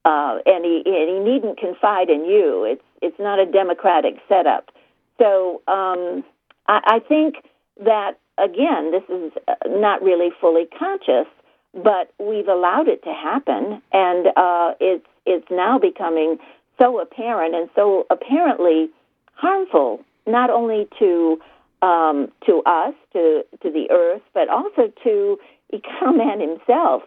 uh, 0.04 0.38
and 0.46 0.64
he 0.64 0.82
and 0.84 1.08
he 1.08 1.32
needn't 1.32 1.58
confide 1.58 2.10
in 2.10 2.24
you. 2.24 2.64
It's 2.64 2.84
it's 3.02 3.18
not 3.18 3.38
a 3.38 3.46
democratic 3.46 4.16
setup. 4.28 4.70
So 5.18 5.62
um, 5.68 6.24
I, 6.66 6.80
I 6.84 6.98
think 7.00 7.36
that 7.84 8.18
again, 8.38 8.90
this 8.90 9.04
is 9.08 9.32
uh, 9.46 9.54
not 9.68 10.02
really 10.02 10.30
fully 10.40 10.66
conscious 10.78 11.26
but 11.74 12.12
we've 12.18 12.48
allowed 12.48 12.88
it 12.88 13.02
to 13.02 13.12
happen, 13.12 13.82
and 13.92 14.26
uh, 14.36 14.74
it's 14.80 15.06
it's 15.26 15.46
now 15.50 15.78
becoming 15.78 16.38
so 16.78 17.00
apparent 17.00 17.54
and 17.54 17.68
so 17.74 18.06
apparently 18.10 18.90
harmful, 19.34 20.00
not 20.26 20.50
only 20.50 20.86
to 20.98 21.40
um, 21.82 22.30
to 22.46 22.62
us, 22.64 22.94
to 23.12 23.44
to 23.62 23.70
the 23.70 23.90
earth, 23.90 24.22
but 24.32 24.48
also 24.48 24.92
to 25.02 25.38
Economan 25.72 26.40
himself. 26.40 27.02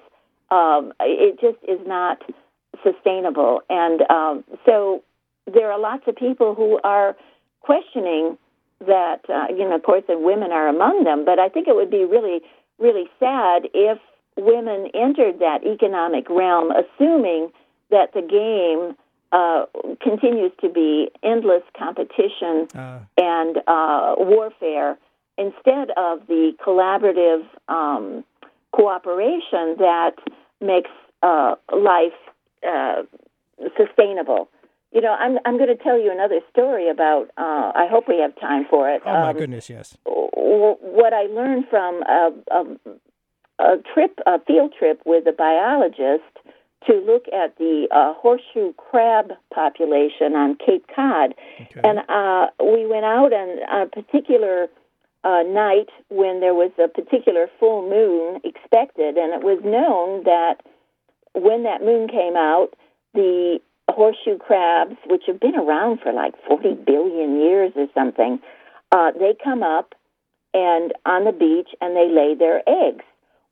Um, 0.49 0.93
it 0.99 1.39
just 1.39 1.57
is 1.68 1.86
not 1.88 2.22
sustainable, 2.84 3.61
and 3.70 4.01
um, 4.09 4.43
so 4.65 5.03
there 5.45 5.72
are 5.72 5.80
lots 5.80 6.03
of 6.07 6.15
people 6.15 6.55
who 6.55 6.80
are 6.84 7.15
questioning 7.61 8.38
that. 8.86 9.22
Uh, 9.30 9.45
you 9.49 9.68
know, 9.68 9.76
of 9.76 9.84
course, 9.84 10.03
and 10.09 10.26
women 10.26 10.51
are 10.51 10.68
among 10.68 11.05
them. 11.05 11.24
But 11.24 11.39
I 11.39 11.47
think 11.47 11.68
it 11.68 11.76
would 11.76 11.91
be 11.91 12.03
really, 12.03 12.41
really 12.80 13.05
sad 13.20 13.70
if 13.74 13.97
women 14.38 14.89
entered 14.93 15.39
that 15.39 15.65
economic 15.65 16.29
realm 16.29 16.71
assuming 16.71 17.49
that 17.89 18.13
the 18.13 18.21
game 18.21 18.95
uh, 19.31 19.65
continues 20.01 20.51
to 20.61 20.69
be 20.69 21.09
endless 21.23 21.63
competition 21.77 22.67
uh. 22.75 22.99
and 23.17 23.57
uh, 23.67 24.15
warfare 24.17 24.97
instead 25.38 25.91
of 25.97 26.25
the 26.27 26.53
collaborative 26.65 27.45
um, 27.67 28.23
cooperation 28.71 29.75
that 29.77 30.11
makes 30.61 30.89
uh, 31.23 31.55
life 31.73 32.13
uh, 32.67 33.03
sustainable. 33.77 34.49
You 34.93 35.01
know, 35.01 35.11
I'm 35.19 35.38
I'm 35.45 35.57
going 35.57 35.75
to 35.75 35.83
tell 35.83 35.99
you 35.99 36.11
another 36.11 36.39
story 36.49 36.89
about. 36.89 37.29
Uh, 37.38 37.71
I 37.75 37.88
hope 37.91 38.05
we 38.07 38.19
have 38.19 38.39
time 38.39 38.65
for 38.69 38.89
it. 38.89 39.01
Oh 39.05 39.13
my 39.13 39.29
um, 39.31 39.38
goodness, 39.38 39.69
yes. 39.69 39.97
What 40.05 41.13
I 41.13 41.23
learned 41.23 41.65
from 41.69 42.01
a, 42.03 42.31
a 42.51 42.63
a 43.60 43.78
trip, 43.93 44.20
a 44.26 44.39
field 44.39 44.74
trip 44.78 45.01
with 45.05 45.28
a 45.28 45.32
biologist 45.32 46.24
to 46.86 46.93
look 46.93 47.26
at 47.34 47.58
the 47.58 47.88
uh, 47.91 48.14
horseshoe 48.14 48.74
crab 48.74 49.32
population 49.53 50.36
on 50.36 50.55
Cape 50.55 50.86
Cod, 50.95 51.34
okay. 51.60 51.82
and 51.84 51.99
uh, 52.08 52.47
we 52.64 52.86
went 52.86 53.03
out 53.03 53.34
on 53.34 53.84
a 53.84 53.88
particular 53.88 54.68
uh, 55.24 55.43
night 55.43 55.89
when 56.10 56.39
there 56.39 56.53
was 56.53 56.72
a 56.82 56.88
particular 56.88 57.49
full 57.60 57.89
moon 57.89 58.39
expected, 58.43 59.18
and 59.18 59.34
it 59.34 59.43
was 59.43 59.60
known 59.66 60.24
that 60.24 60.62
when 61.34 61.64
that 61.64 61.82
moon 61.82 62.08
came 62.08 62.36
out, 62.38 62.70
the 63.14 63.60
horseshoe 63.89 64.38
crabs, 64.38 64.95
which 65.08 65.24
have 65.28 65.39
been 65.39 65.55
around 65.55 65.99
for 66.01 66.14
like 66.14 66.34
40 66.47 66.74
billion 66.86 67.41
years 67.41 67.72
or 67.76 67.88
something, 67.93 68.39
uh, 68.91 69.12
they 69.12 69.36
come 69.43 69.64
up 69.64 69.95
and 70.53 70.93
on 71.05 71.26
the 71.26 71.32
beach 71.32 71.70
and 71.82 71.95
they 71.95 72.10
lay 72.10 72.36
their 72.36 72.62
eggs. 72.68 73.03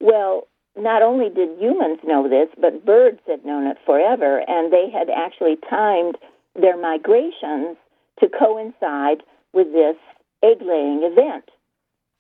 Well, 0.05 0.47
not 0.77 1.01
only 1.01 1.29
did 1.29 1.57
humans 1.59 1.97
know 2.03 2.29
this, 2.29 2.49
but 2.61 2.85
birds 2.85 3.19
had 3.25 3.43
known 3.43 3.65
it 3.65 3.77
forever, 3.87 4.43
and 4.47 4.71
they 4.71 4.91
had 4.93 5.09
actually 5.09 5.57
timed 5.67 6.15
their 6.53 6.77
migrations 6.77 7.75
to 8.19 8.29
coincide 8.29 9.23
with 9.51 9.73
this 9.73 9.95
egg 10.43 10.61
laying 10.61 11.01
event. 11.01 11.49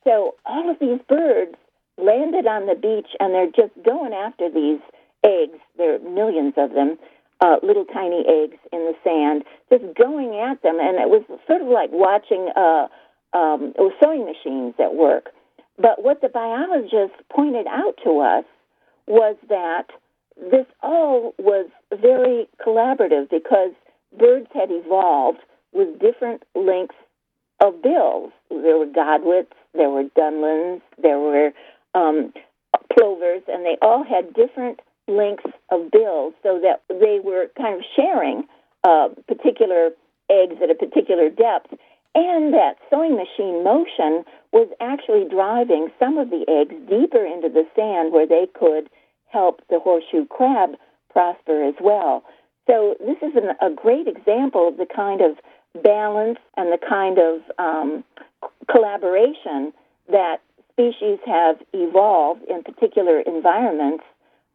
So 0.03 0.33
all 0.47 0.71
of 0.71 0.79
these 0.79 0.99
birds 1.07 1.53
landed 2.01 2.47
on 2.47 2.65
the 2.65 2.73
beach 2.73 3.07
and 3.19 3.33
they're 3.33 3.53
just 3.53 3.73
going 3.85 4.13
after 4.13 4.49
these 4.49 4.79
eggs. 5.23 5.59
There 5.77 5.95
are 5.95 5.99
millions 5.99 6.53
of 6.57 6.73
them, 6.73 6.97
uh, 7.39 7.57
little 7.61 7.85
tiny 7.85 8.25
eggs 8.27 8.57
in 8.73 8.79
the 8.79 8.95
sand, 9.03 9.43
just 9.71 9.95
going 9.95 10.39
at 10.39 10.61
them. 10.63 10.79
And 10.81 10.97
it 10.97 11.09
was 11.09 11.23
sort 11.47 11.61
of 11.61 11.67
like 11.67 11.91
watching 11.91 12.49
uh, 12.55 12.87
um, 13.37 13.73
sewing 14.01 14.25
machines 14.25 14.73
at 14.79 14.95
work. 14.95 15.29
But 15.77 16.03
what 16.03 16.21
the 16.21 16.29
biologists 16.29 17.17
pointed 17.29 17.67
out 17.67 17.95
to 18.03 18.19
us 18.19 18.45
was 19.07 19.35
that 19.49 19.87
this 20.37 20.65
all 20.81 21.33
was 21.37 21.67
very 21.91 22.47
collaborative 22.65 23.29
because 23.29 23.71
birds 24.17 24.47
had 24.53 24.69
evolved 24.71 25.39
with 25.73 25.99
different 25.99 26.43
lengths 26.55 26.95
of 27.63 27.81
bills. 27.81 28.31
There 28.49 28.77
were 28.77 28.85
godwits, 28.85 29.53
there 29.73 29.89
were 29.89 30.03
dunlins, 30.17 30.81
there 31.01 31.19
were 31.19 31.51
um, 31.93 32.33
plovers, 32.93 33.43
and 33.47 33.65
they 33.65 33.77
all 33.81 34.03
had 34.03 34.33
different 34.33 34.81
lengths 35.07 35.45
of 35.69 35.91
bills 35.91 36.33
so 36.43 36.59
that 36.61 36.81
they 36.89 37.19
were 37.23 37.47
kind 37.57 37.75
of 37.75 37.81
sharing 37.95 38.43
uh, 38.83 39.09
particular 39.27 39.91
eggs 40.29 40.55
at 40.61 40.69
a 40.69 40.75
particular 40.75 41.29
depth. 41.29 41.73
And 42.15 42.53
that 42.53 42.77
sewing 42.89 43.15
machine 43.15 43.63
motion 43.63 44.23
was 44.53 44.69
actually 44.79 45.25
driving 45.29 45.89
some 45.99 46.17
of 46.17 46.29
the 46.29 46.45
eggs 46.47 46.75
deeper 46.89 47.25
into 47.25 47.49
the 47.49 47.67
sand 47.75 48.13
where 48.13 48.25
they 48.25 48.47
could 48.57 48.89
help 49.27 49.61
the 49.69 49.79
horseshoe 49.79 50.25
crab 50.25 50.71
prosper 51.11 51.63
as 51.63 51.75
well. 51.81 52.23
So 52.67 52.95
this 52.99 53.17
is 53.21 53.35
an, 53.35 53.55
a 53.61 53.73
great 53.73 54.07
example 54.07 54.67
of 54.67 54.77
the 54.77 54.87
kind 54.87 55.21
of 55.21 55.37
balance 55.83 56.39
and 56.55 56.71
the 56.71 56.79
kind 56.87 57.19
of 57.19 57.41
um, 57.59 58.03
collaboration 58.71 59.73
that 60.09 60.37
species 60.71 61.19
have 61.25 61.57
evolved 61.73 62.43
in 62.49 62.63
particular 62.63 63.19
environments 63.19 64.03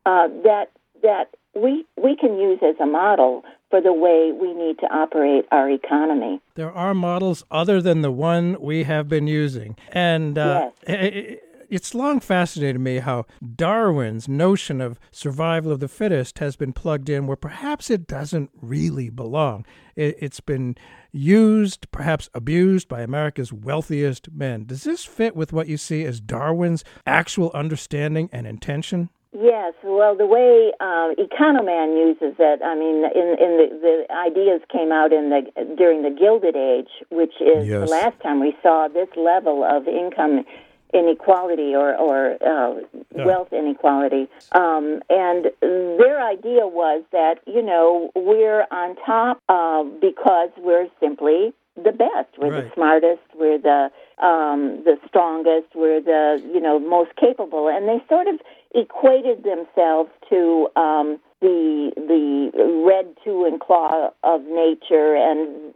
uh, 0.06 0.28
that 0.44 0.70
that 1.02 1.30
we 1.54 1.84
we 2.02 2.16
can 2.16 2.38
use 2.38 2.58
as 2.62 2.76
a 2.80 2.86
model 2.86 3.42
for 3.70 3.80
the 3.80 3.92
way 3.92 4.32
we 4.32 4.52
need 4.52 4.78
to 4.80 4.86
operate 4.86 5.46
our 5.50 5.70
economy. 5.70 6.40
There 6.54 6.72
are 6.72 6.94
models 6.94 7.44
other 7.50 7.80
than 7.80 8.02
the 8.02 8.10
one 8.10 8.56
we 8.60 8.84
have 8.84 9.08
been 9.08 9.26
using, 9.26 9.76
and 9.92 10.36
uh, 10.36 10.70
yes 10.86 11.38
it's 11.70 11.94
long 11.94 12.18
fascinated 12.18 12.80
me 12.80 12.98
how 12.98 13.24
Darwin's 13.54 14.28
notion 14.28 14.80
of 14.80 14.98
survival 15.12 15.70
of 15.70 15.78
the 15.78 15.88
fittest 15.88 16.40
has 16.40 16.56
been 16.56 16.72
plugged 16.72 17.08
in 17.08 17.26
where 17.26 17.36
perhaps 17.36 17.88
it 17.90 18.08
doesn't 18.08 18.50
really 18.60 19.08
belong. 19.08 19.64
It, 19.94 20.20
has 20.20 20.40
been 20.40 20.76
used, 21.12 21.90
perhaps 21.92 22.28
abused 22.34 22.88
by 22.88 23.02
America's 23.02 23.52
wealthiest 23.52 24.32
men. 24.32 24.64
Does 24.64 24.82
this 24.82 25.04
fit 25.04 25.36
with 25.36 25.52
what 25.52 25.68
you 25.68 25.76
see 25.76 26.04
as 26.04 26.20
Darwin's 26.20 26.84
actual 27.06 27.52
understanding 27.54 28.28
and 28.32 28.46
intention? 28.46 29.10
Yes, 29.32 29.74
well, 29.84 30.16
the 30.16 30.26
way 30.26 30.72
uh, 30.80 31.14
Economan 31.14 31.96
uses 31.96 32.34
it, 32.38 32.62
I 32.62 32.74
mean, 32.74 33.04
in 33.04 33.28
in 33.38 33.56
the 33.58 33.68
the 33.80 34.14
ideas 34.14 34.60
came 34.72 34.90
out 34.90 35.12
in 35.12 35.30
the 35.30 35.76
during 35.76 36.02
the 36.02 36.10
Gilded 36.10 36.56
Age, 36.56 36.90
which 37.10 37.34
is 37.40 37.68
yes. 37.68 37.86
the 37.86 37.90
last 37.90 38.20
time 38.22 38.40
we 38.40 38.56
saw 38.60 38.88
this 38.88 39.08
level 39.16 39.62
of 39.62 39.86
income 39.86 40.44
inequality 40.92 41.74
or, 41.74 41.94
or 41.96 42.32
uh, 42.42 42.80
yeah. 43.16 43.24
wealth 43.24 43.52
inequality. 43.52 44.28
Um, 44.52 45.02
and 45.08 45.46
their 45.60 46.20
idea 46.20 46.66
was 46.66 47.04
that, 47.12 47.36
you 47.46 47.62
know, 47.62 48.10
we're 48.16 48.66
on 48.72 48.96
top 49.06 49.40
uh, 49.48 49.84
because 50.00 50.50
we're 50.58 50.88
simply 50.98 51.52
the 51.76 51.92
best. 51.92 52.36
We're 52.38 52.50
right. 52.50 52.64
the 52.64 52.70
smartest. 52.74 53.22
We're 53.34 53.58
the 53.58 53.90
um, 54.24 54.82
the 54.84 54.98
strongest. 55.06 55.74
We're 55.74 56.00
the 56.00 56.42
you 56.52 56.60
know 56.60 56.78
most 56.78 57.14
capable. 57.16 57.68
And 57.68 57.88
they 57.88 58.04
sort 58.08 58.26
of 58.26 58.40
equated 58.74 59.42
themselves 59.42 60.10
to 60.28 60.68
um, 60.76 61.18
the 61.40 61.92
the 61.96 62.84
red 62.86 63.14
two 63.24 63.44
and 63.44 63.60
claw 63.60 64.10
of 64.22 64.42
nature 64.42 65.16
and 65.16 65.74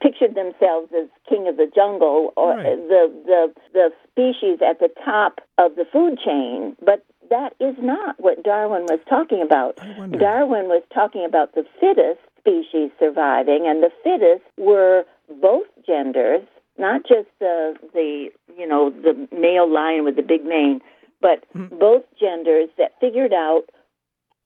pictured 0.00 0.34
themselves 0.34 0.90
as 0.96 1.08
king 1.28 1.48
of 1.48 1.56
the 1.56 1.70
jungle 1.74 2.32
or 2.36 2.56
right. 2.56 2.64
the 2.64 3.10
the 3.24 3.54
the 3.72 3.90
species 4.10 4.58
at 4.66 4.78
the 4.78 4.90
top 5.04 5.40
of 5.58 5.74
the 5.76 5.84
food 5.90 6.18
chain 6.24 6.76
but 6.84 7.04
that 7.30 7.54
is 7.60 7.76
not 7.78 8.18
what 8.18 8.42
Darwin 8.42 8.82
was 8.90 8.98
talking 9.08 9.40
about. 9.40 9.76
Darwin 10.18 10.66
was 10.66 10.82
talking 10.92 11.24
about 11.24 11.54
the 11.54 11.64
fittest 11.78 12.18
species 12.40 12.90
surviving 12.98 13.66
and 13.68 13.82
the 13.82 13.90
fittest 14.02 14.42
were 14.58 15.04
both 15.40 15.66
genders, 15.86 16.42
not 16.76 17.02
just 17.02 17.28
the 17.38 17.74
the 17.94 18.30
you 18.58 18.66
know 18.66 18.90
the 18.90 19.28
male 19.32 19.72
lion 19.72 20.04
with 20.04 20.16
the 20.16 20.22
big 20.22 20.44
mane, 20.44 20.80
but 21.20 21.44
mm-hmm. 21.54 21.78
both 21.78 22.04
genders 22.18 22.68
that 22.78 22.92
figured 23.00 23.32
out 23.32 23.64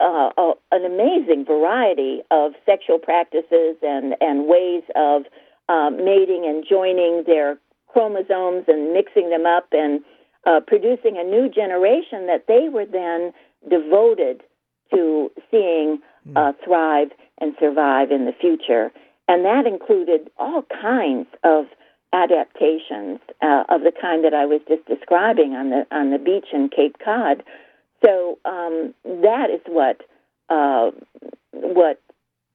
uh, 0.00 0.30
a, 0.36 0.52
an 0.72 0.84
amazing 0.84 1.44
variety 1.44 2.20
of 2.30 2.52
sexual 2.66 2.98
practices 2.98 3.76
and, 3.82 4.14
and 4.20 4.46
ways 4.48 4.82
of 4.96 5.22
um, 5.68 5.96
mating 5.96 6.44
and 6.46 6.64
joining 6.68 7.24
their 7.26 7.58
chromosomes 7.88 8.64
and 8.66 8.92
mixing 8.92 9.30
them 9.30 9.46
up 9.46 9.68
and 9.72 10.00
uh, 10.46 10.60
producing 10.66 11.16
a 11.16 11.24
new 11.24 11.48
generation 11.48 12.26
that 12.26 12.44
they 12.48 12.68
were 12.68 12.84
then 12.84 13.32
devoted 13.70 14.42
to 14.92 15.30
seeing 15.50 16.00
hmm. 16.24 16.36
uh, 16.36 16.52
thrive 16.64 17.08
and 17.40 17.54
survive 17.58 18.10
in 18.10 18.26
the 18.26 18.34
future. 18.38 18.92
And 19.26 19.44
that 19.44 19.66
included 19.66 20.30
all 20.38 20.64
kinds 20.82 21.28
of 21.42 21.66
adaptations 22.14 23.18
uh, 23.42 23.64
of 23.68 23.82
the 23.82 23.92
kind 24.00 24.24
that 24.24 24.32
I 24.32 24.46
was 24.46 24.60
just 24.68 24.86
describing 24.86 25.54
on 25.54 25.70
the 25.70 25.86
on 25.90 26.10
the 26.10 26.18
beach 26.18 26.46
in 26.52 26.70
Cape 26.70 26.96
Cod, 27.04 27.42
so 28.04 28.38
um, 28.44 28.94
that 29.04 29.50
is 29.50 29.60
what 29.66 30.00
uh, 30.48 30.92
what 31.52 32.00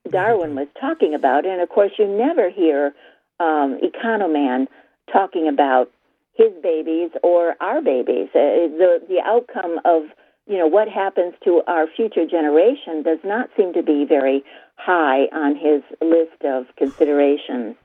Darwin 0.10 0.56
was 0.56 0.68
talking 0.80 1.14
about, 1.14 1.46
and 1.46 1.62
of 1.62 1.70
course, 1.70 1.92
you 2.00 2.08
never 2.08 2.50
hear 2.50 2.94
um, 3.40 3.80
Economan 3.84 4.68
talking 5.12 5.48
about 5.50 5.92
his 6.34 6.54
babies 6.64 7.12
or 7.22 7.56
our 7.60 7.82
babies. 7.82 8.30
Uh, 8.34 8.72
the 8.80 9.02
the 9.10 9.20
outcome 9.24 9.80
of 9.84 10.04
you 10.48 10.58
know 10.58 10.68
what 10.68 10.88
happens 10.88 11.34
to 11.44 11.62
our 11.68 11.86
future 11.86 12.26
generation 12.26 13.04
does 13.04 13.20
not 13.26 13.50
seem 13.58 13.74
to 13.74 13.84
be 13.84 14.06
very 14.08 14.44
high 14.78 15.26
on 15.34 15.56
his 15.56 15.84
list 16.02 16.42
of 16.46 16.66
considerations 16.78 17.76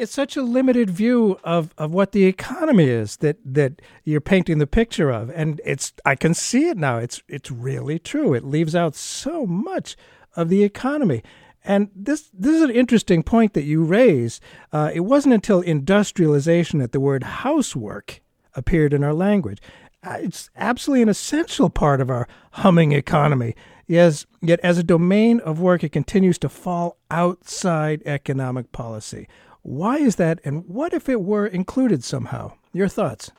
it's 0.00 0.14
such 0.14 0.36
a 0.36 0.42
limited 0.42 0.88
view 0.88 1.38
of, 1.44 1.74
of 1.76 1.92
what 1.92 2.12
the 2.12 2.24
economy 2.24 2.88
is 2.88 3.18
that, 3.18 3.36
that 3.44 3.82
you're 4.04 4.20
painting 4.20 4.58
the 4.58 4.66
picture 4.66 5.10
of. 5.10 5.30
And 5.34 5.60
it's 5.64 5.92
I 6.06 6.14
can 6.14 6.32
see 6.32 6.68
it 6.68 6.78
now. 6.78 6.96
It's 6.96 7.22
it's 7.28 7.50
really 7.50 7.98
true. 7.98 8.32
It 8.32 8.42
leaves 8.42 8.74
out 8.74 8.94
so 8.94 9.46
much 9.46 9.96
of 10.34 10.48
the 10.48 10.64
economy. 10.64 11.22
And 11.62 11.90
this 11.94 12.30
this 12.32 12.56
is 12.56 12.62
an 12.62 12.70
interesting 12.70 13.22
point 13.22 13.52
that 13.52 13.64
you 13.64 13.84
raise. 13.84 14.40
Uh, 14.72 14.90
it 14.94 15.00
wasn't 15.00 15.34
until 15.34 15.60
industrialization 15.60 16.78
that 16.78 16.92
the 16.92 17.00
word 17.00 17.22
housework 17.22 18.22
appeared 18.54 18.94
in 18.94 19.04
our 19.04 19.14
language. 19.14 19.60
Uh, 20.02 20.16
it's 20.20 20.48
absolutely 20.56 21.02
an 21.02 21.10
essential 21.10 21.68
part 21.68 22.00
of 22.00 22.08
our 22.08 22.26
humming 22.52 22.92
economy. 22.92 23.54
Yes, 23.86 24.24
yet 24.40 24.60
as 24.60 24.78
a 24.78 24.82
domain 24.82 25.40
of 25.40 25.60
work, 25.60 25.84
it 25.84 25.92
continues 25.92 26.38
to 26.38 26.48
fall 26.48 26.96
outside 27.10 28.02
economic 28.06 28.72
policy. 28.72 29.28
Why 29.62 29.96
is 29.96 30.16
that, 30.16 30.40
and 30.44 30.66
what 30.66 30.92
if 30.92 31.08
it 31.08 31.20
were 31.20 31.46
included 31.46 32.02
somehow? 32.02 32.52
Your 32.72 32.88
thoughts? 32.88 33.30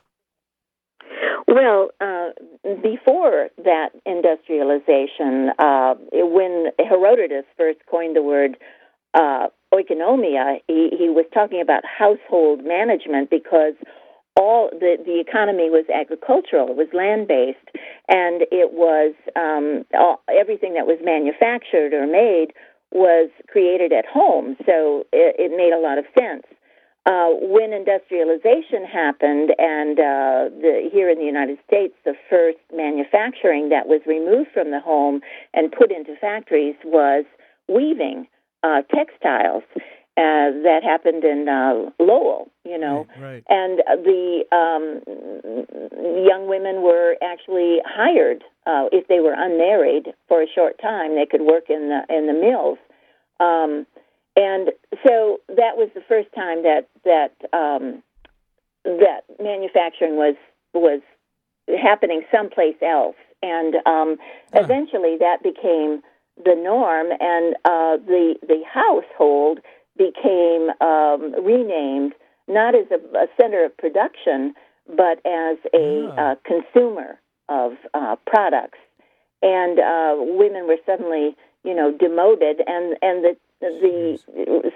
Well, 1.46 1.90
uh, 2.00 2.30
before 2.82 3.48
that 3.64 3.90
industrialization, 4.06 5.50
uh, 5.58 5.94
when 6.12 6.68
Herodotus 6.78 7.44
first 7.58 7.80
coined 7.90 8.16
the 8.16 8.22
word 8.22 8.56
uh, 9.14 9.48
oikonomia, 9.72 10.60
he, 10.68 10.90
he 10.96 11.08
was 11.08 11.26
talking 11.34 11.60
about 11.60 11.82
household 11.84 12.64
management 12.64 13.30
because 13.30 13.74
all 14.38 14.70
the 14.72 14.96
the 15.04 15.20
economy 15.20 15.68
was 15.68 15.84
agricultural, 15.92 16.68
it 16.68 16.76
was 16.76 16.88
land 16.94 17.28
based, 17.28 17.68
and 18.08 18.42
it 18.50 18.72
was 18.72 19.14
um, 19.36 19.84
all, 19.98 20.22
everything 20.28 20.74
that 20.74 20.86
was 20.86 20.98
manufactured 21.04 21.92
or 21.92 22.06
made 22.06 22.54
was 22.92 23.30
created 23.48 23.92
at 23.92 24.06
home, 24.06 24.56
so 24.66 25.04
it, 25.12 25.36
it 25.38 25.56
made 25.56 25.72
a 25.72 25.80
lot 25.80 25.98
of 25.98 26.04
sense. 26.18 26.44
Uh, 27.04 27.30
when 27.40 27.72
industrialization 27.72 28.84
happened, 28.84 29.50
and 29.58 29.98
uh, 29.98 30.46
the, 30.60 30.88
here 30.92 31.10
in 31.10 31.18
the 31.18 31.24
United 31.24 31.58
States, 31.66 31.94
the 32.04 32.14
first 32.30 32.58
manufacturing 32.72 33.70
that 33.70 33.88
was 33.88 34.00
removed 34.06 34.50
from 34.54 34.70
the 34.70 34.78
home 34.80 35.20
and 35.52 35.72
put 35.72 35.90
into 35.90 36.14
factories 36.20 36.76
was 36.84 37.24
weaving. 37.68 38.28
uh, 38.62 38.82
textiles. 38.94 39.64
Uh, 40.14 40.52
that 40.62 40.80
happened 40.84 41.24
in 41.24 41.48
uh, 41.48 41.90
Lowell, 41.98 42.50
you 42.66 42.76
know, 42.78 43.06
right. 43.18 43.42
and 43.48 43.80
the 44.04 44.44
um, 44.52 45.00
young 46.28 46.46
women 46.48 46.82
were 46.82 47.16
actually 47.24 47.78
hired 47.86 48.44
uh, 48.66 48.92
if 48.92 49.08
they 49.08 49.20
were 49.20 49.32
unmarried 49.32 50.12
for 50.28 50.42
a 50.42 50.46
short 50.54 50.78
time. 50.82 51.14
They 51.14 51.24
could 51.24 51.40
work 51.40 51.70
in 51.70 51.88
the 51.88 52.14
in 52.14 52.26
the 52.26 52.34
mills, 52.34 52.76
um, 53.40 53.86
and 54.36 54.72
so 55.02 55.40
that 55.48 55.78
was 55.80 55.88
the 55.94 56.02
first 56.06 56.28
time 56.34 56.62
that 56.62 56.88
that 57.04 57.32
um, 57.56 58.02
that 58.84 59.22
manufacturing 59.40 60.16
was 60.16 60.36
was 60.74 61.00
happening 61.82 62.20
someplace 62.30 62.76
else, 62.82 63.16
and 63.42 63.76
um, 63.86 64.18
eventually 64.52 65.16
that 65.20 65.42
became 65.42 66.02
the 66.36 66.54
norm, 66.54 67.06
and 67.18 67.54
uh, 67.64 67.96
the 68.04 68.34
the 68.46 68.62
household 68.70 69.60
became 69.96 70.70
um, 70.80 71.34
renamed 71.44 72.14
not 72.48 72.74
as 72.74 72.86
a, 72.90 73.16
a 73.16 73.26
center 73.40 73.64
of 73.64 73.76
production, 73.76 74.54
but 74.88 75.18
as 75.24 75.58
a 75.74 76.08
uh, 76.18 76.34
consumer 76.44 77.20
of 77.48 77.72
uh, 77.94 78.16
products, 78.26 78.78
and 79.42 79.78
uh, 79.78 80.14
women 80.18 80.66
were 80.66 80.78
suddenly 80.86 81.36
you 81.64 81.74
know 81.74 81.92
demoted, 81.92 82.60
and 82.66 82.96
and 83.02 83.24
the 83.24 83.36
the 83.60 84.18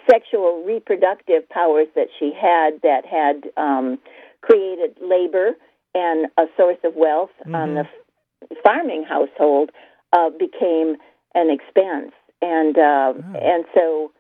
sexual 0.09 0.63
reproductive 0.65 1.49
powers 1.49 1.89
that 1.97 2.09
she 2.19 2.33
had 2.33 2.81
that 2.83 3.05
had 3.05 3.51
um, 3.57 3.99
created 4.43 4.97
labor 5.03 5.53
and 5.95 6.27
a 6.39 6.45
source 6.57 6.79
of 6.85 6.95
wealth 6.95 7.31
on 7.53 7.75
the 7.75 7.81
f- 7.81 8.59
farming 8.63 9.03
household 9.03 9.71
uh, 10.13 10.31
became 10.31 10.97
an 11.35 11.51
expense, 11.51 12.13
and 12.41 12.79
uh, 12.79 13.13
and 13.43 13.65
so 13.75 14.13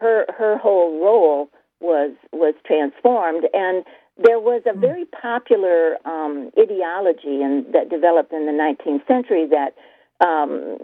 her 0.00 0.26
her 0.36 0.58
whole 0.58 1.00
role 1.02 1.50
was 1.80 2.12
was 2.32 2.54
transformed, 2.66 3.44
and 3.52 3.84
there 4.16 4.40
was 4.40 4.62
a 4.66 4.76
very 4.76 5.04
popular 5.04 5.96
um, 6.04 6.50
ideology 6.58 7.40
and 7.42 7.72
that 7.72 7.88
developed 7.88 8.32
in 8.32 8.46
the 8.46 8.52
19th 8.52 9.06
century 9.06 9.46
that 9.46 9.74
um, 10.20 10.78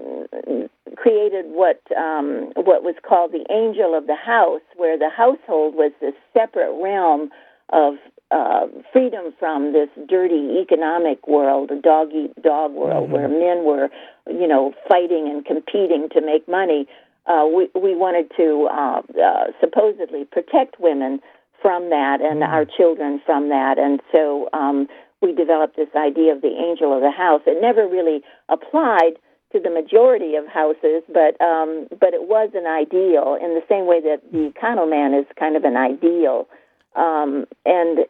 created 0.97 1.47
what 1.47 1.83
um, 1.97 2.53
what 2.55 2.83
was 2.85 2.95
called 3.07 3.33
the 3.33 3.45
angel 3.51 3.97
of 3.97 4.07
the 4.07 4.15
house, 4.15 4.63
where 4.77 4.97
the 4.99 5.11
household 5.11 5.75
was 5.75 5.93
this 6.01 6.15
separate 6.33 6.73
realm 6.81 7.31
of 7.73 7.95
uh, 8.31 8.67
freedom 8.93 9.33
from 9.39 9.73
this 9.73 9.89
dirty 10.09 10.59
economic 10.61 11.27
world, 11.27 11.71
a 11.71 11.81
dog 11.81 12.11
eat 12.15 12.31
dog 12.43 12.73
world, 12.73 13.11
where 13.11 13.29
men 13.29 13.65
were, 13.65 13.89
you 14.29 14.47
know, 14.47 14.73
fighting 14.89 15.29
and 15.29 15.45
competing 15.45 16.09
to 16.11 16.21
make 16.21 16.49
money. 16.49 16.87
Uh, 17.27 17.47
we 17.47 17.69
we 17.75 17.95
wanted 17.97 18.31
to 18.37 18.69
uh, 18.71 19.01
uh, 19.21 19.45
supposedly 19.61 20.25
protect 20.25 20.79
women 20.79 21.21
from 21.63 21.89
that 21.89 22.21
and 22.21 22.43
our 22.43 22.67
children 22.67 23.21
from 23.25 23.49
that, 23.49 23.79
and 23.79 24.01
so 24.13 24.49
um, 24.53 24.87
we 25.23 25.33
developed 25.33 25.77
this 25.77 25.89
idea 25.97 26.33
of 26.35 26.43
the 26.43 26.53
angel 26.53 26.95
of 26.95 27.01
the 27.01 27.11
house. 27.11 27.41
It 27.47 27.61
never 27.63 27.89
really 27.89 28.21
applied 28.51 29.17
to 29.53 29.61
the 29.61 29.71
majority 29.71 30.35
of 30.35 30.47
houses, 30.47 31.03
but 31.09 31.41
um, 31.41 31.87
but 31.99 32.13
it 32.13 32.29
was 32.29 32.51
an 32.55 32.67
ideal 32.67 33.39
in 33.41 33.55
the 33.55 33.63
same 33.69 33.87
way 33.87 34.01
that 34.03 34.21
the 34.31 34.53
economan 34.53 35.19
is 35.19 35.27
kind 35.39 35.57
of 35.57 35.65
an 35.65 35.77
ideal. 35.77 36.47
Um, 36.95 37.47
and 37.65 38.05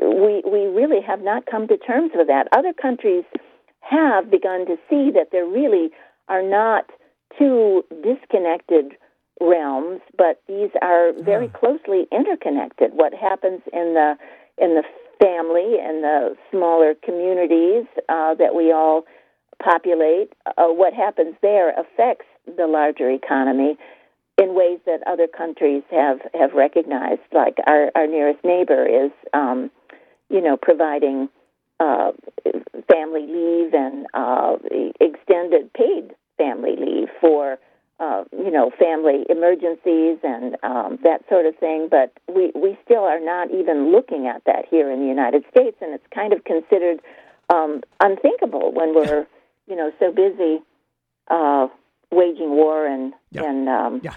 we 0.00 0.42
we 0.46 0.66
really 0.70 1.00
have 1.02 1.22
not 1.22 1.46
come 1.46 1.66
to 1.68 1.76
terms 1.76 2.12
with 2.14 2.28
that. 2.28 2.48
Other 2.52 2.72
countries 2.72 3.24
have 3.80 4.30
begun 4.30 4.66
to 4.66 4.76
see 4.88 5.10
that 5.12 5.28
there 5.32 5.46
really 5.46 5.90
are 6.28 6.42
not 6.42 6.88
two 7.38 7.84
disconnected 8.02 8.92
realms, 9.40 10.00
but 10.16 10.40
these 10.46 10.70
are 10.80 11.12
very 11.22 11.48
closely 11.48 12.06
interconnected. 12.12 12.92
What 12.94 13.12
happens 13.12 13.62
in 13.72 13.94
the 13.94 14.16
in 14.56 14.74
the 14.74 14.84
family 15.20 15.78
and 15.80 16.04
the 16.04 16.36
smaller 16.50 16.94
communities 16.94 17.86
uh, 18.08 18.34
that 18.34 18.54
we 18.54 18.72
all 18.72 19.04
populate, 19.62 20.32
uh, 20.46 20.66
what 20.66 20.92
happens 20.92 21.34
there 21.42 21.70
affects 21.70 22.26
the 22.56 22.66
larger 22.66 23.10
economy 23.10 23.76
in 24.40 24.54
ways 24.54 24.78
that 24.86 25.00
other 25.06 25.26
countries 25.26 25.82
have, 25.90 26.18
have 26.34 26.52
recognized. 26.54 27.22
Like 27.32 27.56
our, 27.66 27.90
our 27.94 28.06
nearest 28.06 28.44
neighbor 28.44 28.86
is, 28.86 29.12
um, 29.32 29.70
you 30.28 30.40
know, 30.40 30.56
providing 30.60 31.28
uh, 31.80 32.12
family 32.90 33.26
leave 33.26 33.74
and 33.74 34.06
uh, 34.14 34.56
extended 35.00 35.72
paid 35.72 36.14
family 36.36 36.76
leave 36.78 37.08
for, 37.20 37.58
uh, 38.00 38.24
you 38.32 38.50
know, 38.50 38.70
family 38.78 39.24
emergencies 39.28 40.18
and 40.22 40.56
um, 40.62 40.98
that 41.02 41.22
sort 41.28 41.46
of 41.46 41.56
thing. 41.56 41.88
But 41.90 42.12
we, 42.34 42.52
we 42.54 42.78
still 42.84 43.04
are 43.04 43.20
not 43.20 43.50
even 43.50 43.92
looking 43.92 44.26
at 44.26 44.42
that 44.46 44.66
here 44.68 44.90
in 44.90 45.00
the 45.00 45.06
United 45.06 45.44
States, 45.50 45.76
and 45.80 45.94
it's 45.94 46.06
kind 46.14 46.32
of 46.32 46.44
considered 46.44 47.00
um, 47.52 47.82
unthinkable 48.00 48.72
when 48.72 48.94
we're, 48.94 49.26
you 49.66 49.76
know, 49.76 49.92
so 49.98 50.12
busy 50.12 50.62
uh, 51.28 51.68
waging 52.10 52.50
war 52.50 52.86
and 52.86 53.12
Yeah. 53.30 53.44
and 53.44 53.68
um, 53.68 54.00
Yeah. 54.02 54.16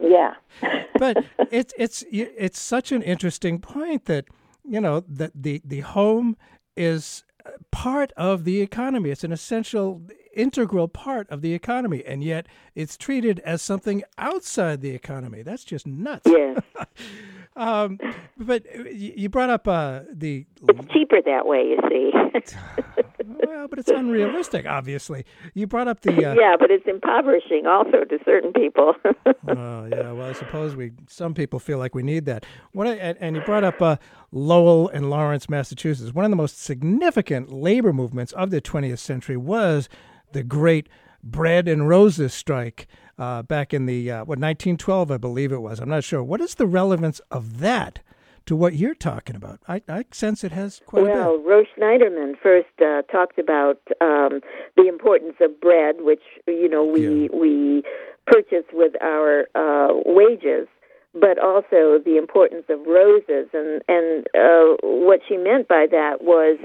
yeah. 0.00 0.34
but 0.98 1.24
it's 1.50 1.72
it's 1.78 2.04
it's 2.10 2.60
such 2.60 2.92
an 2.92 3.02
interesting 3.02 3.58
point 3.60 4.06
that 4.06 4.26
you 4.64 4.80
know 4.80 5.00
that 5.08 5.32
the 5.34 5.62
the 5.64 5.80
home 5.80 6.36
is 6.76 7.24
part 7.70 8.12
of 8.16 8.44
the 8.44 8.60
economy. 8.60 9.10
It's 9.10 9.24
an 9.24 9.32
essential, 9.32 10.02
integral 10.34 10.88
part 10.88 11.28
of 11.30 11.42
the 11.42 11.54
economy, 11.54 12.02
and 12.04 12.22
yet 12.22 12.46
it's 12.74 12.96
treated 12.96 13.40
as 13.40 13.62
something 13.62 14.02
outside 14.18 14.80
the 14.80 14.90
economy. 14.90 15.42
That's 15.42 15.64
just 15.64 15.86
nuts. 15.86 16.26
Yes. 16.26 16.60
um, 17.56 17.98
but 18.38 18.64
you 18.92 19.12
you 19.16 19.28
brought 19.28 19.50
up 19.50 19.68
uh, 19.68 20.00
the 20.10 20.46
It's 20.68 20.92
cheaper 20.92 21.20
that 21.24 21.46
way, 21.46 21.62
you 21.62 21.78
see. 21.88 22.10
well, 23.46 23.68
but 23.68 23.78
it's 23.78 23.90
unrealistic. 23.90 24.66
Obviously, 24.66 25.24
you 25.54 25.66
brought 25.66 25.88
up 25.88 26.00
the 26.00 26.12
uh, 26.12 26.34
yeah, 26.34 26.56
but 26.58 26.70
it's 26.70 26.86
impoverishing 26.86 27.66
also 27.66 28.04
to 28.04 28.18
certain 28.24 28.52
people. 28.52 28.94
Oh 29.48 29.86
yeah, 29.90 30.12
well 30.12 30.28
I 30.28 30.32
suppose 30.32 30.76
we 30.76 30.92
some 31.08 31.34
people 31.34 31.58
feel 31.58 31.78
like 31.78 31.94
we 31.94 32.02
need 32.02 32.26
that. 32.26 32.44
Of- 32.74 32.86
and, 32.86 33.18
and 33.20 33.36
you 33.36 33.42
brought 33.42 33.64
up 33.64 33.82
uh, 33.82 33.96
Lowell 34.30 34.88
and 34.88 35.10
Lawrence, 35.10 35.48
Massachusetts. 35.48 36.14
One 36.14 36.24
of 36.24 36.30
the 36.30 36.36
most 36.36 36.62
significant 36.62 37.52
labor 37.52 37.92
movements 37.92 38.32
of 38.32 38.50
the 38.50 38.60
20th 38.60 38.98
century 38.98 39.36
was 39.36 39.88
the 40.32 40.42
Great 40.42 40.88
Bread 41.22 41.68
and 41.68 41.88
Roses 41.88 42.34
Strike 42.34 42.86
uh, 43.18 43.42
back 43.42 43.72
in 43.72 43.86
the 43.86 44.10
uh, 44.10 44.18
what 44.18 44.38
1912, 44.38 45.10
I 45.10 45.16
believe 45.16 45.52
it 45.52 45.62
was. 45.62 45.78
I'm 45.78 45.88
not 45.88 46.04
sure. 46.04 46.22
What 46.22 46.40
is 46.40 46.56
the 46.56 46.66
relevance 46.66 47.20
of 47.30 47.60
that 47.60 48.00
to 48.46 48.56
what 48.56 48.74
you're 48.74 48.94
talking 48.94 49.36
about? 49.36 49.60
I, 49.68 49.82
I 49.88 50.04
sense 50.10 50.42
it 50.42 50.52
has 50.52 50.80
quite 50.86 51.02
a 51.02 51.06
well, 51.06 51.38
bit. 51.38 51.46
Rose 51.46 51.66
Schneiderman 51.78 52.34
first 52.42 52.68
uh, 52.80 53.02
talked 53.02 53.38
about 53.38 53.80
um, 54.00 54.40
the 54.76 54.88
importance 54.88 55.36
of 55.40 55.60
bread, 55.60 55.96
which 56.00 56.22
you 56.46 56.68
know 56.68 56.84
we 56.84 57.28
we 57.32 57.82
purchase 58.26 58.64
with 58.72 58.94
our 59.00 59.46
uh, 59.54 59.94
wages, 60.06 60.66
but 61.12 61.38
also 61.38 61.98
the 62.04 62.16
importance 62.18 62.64
of 62.68 62.80
roses, 62.86 63.48
and 63.52 63.82
and 63.88 64.26
uh, 64.34 64.76
what 64.82 65.20
she 65.28 65.36
meant 65.36 65.68
by 65.68 65.86
that 65.90 66.22
was 66.22 66.58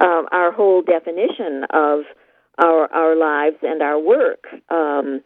um, 0.00 0.26
our 0.32 0.50
whole 0.50 0.82
definition 0.82 1.64
of 1.72 2.00
our 2.62 2.92
our 2.92 3.16
lives 3.16 3.56
and 3.62 3.82
our 3.82 3.98
work. 3.98 4.44
Um, 4.68 5.22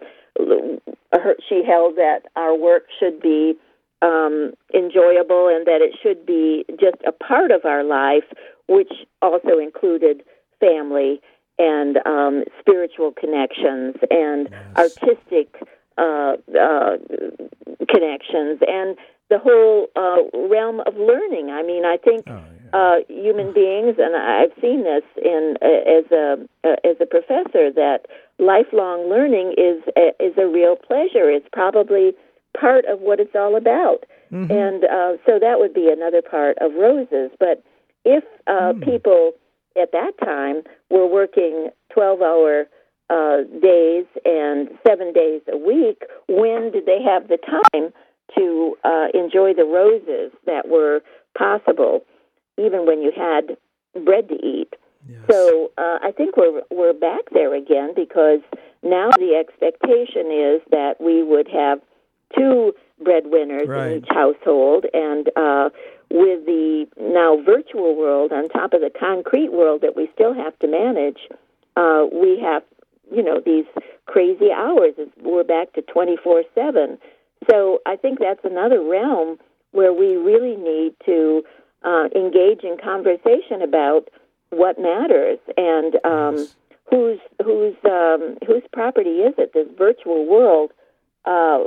her, 1.12 1.36
she 1.48 1.62
held 1.66 1.96
that 1.96 2.22
our 2.36 2.56
work 2.56 2.84
should 2.98 3.20
be 3.20 3.54
um, 4.02 4.52
enjoyable 4.74 5.48
and 5.48 5.66
that 5.66 5.80
it 5.80 5.96
should 6.02 6.26
be 6.26 6.64
just 6.80 6.96
a 7.06 7.12
part 7.12 7.50
of 7.50 7.64
our 7.64 7.84
life, 7.84 8.24
which 8.68 8.92
also 9.22 9.58
included 9.58 10.22
family 10.60 11.20
and 11.58 11.98
um, 12.04 12.44
spiritual 12.58 13.12
connections 13.12 13.94
and 14.10 14.48
artistic 14.76 15.54
uh, 15.96 16.34
uh, 16.60 16.96
connections 17.88 18.58
and 18.66 18.96
the 19.30 19.38
whole 19.38 19.86
uh, 19.96 20.48
realm 20.48 20.80
of 20.80 20.96
learning. 20.96 21.50
I 21.50 21.62
mean, 21.62 21.84
I 21.84 21.96
think 21.96 22.26
uh, 22.74 22.96
human 23.08 23.52
beings, 23.54 23.94
and 24.04 24.14
I've 24.16 24.54
seen 24.60 24.80
this 24.90 25.06
in 25.32 25.42
uh, 25.62 25.98
as 25.98 26.06
a 26.10 26.24
uh, 26.68 26.90
as 26.90 26.96
a 27.00 27.06
professor, 27.06 27.64
that 27.82 28.00
lifelong 28.38 29.08
learning 29.08 29.54
is 29.56 29.78
a, 29.96 30.06
is 30.26 30.34
a 30.36 30.46
real 30.58 30.76
pleasure. 30.88 31.26
It's 31.30 31.48
probably 31.52 32.06
part 32.58 32.84
of 32.92 33.00
what 33.00 33.20
it's 33.20 33.36
all 33.42 33.54
about, 33.56 34.00
and 34.50 34.84
uh, 34.84 35.12
so 35.26 35.38
that 35.38 35.56
would 35.60 35.74
be 35.74 35.88
another 35.88 36.22
part 36.22 36.58
of 36.60 36.74
roses. 36.74 37.30
But 37.38 37.62
if 38.04 38.24
uh, 38.46 38.72
people 38.90 39.32
at 39.82 39.92
that 39.92 40.12
time 40.22 40.62
were 40.90 41.06
working 41.06 41.70
twelve 41.94 42.20
hour 42.22 42.66
uh, 43.10 43.38
days 43.62 44.06
and 44.24 44.68
seven 44.86 45.12
days 45.12 45.42
a 45.52 45.56
week, 45.56 46.02
when 46.28 46.72
did 46.72 46.86
they 46.86 47.00
have 47.02 47.28
the 47.28 47.38
time 47.38 47.92
to 48.36 48.76
uh, 48.82 49.06
enjoy 49.14 49.54
the 49.54 49.64
roses 49.64 50.32
that 50.46 50.68
were 50.68 51.02
possible, 51.36 52.04
even 52.58 52.86
when 52.86 53.02
you 53.02 53.12
had 53.16 53.56
bread 54.04 54.28
to 54.28 54.34
eat? 54.34 54.74
So 55.30 55.70
uh, 55.76 55.98
I 56.02 56.12
think 56.16 56.36
we're 56.36 56.62
we're 56.70 56.94
back 56.94 57.20
there 57.32 57.54
again 57.54 57.92
because 57.94 58.40
now 58.82 59.10
the 59.10 59.36
expectation 59.38 60.30
is 60.32 60.62
that 60.70 60.94
we 60.98 61.22
would 61.22 61.48
have 61.48 61.80
two 62.36 62.74
breadwinners 63.02 63.68
Right. 63.68 63.92
in 63.92 63.98
each 63.98 64.08
household, 64.08 64.86
and 64.94 65.28
uh, 65.36 65.68
with 66.10 66.46
the 66.46 66.86
now 66.98 67.36
virtual 67.42 67.94
world 67.96 68.32
on 68.32 68.48
top 68.48 68.72
of 68.72 68.80
the 68.80 68.90
concrete 68.90 69.52
world 69.52 69.82
that 69.82 69.94
we 69.94 70.08
still 70.14 70.32
have 70.32 70.58
to 70.60 70.68
manage, 70.68 71.18
uh, 71.76 72.06
we 72.10 72.38
have 72.40 72.62
you 73.14 73.22
know 73.22 73.40
these 73.44 73.66
crazy 74.06 74.50
hours. 74.52 74.94
We're 75.22 75.44
back 75.44 75.74
to 75.74 75.82
twenty 75.82 76.16
four 76.16 76.44
seven. 76.54 76.98
So 77.50 77.80
I 77.84 77.96
think 77.96 78.20
that's 78.20 78.44
another 78.44 78.82
realm 78.82 79.38
where 79.72 79.92
we 79.92 80.16
really 80.16 80.56
need 80.56 80.94
to 81.04 81.44
uh, 81.84 82.08
engage 82.14 82.62
in 82.62 82.76
conversation 82.82 83.62
about 83.62 84.08
what 84.50 84.78
matters 84.78 85.38
and 85.56 85.96
um, 86.04 86.48
whose 86.90 87.20
whose 87.44 87.74
um, 87.84 88.38
whose 88.46 88.62
property 88.72 89.20
is 89.20 89.34
it? 89.38 89.52
This 89.52 89.68
virtual 89.76 90.26
world 90.26 90.72
uh, 91.24 91.64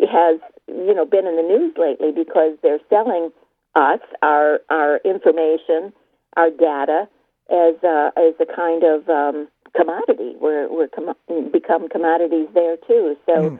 has 0.00 0.40
you 0.68 0.94
know 0.94 1.04
been 1.04 1.26
in 1.26 1.36
the 1.36 1.42
news 1.42 1.74
lately 1.76 2.12
because 2.12 2.56
they're 2.62 2.80
selling 2.88 3.30
us 3.74 4.00
our 4.22 4.60
our 4.70 4.98
information, 5.04 5.92
our 6.36 6.50
data 6.50 7.08
as 7.50 7.74
uh, 7.82 8.10
as 8.16 8.34
a 8.40 8.46
kind 8.54 8.82
of 8.82 9.08
um, 9.08 9.48
commodity. 9.76 10.34
We're 10.40 10.68
we're 10.72 10.88
com- 10.88 11.50
become 11.52 11.88
commodities 11.88 12.48
there 12.54 12.76
too. 12.86 13.16
So 13.26 13.58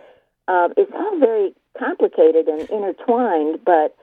um, 0.49 0.73
it's 0.77 0.93
all 0.95 1.19
very 1.19 1.55
complicated 1.79 2.49
and 2.49 2.63
intertwined. 2.71 3.61
But 3.65 3.97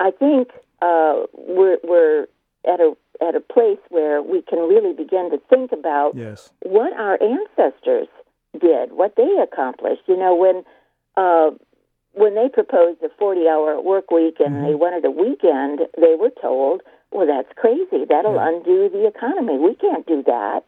I 0.00 0.10
think 0.10 0.48
uh, 0.84 1.26
we're 1.56 1.78
we're 1.82 2.26
at 2.72 2.80
a 2.80 2.94
at 3.26 3.34
a 3.34 3.40
place 3.40 3.78
where 3.90 4.20
we 4.22 4.42
can 4.42 4.58
really 4.58 4.92
begin 4.92 5.30
to 5.30 5.38
think 5.48 5.72
about 5.72 6.14
Yes. 6.16 6.50
what 6.60 6.92
our 6.92 7.16
ancestors 7.22 8.08
did, 8.58 8.92
what 8.92 9.14
they 9.16 9.30
accomplished. 9.42 10.02
You 10.06 10.16
know, 10.16 10.34
when 10.34 10.56
uh, 11.16 11.50
when 12.12 12.34
they 12.34 12.48
proposed 12.48 13.02
a 13.02 13.08
forty-hour 13.18 13.80
work 13.80 14.10
week 14.10 14.36
and 14.40 14.64
they 14.66 14.74
wanted 14.74 15.04
a 15.04 15.10
weekend, 15.10 15.80
they 15.96 16.14
were 16.22 16.32
told, 16.40 16.82
"Well, 17.10 17.26
that's 17.26 17.52
crazy. 17.56 18.04
That'll 18.08 18.38
undo 18.38 18.88
the 18.90 19.06
economy. 19.06 19.56
We 19.58 19.74
can't 19.74 20.06
do 20.06 20.22
that." 20.24 20.62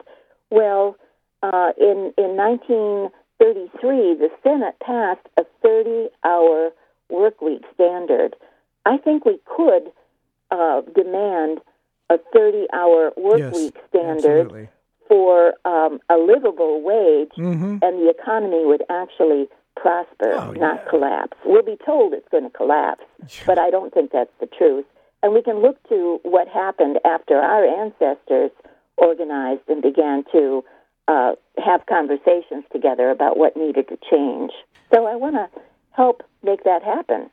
Well, 0.49 0.95
uh, 1.43 1.71
in 1.77 2.13
in 2.17 2.35
1933, 2.37 4.15
the 4.15 4.29
Senate 4.43 4.75
passed 4.79 5.25
a 5.37 5.45
30-hour 5.65 6.71
work 7.09 7.41
week 7.41 7.63
standard. 7.73 8.35
I 8.85 8.97
think 8.97 9.25
we 9.25 9.39
could 9.45 9.91
uh, 10.51 10.81
demand 10.95 11.59
a 12.09 12.17
30-hour 12.35 13.11
work 13.17 13.39
Yes, 13.39 13.53
week 13.53 13.75
standard 13.89 14.41
absolutely. 14.45 14.69
for 15.07 15.53
um, 15.65 15.99
a 16.09 16.15
livable 16.17 16.81
wage, 16.81 17.31
Mhm. 17.37 17.81
and 17.83 17.99
the 18.01 18.09
economy 18.09 18.65
would 18.65 18.83
actually 18.89 19.49
prosper, 19.75 20.31
Oh, 20.33 20.51
not 20.51 20.87
collapse. 20.89 21.37
We'll 21.45 21.63
be 21.63 21.77
told 21.85 22.13
it's 22.13 22.27
going 22.29 22.43
to 22.45 22.49
collapse, 22.49 23.03
but 23.45 23.59
I 23.59 23.69
don't 23.69 23.93
think 23.93 24.11
that's 24.11 24.31
the 24.39 24.47
truth. 24.47 24.85
And 25.21 25.33
we 25.33 25.41
can 25.41 25.59
look 25.61 25.77
to 25.89 26.19
what 26.23 26.47
happened 26.47 26.99
after 27.05 27.35
our 27.37 27.65
ancestors 27.65 28.51
organized 28.97 29.61
and 29.67 29.81
began 29.81 30.23
to 30.31 30.63
uh, 31.07 31.33
have 31.63 31.85
conversations 31.85 32.63
together 32.71 33.09
about 33.09 33.37
what 33.37 33.55
needed 33.55 33.87
to 33.89 33.97
change. 34.09 34.51
So 34.93 35.05
I 35.05 35.15
want 35.15 35.35
to 35.35 35.47
help 35.91 36.23
make 36.43 36.63
that 36.65 36.83
happen. 36.83 37.29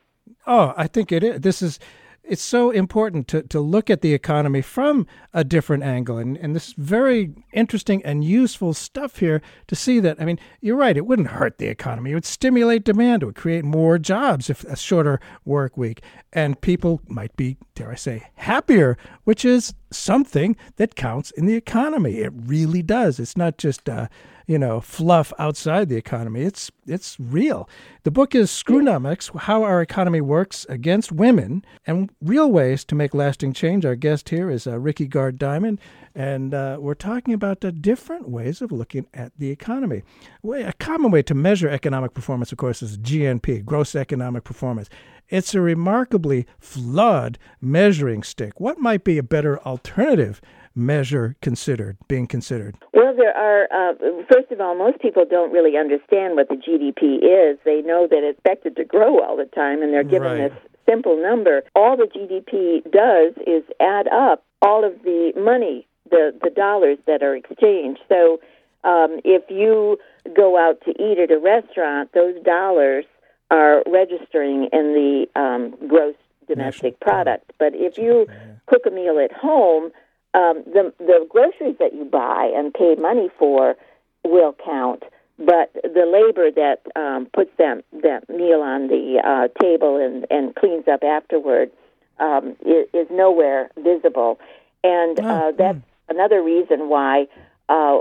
Oh, 0.46 0.74
I 0.76 0.86
think 0.86 1.10
it 1.12 1.22
is. 1.24 1.40
This 1.40 1.62
is. 1.62 1.78
It's 2.26 2.42
so 2.42 2.70
important 2.70 3.28
to, 3.28 3.42
to 3.42 3.60
look 3.60 3.90
at 3.90 4.00
the 4.00 4.14
economy 4.14 4.62
from 4.62 5.06
a 5.34 5.44
different 5.44 5.82
angle. 5.82 6.16
And, 6.16 6.38
and 6.38 6.56
this 6.56 6.68
is 6.68 6.74
very 6.78 7.34
interesting 7.52 8.02
and 8.02 8.24
useful 8.24 8.72
stuff 8.72 9.18
here 9.18 9.42
to 9.66 9.76
see 9.76 10.00
that. 10.00 10.20
I 10.20 10.24
mean, 10.24 10.38
you're 10.62 10.76
right. 10.76 10.96
It 10.96 11.04
wouldn't 11.06 11.28
hurt 11.28 11.58
the 11.58 11.66
economy. 11.66 12.12
It 12.12 12.14
would 12.14 12.24
stimulate 12.24 12.82
demand. 12.82 13.22
It 13.22 13.26
would 13.26 13.34
create 13.34 13.64
more 13.64 13.98
jobs 13.98 14.48
if 14.48 14.64
a 14.64 14.74
shorter 14.74 15.20
work 15.44 15.76
week. 15.76 16.00
And 16.32 16.58
people 16.62 17.02
might 17.08 17.36
be, 17.36 17.58
dare 17.74 17.92
I 17.92 17.96
say, 17.96 18.28
happier, 18.36 18.96
which 19.24 19.44
is 19.44 19.74
something 19.90 20.56
that 20.76 20.96
counts 20.96 21.30
in 21.32 21.44
the 21.44 21.54
economy. 21.54 22.16
It 22.20 22.32
really 22.34 22.82
does. 22.82 23.20
It's 23.20 23.36
not 23.36 23.58
just, 23.58 23.86
uh, 23.86 24.08
you 24.46 24.58
know, 24.58 24.80
fluff 24.80 25.32
outside 25.38 25.88
the 25.88 25.96
economy. 25.96 26.42
It's 26.42 26.70
it's 26.86 27.18
real. 27.18 27.68
The 28.02 28.10
book 28.10 28.34
is 28.34 28.50
Screwnomics: 28.50 29.34
How 29.40 29.62
Our 29.62 29.80
Economy 29.80 30.20
Works 30.20 30.66
Against 30.68 31.12
Women 31.12 31.64
and 31.86 32.10
Real 32.20 32.50
Ways 32.50 32.84
to 32.86 32.94
Make 32.94 33.14
Lasting 33.14 33.54
Change. 33.54 33.84
Our 33.86 33.94
guest 33.94 34.28
here 34.28 34.50
is 34.50 34.66
uh, 34.66 34.78
Rickey 34.78 35.06
Gard 35.06 35.38
Diamond, 35.38 35.80
and 36.14 36.52
uh, 36.52 36.76
we're 36.78 36.94
talking 36.94 37.32
about 37.32 37.60
the 37.60 37.72
different 37.72 38.28
ways 38.28 38.60
of 38.60 38.70
looking 38.70 39.06
at 39.14 39.32
the 39.38 39.50
economy. 39.50 40.02
A 40.44 40.74
common 40.74 41.10
way 41.10 41.22
to 41.22 41.34
measure 41.34 41.68
economic 41.68 42.12
performance, 42.12 42.52
of 42.52 42.58
course, 42.58 42.82
is 42.82 42.98
GNP, 42.98 43.64
gross 43.64 43.94
economic 43.94 44.44
performance. 44.44 44.88
It's 45.30 45.54
a 45.54 45.60
remarkably 45.60 46.46
flawed 46.58 47.38
measuring 47.60 48.22
stick. 48.22 48.60
What 48.60 48.78
might 48.78 49.04
be 49.04 49.16
a 49.16 49.22
better 49.22 49.58
alternative 49.60 50.42
measure 50.74 51.36
considered, 51.40 51.96
being 52.08 52.26
considered? 52.26 52.76
Well, 52.92 53.14
there 53.16 53.36
are, 53.36 53.68
uh, 53.72 53.94
first 54.32 54.50
of 54.50 54.60
all, 54.60 54.74
most 54.76 55.00
people 55.00 55.24
don't 55.28 55.52
really 55.52 55.76
understand 55.76 56.36
what 56.36 56.48
the 56.48 56.56
GDP 56.56 57.22
is. 57.22 57.58
They 57.64 57.82
know 57.82 58.06
that 58.08 58.22
it's 58.22 58.38
expected 58.38 58.76
to 58.76 58.84
grow 58.84 59.20
all 59.22 59.36
the 59.36 59.46
time, 59.46 59.82
and 59.82 59.92
they're 59.92 60.02
given 60.04 60.38
Right. 60.40 60.50
this 60.52 60.58
simple 60.86 61.20
number. 61.20 61.62
All 61.74 61.96
the 61.96 62.06
GDP 62.06 62.82
does 62.90 63.34
is 63.46 63.62
add 63.80 64.08
up 64.08 64.44
all 64.62 64.84
of 64.84 65.02
the 65.02 65.32
money, 65.36 65.86
the, 66.10 66.34
the 66.42 66.50
dollars 66.50 66.98
that 67.06 67.22
are 67.22 67.34
exchanged. 67.36 68.00
So 68.08 68.40
um, 68.82 69.20
if 69.24 69.42
you 69.50 69.98
go 70.34 70.58
out 70.58 70.80
to 70.84 70.90
eat 71.02 71.18
at 71.18 71.30
a 71.30 71.38
restaurant, 71.38 72.10
those 72.12 72.34
dollars 72.44 73.04
are 73.50 73.82
registering 73.86 74.68
in 74.72 74.94
the 74.94 75.26
um, 75.40 75.74
gross 75.88 76.14
domestic 76.48 76.98
product. 77.00 77.52
But 77.58 77.74
if 77.74 77.96
you 77.98 78.26
cook 78.66 78.82
a 78.86 78.90
meal 78.90 79.18
at 79.18 79.32
home, 79.32 79.90
um, 80.34 80.62
the 80.66 80.92
the 80.98 81.26
groceries 81.28 81.76
that 81.78 81.94
you 81.94 82.04
buy 82.04 82.52
and 82.54 82.74
pay 82.74 82.96
money 82.96 83.30
for 83.38 83.76
will 84.24 84.54
count, 84.64 85.04
but 85.38 85.72
the 85.82 86.06
labor 86.06 86.50
that 86.50 86.82
um, 87.00 87.28
puts 87.32 87.50
that 87.58 87.84
that 88.02 88.28
meal 88.28 88.60
on 88.60 88.88
the 88.88 89.20
uh, 89.24 89.48
table 89.62 89.96
and 89.96 90.26
and 90.30 90.54
cleans 90.56 90.88
up 90.88 91.02
afterward 91.04 91.70
um, 92.18 92.56
is, 92.66 92.88
is 92.92 93.06
nowhere 93.10 93.70
visible, 93.78 94.40
and 94.82 95.20
uh, 95.20 95.52
that's 95.56 95.78
another 96.08 96.42
reason 96.42 96.88
why. 96.88 97.26
Uh, 97.68 98.00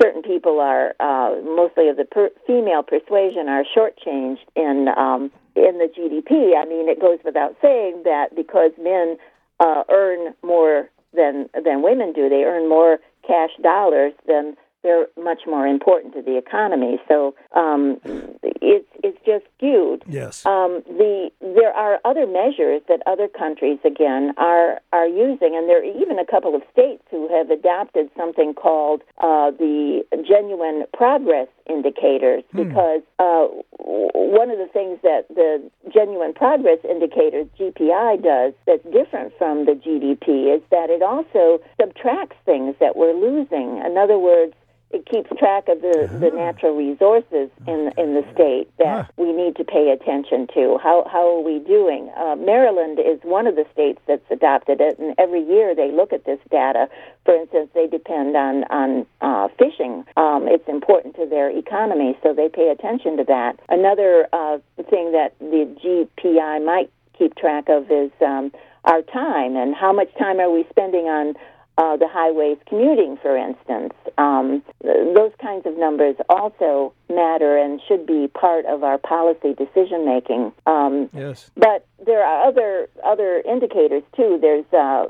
certain 0.00 0.22
people 0.22 0.60
are 0.60 0.94
uh, 1.00 1.34
mostly 1.42 1.88
of 1.88 1.96
the 1.96 2.04
per- 2.04 2.30
female 2.46 2.84
persuasion 2.84 3.48
are 3.48 3.64
shortchanged 3.76 4.38
in 4.54 4.86
um, 4.96 5.32
in 5.56 5.78
the 5.78 5.88
GDP. 5.88 6.56
I 6.56 6.64
mean, 6.64 6.88
it 6.88 7.00
goes 7.00 7.18
without 7.24 7.56
saying 7.60 8.02
that 8.04 8.36
because 8.36 8.70
men 8.80 9.16
uh, 9.60 9.82
earn 9.90 10.34
more 10.42 10.88
than 11.14 11.48
than 11.64 11.82
women 11.82 12.12
do, 12.12 12.28
they 12.28 12.44
earn 12.44 12.68
more 12.68 12.98
cash 13.26 13.50
dollars. 13.62 14.12
Then 14.26 14.56
they're 14.82 15.06
much 15.22 15.42
more 15.46 15.66
important 15.66 16.14
to 16.14 16.22
the 16.22 16.36
economy. 16.36 17.00
So 17.08 17.34
um, 17.54 18.00
it's 18.42 18.88
it's 19.02 19.18
just 19.24 19.44
skewed. 19.56 20.04
Yes. 20.06 20.44
Um, 20.46 20.82
the 20.86 21.30
there 21.40 21.72
are 21.72 21.98
other 22.04 22.26
measures 22.26 22.82
that 22.88 23.02
other 23.06 23.28
countries 23.28 23.78
again 23.84 24.34
are 24.36 24.80
are 24.92 25.06
using, 25.06 25.56
and 25.56 25.68
there 25.68 25.80
are 25.80 25.84
even 26.02 26.18
a 26.18 26.26
couple 26.26 26.54
of 26.54 26.62
states 26.72 27.02
who 27.10 27.28
have 27.28 27.50
adopted 27.50 28.10
something 28.16 28.54
called 28.54 29.02
uh, 29.18 29.50
the 29.50 30.04
genuine 30.26 30.84
progress 30.92 31.48
indicators. 31.68 32.44
Because 32.54 33.02
uh, 33.18 33.46
one 33.78 34.50
of 34.50 34.58
the 34.58 34.68
things 34.72 34.98
that 35.02 35.26
the 35.28 35.70
genuine 35.92 36.34
progress 36.34 36.78
indicators 36.88 37.46
(GPI) 37.58 38.22
does 38.22 38.54
that's 38.66 38.84
different 38.92 39.32
from 39.38 39.66
the 39.66 39.72
GDP 39.72 40.54
is 40.54 40.62
that 40.70 40.90
it 40.90 41.02
also 41.02 41.60
subtracts 41.80 42.36
things 42.44 42.74
that 42.80 42.96
we're 42.96 43.14
losing. 43.14 43.82
In 43.84 43.96
other 43.98 44.18
words, 44.18 44.54
it 44.90 45.04
keeps 45.06 45.28
track 45.38 45.68
of 45.68 45.82
the, 45.82 46.08
the 46.18 46.30
natural 46.30 46.74
resources 46.74 47.50
in 47.66 47.92
in 47.98 48.14
the 48.14 48.24
state 48.32 48.70
that 48.78 49.10
we 49.16 49.32
need 49.32 49.56
to 49.56 49.64
pay 49.64 49.90
attention 49.90 50.46
to. 50.54 50.78
How 50.82 51.06
how 51.10 51.36
are 51.36 51.42
we 51.42 51.58
doing? 51.58 52.10
Uh, 52.16 52.36
Maryland 52.36 52.98
is 52.98 53.20
one 53.22 53.46
of 53.46 53.54
the 53.54 53.66
states 53.72 54.00
that's 54.06 54.24
adopted 54.30 54.80
it, 54.80 54.98
and 54.98 55.14
every 55.18 55.44
year 55.44 55.74
they 55.74 55.92
look 55.92 56.12
at 56.12 56.24
this 56.24 56.38
data. 56.50 56.88
For 57.26 57.34
instance, 57.34 57.68
they 57.74 57.86
depend 57.86 58.34
on 58.36 58.64
on 58.64 59.06
uh, 59.20 59.48
fishing. 59.58 60.04
Um, 60.16 60.48
it's 60.48 60.68
important 60.68 61.16
to 61.16 61.26
their 61.26 61.50
economy, 61.50 62.16
so 62.22 62.32
they 62.32 62.48
pay 62.48 62.70
attention 62.70 63.18
to 63.18 63.24
that. 63.24 63.60
Another 63.68 64.26
uh, 64.32 64.58
thing 64.88 65.12
that 65.12 65.34
the 65.38 65.68
GPI 65.84 66.64
might 66.64 66.90
keep 67.18 67.34
track 67.34 67.68
of 67.68 67.90
is 67.90 68.10
um, 68.24 68.52
our 68.84 69.02
time 69.02 69.56
and 69.56 69.74
how 69.74 69.92
much 69.92 70.08
time 70.18 70.40
are 70.40 70.50
we 70.50 70.64
spending 70.70 71.06
on 71.06 71.34
uh, 71.78 71.96
the 71.96 72.08
highways 72.08 72.58
commuting, 72.68 73.16
for 73.22 73.36
instance. 73.36 73.94
Um, 74.18 74.62
those 74.82 75.30
kinds 75.40 75.64
of 75.64 75.78
numbers 75.78 76.16
also 76.28 76.92
matter 77.08 77.56
and 77.56 77.80
should 77.86 78.04
be 78.04 78.26
part 78.26 78.66
of 78.66 78.82
our 78.82 78.98
policy 78.98 79.54
decision 79.54 80.04
making. 80.04 80.52
Um, 80.66 81.08
Yes. 81.14 81.50
but 81.56 81.86
there 82.04 82.22
are 82.24 82.48
other 82.48 82.88
other 83.04 83.40
indicators 83.48 84.02
too. 84.16 84.38
There's 84.40 84.66
uh, 84.72 85.06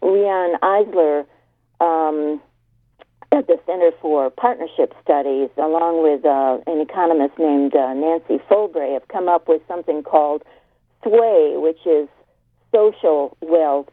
Riane 0.00 0.56
Eisler. 0.62 1.26
Um, 1.80 2.40
at 3.32 3.48
the 3.48 3.58
Center 3.66 3.90
for 4.00 4.30
Partnership 4.30 4.94
Studies, 5.02 5.50
along 5.58 6.02
with 6.02 6.24
uh, 6.24 6.58
an 6.72 6.80
economist 6.80 7.34
named 7.38 7.74
uh, 7.74 7.92
Nancy 7.92 8.38
Folbre, 8.48 8.94
have 8.94 9.08
come 9.08 9.28
up 9.28 9.46
with 9.48 9.60
something 9.68 10.02
called 10.04 10.42
SWAY, 11.02 11.56
which 11.56 11.84
is 11.84 12.08
social 12.72 13.36
wealth 13.42 13.88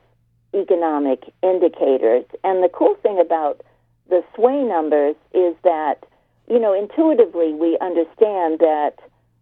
economic 0.53 1.23
indicators. 1.41 2.25
And 2.43 2.63
the 2.63 2.69
cool 2.69 2.95
thing 3.01 3.19
about 3.19 3.61
the 4.09 4.23
SWAY 4.35 4.63
numbers 4.63 5.15
is 5.33 5.55
that, 5.63 6.05
you 6.49 6.59
know, 6.59 6.73
intuitively 6.73 7.53
we 7.53 7.77
understand 7.81 8.59
that 8.59 8.93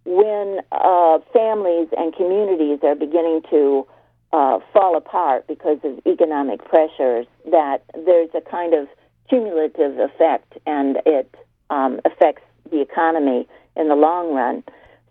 when 0.05 0.61
uh, 0.71 1.19
families 1.33 1.87
and 1.97 2.15
communities 2.15 2.79
are 2.83 2.95
beginning 2.95 3.41
to 3.49 3.85
uh, 4.33 4.59
fall 4.73 4.95
apart 4.95 5.45
because 5.47 5.77
of 5.83 5.99
economic 6.05 6.63
pressures, 6.65 7.27
that 7.51 7.83
there's 8.05 8.29
a 8.33 8.41
kind 8.41 8.73
of 8.73 8.87
cumulative 9.29 9.99
effect 9.99 10.57
and 10.65 10.97
it 11.05 11.33
um, 11.69 11.99
affects 12.05 12.43
the 12.71 12.81
economy 12.81 13.47
in 13.75 13.89
the 13.89 13.95
long 13.95 14.33
run. 14.33 14.63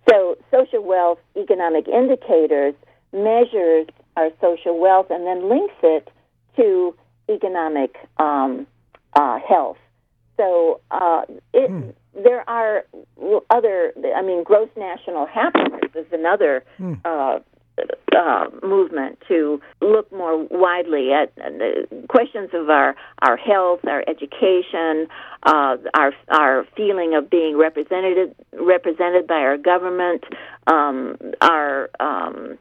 So, 0.09 0.37
social 0.51 0.83
wealth 0.83 1.19
economic 1.37 1.87
indicators 1.87 2.75
measures 3.13 3.87
our 4.17 4.31
social 4.41 4.79
wealth 4.79 5.07
and 5.11 5.27
then 5.27 5.49
links 5.49 5.75
it 5.83 6.09
to 6.57 6.95
economic 7.29 7.97
um, 8.19 8.67
uh, 9.15 9.39
health. 9.39 9.79
So, 10.37 10.81
uh, 10.91 11.23
it, 11.53 11.71
mm. 11.71 11.95
there 12.15 12.49
are 12.49 12.85
other, 13.51 13.93
I 14.17 14.23
mean, 14.23 14.43
gross 14.43 14.71
national 14.77 15.27
happiness 15.27 15.91
is 15.95 16.07
another 16.13 16.65
mm. 16.79 16.99
uh, 17.05 17.41
uh, 18.17 18.47
movement 18.63 19.19
to 19.29 19.61
look 19.81 20.11
more 20.13 20.45
widely 20.51 21.13
at 21.13 21.35
the 21.37 21.87
questions 22.09 22.51
of 22.53 22.69
our 22.69 22.95
our 23.23 23.37
health, 23.37 23.81
our 23.87 24.03
education, 24.09 25.07
uh, 25.45 25.77
our 25.95 26.13
our 26.29 26.67
feeling 26.77 27.15
of 27.15 27.31
being 27.31 27.57
represented 27.57 28.35
represented 28.53 29.27
by 29.27 29.37
our 29.37 29.57
government, 29.57 30.25
um, 30.67 31.17
our 31.41 31.91
um, 32.01 32.59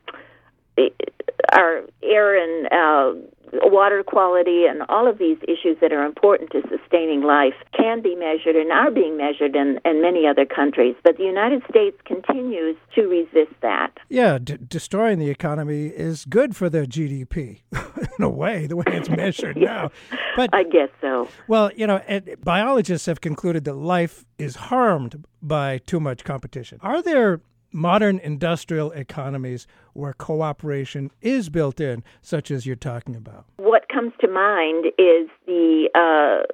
our 1.54 1.82
air 2.04 2.36
and 2.36 2.68
uh, 2.68 3.28
water 3.54 4.04
quality 4.04 4.66
and 4.70 4.84
all 4.90 5.08
of 5.08 5.18
these 5.18 5.38
issues 5.44 5.78
that 5.82 5.92
are 5.92 6.06
important 6.06 6.52
to 6.52 6.62
sustaining 6.70 7.22
life 7.22 7.54
can 7.76 8.02
be 8.02 8.16
measured 8.16 8.56
and 8.56 8.72
are 8.72 8.92
being 8.92 9.18
measured 9.18 9.56
in, 9.56 9.80
in 9.86 10.02
many 10.02 10.28
other 10.28 10.46
countries. 10.46 10.96
But 11.04 11.18
the 11.18 11.24
United 11.24 11.64
States 11.70 11.98
continues 12.06 12.76
to 12.96 13.04
resist 13.04 13.54
that. 13.62 13.92
Yeah, 14.10 14.38
d- 14.38 14.58
destroying 14.68 15.20
the 15.20 15.30
economy 15.30 15.88
is 15.88 16.26
good 16.26 16.56
for 16.56 16.70
the 16.70 16.86
GDP 16.86 17.62
in 18.20 18.24
a 18.24 18.30
way, 18.30 18.68
the 18.68 18.76
way 18.76 18.86
it's 18.88 19.10
measured 19.10 19.58
now. 19.58 19.92
But 20.36 20.50
I 20.54 20.64
guess 20.64 20.90
so. 21.02 21.28
Well, 21.48 21.72
you 21.76 21.88
know, 21.88 22.02
biologists 22.44 23.08
have 23.08 23.22
concluded 23.22 23.66
that 23.66 23.74
life 23.74 24.26
is 24.38 24.56
harmed 24.56 25.26
by 25.42 25.80
too 25.80 26.00
much 26.00 26.24
competition. 26.24 26.80
Are 26.82 27.02
there 27.02 27.42
modern 27.72 28.20
industrial 28.20 28.92
economies 28.92 29.68
where 29.94 30.14
cooperation 30.14 31.12
is 31.22 31.50
built 31.50 31.80
in, 31.80 32.04
such 32.22 32.52
as 32.52 32.66
you're 32.66 32.76
talking 32.76 33.16
about? 33.16 33.46
What 33.58 33.88
comes 33.90 34.14
to 34.22 34.28
mind 34.28 34.86
is 34.98 35.30
the 35.46 35.90
uh, 35.96 36.48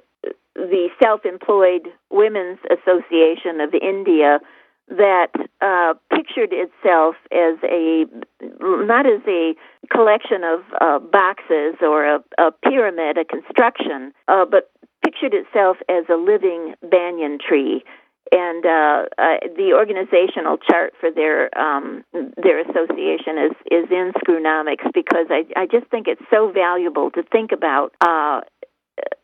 the 0.54 0.88
Self-Employed 1.02 1.88
Women's 2.10 2.58
Association 2.70 3.60
of 3.60 3.74
India 3.74 4.40
that 4.88 5.28
uh, 5.60 5.94
pictured 6.14 6.52
itself 6.52 7.16
as 7.32 7.58
a 7.64 8.04
not 8.60 9.06
as 9.06 9.20
a 9.26 9.54
collection 9.92 10.44
of 10.44 10.60
uh, 10.80 10.98
boxes 10.98 11.74
or 11.82 12.04
a, 12.04 12.18
a, 12.38 12.52
pyramid, 12.62 13.18
a 13.18 13.24
construction, 13.24 14.12
uh, 14.28 14.44
but 14.44 14.70
pictured 15.04 15.34
itself 15.34 15.76
as 15.88 16.04
a 16.08 16.14
living 16.14 16.74
banyan 16.88 17.38
tree 17.38 17.84
and 18.32 18.64
uh, 18.66 19.06
uh, 19.18 19.38
the 19.56 19.72
organizational 19.74 20.58
chart 20.58 20.94
for 21.00 21.10
their 21.10 21.56
um, 21.58 22.04
their 22.12 22.60
association 22.60 23.38
is 23.38 23.56
is 23.70 23.90
in 23.90 24.12
Screwnomics 24.18 24.92
because 24.92 25.26
I 25.30 25.44
I 25.56 25.66
just 25.66 25.86
think 25.90 26.08
it's 26.08 26.22
so 26.30 26.50
valuable 26.50 27.10
to 27.12 27.22
think 27.22 27.52
about 27.52 27.94
uh, 28.00 28.40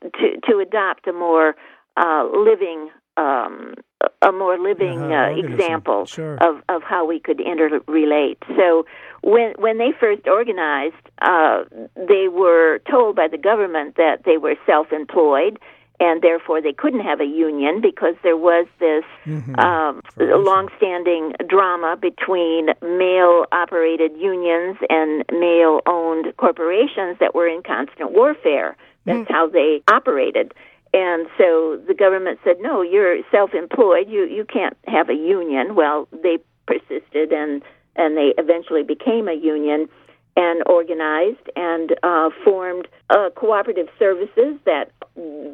to 0.03 0.41
to 0.49 0.59
adopt 0.59 1.07
a 1.09 1.13
more 1.13 1.57
uh, 1.97 2.29
living 2.33 2.91
um, 3.17 3.75
a 4.23 4.33
more 4.33 4.59
living 4.59 5.13
uh, 5.13 5.29
example 5.37 6.07
sure. 6.07 6.37
of, 6.37 6.63
of 6.69 6.83
how 6.83 7.07
we 7.07 7.21
could 7.21 7.39
interrelate. 7.39 8.39
So 8.57 8.87
when 9.23 9.53
when 9.59 9.79
they 9.79 9.91
first 9.99 10.27
organized, 10.27 10.95
uh, 11.21 11.65
they 11.97 12.29
were 12.29 12.81
told 12.91 13.17
by 13.17 13.29
the 13.29 13.39
government 13.39 13.97
that 13.97 14.23
they 14.25 14.39
were 14.39 14.55
self-employed 14.67 15.59
and 16.01 16.23
therefore 16.23 16.61
they 16.61 16.73
couldn't 16.73 17.01
have 17.01 17.21
a 17.21 17.25
union 17.25 17.81
because 17.81 18.15
there 18.23 18.37
was 18.37 18.67
this 18.81 19.05
mm-hmm. 19.25 19.55
um, 19.59 20.03
long-standing 20.19 21.35
drama 21.49 21.97
between 22.01 22.69
male-operated 22.83 24.13
unions 24.17 24.77
and 24.91 25.25
male-owned 25.31 26.37
corporations 26.37 27.17
that 27.21 27.35
were 27.35 27.47
in 27.47 27.63
constant 27.63 28.13
warfare. 28.13 28.77
That's 29.05 29.29
mm. 29.29 29.31
how 29.31 29.49
they 29.49 29.83
operated. 29.89 30.53
And 30.95 31.27
so 31.39 31.81
the 31.89 31.95
government 31.95 32.39
said, 32.45 32.57
"No, 32.61 32.83
you're 32.83 33.19
self-employed. 33.31 34.09
You 34.09 34.25
you 34.25 34.45
can't 34.45 34.77
have 34.87 35.09
a 35.09 35.15
union." 35.15 35.75
Well, 35.75 36.07
they 36.13 36.39
persisted, 36.67 37.33
and 37.33 37.63
and 37.97 38.17
they 38.17 38.35
eventually 38.37 38.83
became 38.83 39.27
a 39.27 39.35
union 39.35 39.89
and 40.37 40.63
organized 40.67 41.49
and 41.57 41.95
uh, 42.03 42.31
formed 42.45 42.89
uh, 43.11 43.31
cooperative 43.37 43.89
services 43.99 44.57
that 44.65 44.91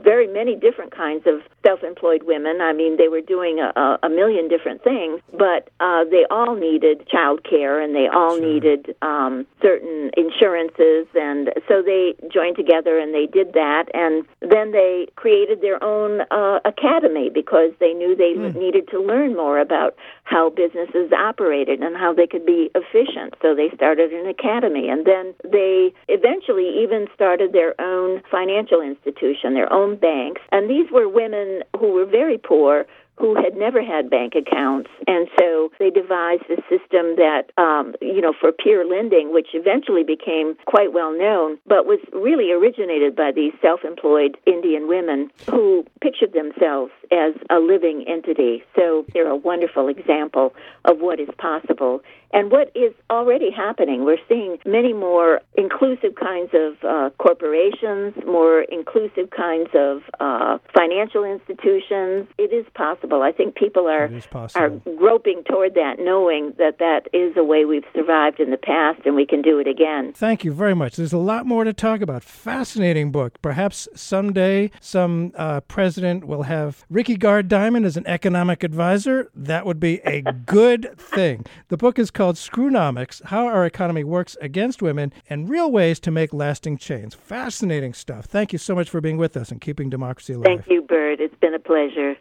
very 0.04 0.28
many 0.28 0.54
different 0.54 0.94
kinds 0.94 1.26
of 1.26 1.40
self-employed 1.66 2.22
women. 2.22 2.60
I 2.60 2.72
mean, 2.72 2.96
they 2.96 3.08
were 3.08 3.20
doing 3.20 3.58
a, 3.58 3.98
a 4.02 4.08
million 4.08 4.48
different 4.48 4.84
things, 4.84 5.20
but 5.32 5.68
uh, 5.80 6.04
they 6.04 6.24
all 6.30 6.54
needed 6.54 7.08
child 7.08 7.42
care 7.42 7.80
and 7.80 7.94
they 7.94 8.06
all 8.06 8.36
sure. 8.36 8.46
needed 8.46 8.94
um, 9.02 9.46
certain 9.60 10.12
insurances, 10.16 11.06
and 11.14 11.50
so 11.66 11.82
they 11.82 12.14
joined 12.32 12.56
together 12.56 12.98
and 12.98 13.12
they 13.12 13.26
did 13.26 13.52
that, 13.54 13.86
and 13.94 14.24
then 14.40 14.70
they 14.70 15.08
created 15.16 15.60
their 15.60 15.82
own 15.82 16.20
uh, 16.30 16.60
academy 16.64 17.28
because 17.28 17.72
they 17.80 17.92
knew 17.92 18.14
they 18.14 18.34
mm. 18.34 18.54
needed 18.54 18.88
to 18.88 19.00
learn 19.00 19.34
more 19.34 19.58
about 19.58 19.96
how 20.22 20.50
businesses 20.50 21.10
operated 21.12 21.80
and 21.80 21.96
how 21.96 22.12
they 22.12 22.26
could 22.26 22.46
be 22.46 22.70
efficient. 22.74 23.34
So 23.42 23.54
they 23.54 23.70
started 23.74 24.12
an 24.12 24.26
academy, 24.28 24.67
and 24.76 25.06
then 25.06 25.34
they 25.44 25.92
eventually 26.08 26.82
even 26.82 27.06
started 27.14 27.52
their 27.52 27.78
own 27.80 28.22
financial 28.30 28.80
institution, 28.80 29.54
their 29.54 29.72
own 29.72 29.96
banks, 29.96 30.40
and 30.52 30.68
these 30.68 30.90
were 30.90 31.08
women 31.08 31.62
who 31.78 31.92
were 31.92 32.04
very 32.04 32.38
poor 32.38 32.86
who 33.18 33.34
had 33.34 33.56
never 33.56 33.82
had 33.82 34.08
bank 34.08 34.34
accounts. 34.34 34.90
And 35.06 35.28
so 35.38 35.70
they 35.78 35.90
devised 35.90 36.44
a 36.50 36.62
system 36.70 37.16
that, 37.16 37.50
um, 37.56 37.94
you 38.00 38.20
know, 38.20 38.32
for 38.38 38.52
peer 38.52 38.86
lending, 38.86 39.32
which 39.32 39.48
eventually 39.54 40.04
became 40.04 40.54
quite 40.66 40.92
well 40.92 41.16
known, 41.16 41.58
but 41.66 41.86
was 41.86 41.98
really 42.12 42.52
originated 42.52 43.16
by 43.16 43.32
these 43.34 43.52
self 43.60 43.84
employed 43.84 44.36
Indian 44.46 44.88
women 44.88 45.30
who 45.50 45.84
pictured 46.00 46.32
themselves 46.32 46.92
as 47.12 47.34
a 47.50 47.58
living 47.58 48.04
entity. 48.08 48.62
So 48.76 49.04
they're 49.12 49.28
a 49.28 49.36
wonderful 49.36 49.88
example 49.88 50.54
of 50.84 50.98
what 50.98 51.20
is 51.20 51.28
possible 51.38 52.02
and 52.32 52.50
what 52.50 52.70
is 52.74 52.92
already 53.10 53.50
happening. 53.50 54.04
We're 54.04 54.18
seeing 54.28 54.58
many 54.66 54.92
more 54.92 55.40
inclusive 55.56 56.14
kinds 56.14 56.50
of 56.52 56.74
uh, 56.84 57.10
corporations, 57.18 58.14
more 58.26 58.62
inclusive 58.62 59.30
kinds 59.30 59.70
of 59.74 60.02
uh, 60.20 60.58
financial 60.74 61.24
institutions. 61.24 62.28
It 62.36 62.52
is 62.52 62.66
possible. 62.74 63.22
I 63.22 63.32
think 63.32 63.54
people 63.54 63.88
are 63.88 64.10
are 64.54 64.70
groping 64.98 65.42
toward 65.44 65.74
that, 65.74 65.96
knowing 65.98 66.52
that 66.58 66.78
that 66.78 67.08
is 67.12 67.36
a 67.36 67.44
way 67.44 67.64
we've 67.64 67.84
survived 67.94 68.40
in 68.40 68.50
the 68.50 68.56
past, 68.56 69.00
and 69.06 69.14
we 69.14 69.26
can 69.26 69.42
do 69.42 69.58
it 69.58 69.66
again. 69.66 70.12
Thank 70.12 70.44
you 70.44 70.52
very 70.52 70.74
much. 70.74 70.96
There's 70.96 71.12
a 71.12 71.18
lot 71.18 71.46
more 71.46 71.64
to 71.64 71.72
talk 71.72 72.00
about. 72.00 72.22
Fascinating 72.22 73.10
book. 73.10 73.40
Perhaps 73.40 73.88
someday 73.94 74.70
some 74.80 75.32
uh, 75.36 75.60
president 75.62 76.26
will 76.26 76.42
have 76.42 76.84
Rickey 76.98 77.16
Gard 77.16 77.46
Diamond 77.46 77.86
as 77.86 77.96
an 77.96 78.04
economic 78.08 78.64
advisor. 78.64 79.30
That 79.32 79.64
would 79.64 79.78
be 79.78 80.00
a 80.04 80.20
good 80.20 80.98
thing. 80.98 81.46
The 81.68 81.76
book 81.76 81.96
is 81.96 82.10
called 82.10 82.34
Screwnomics 82.34 83.22
How 83.26 83.46
Our 83.46 83.64
Economy 83.64 84.02
Works 84.02 84.36
Against 84.40 84.82
Women 84.82 85.12
and 85.30 85.48
Real 85.48 85.70
Ways 85.70 86.00
to 86.00 86.10
Make 86.10 86.34
Lasting 86.34 86.76
Change. 86.78 87.14
Fascinating 87.14 87.94
stuff. 87.94 88.24
Thank 88.24 88.52
you 88.52 88.58
so 88.58 88.74
much 88.74 88.90
for 88.90 89.00
being 89.00 89.16
with 89.16 89.36
us 89.36 89.52
and 89.52 89.60
keeping 89.60 89.88
democracy 89.88 90.32
alive. 90.32 90.46
Thank 90.46 90.66
you, 90.66 90.82
Bird. 90.82 91.20
It's 91.20 91.36
been 91.36 91.54
a 91.54 91.60
pleasure. 91.60 92.16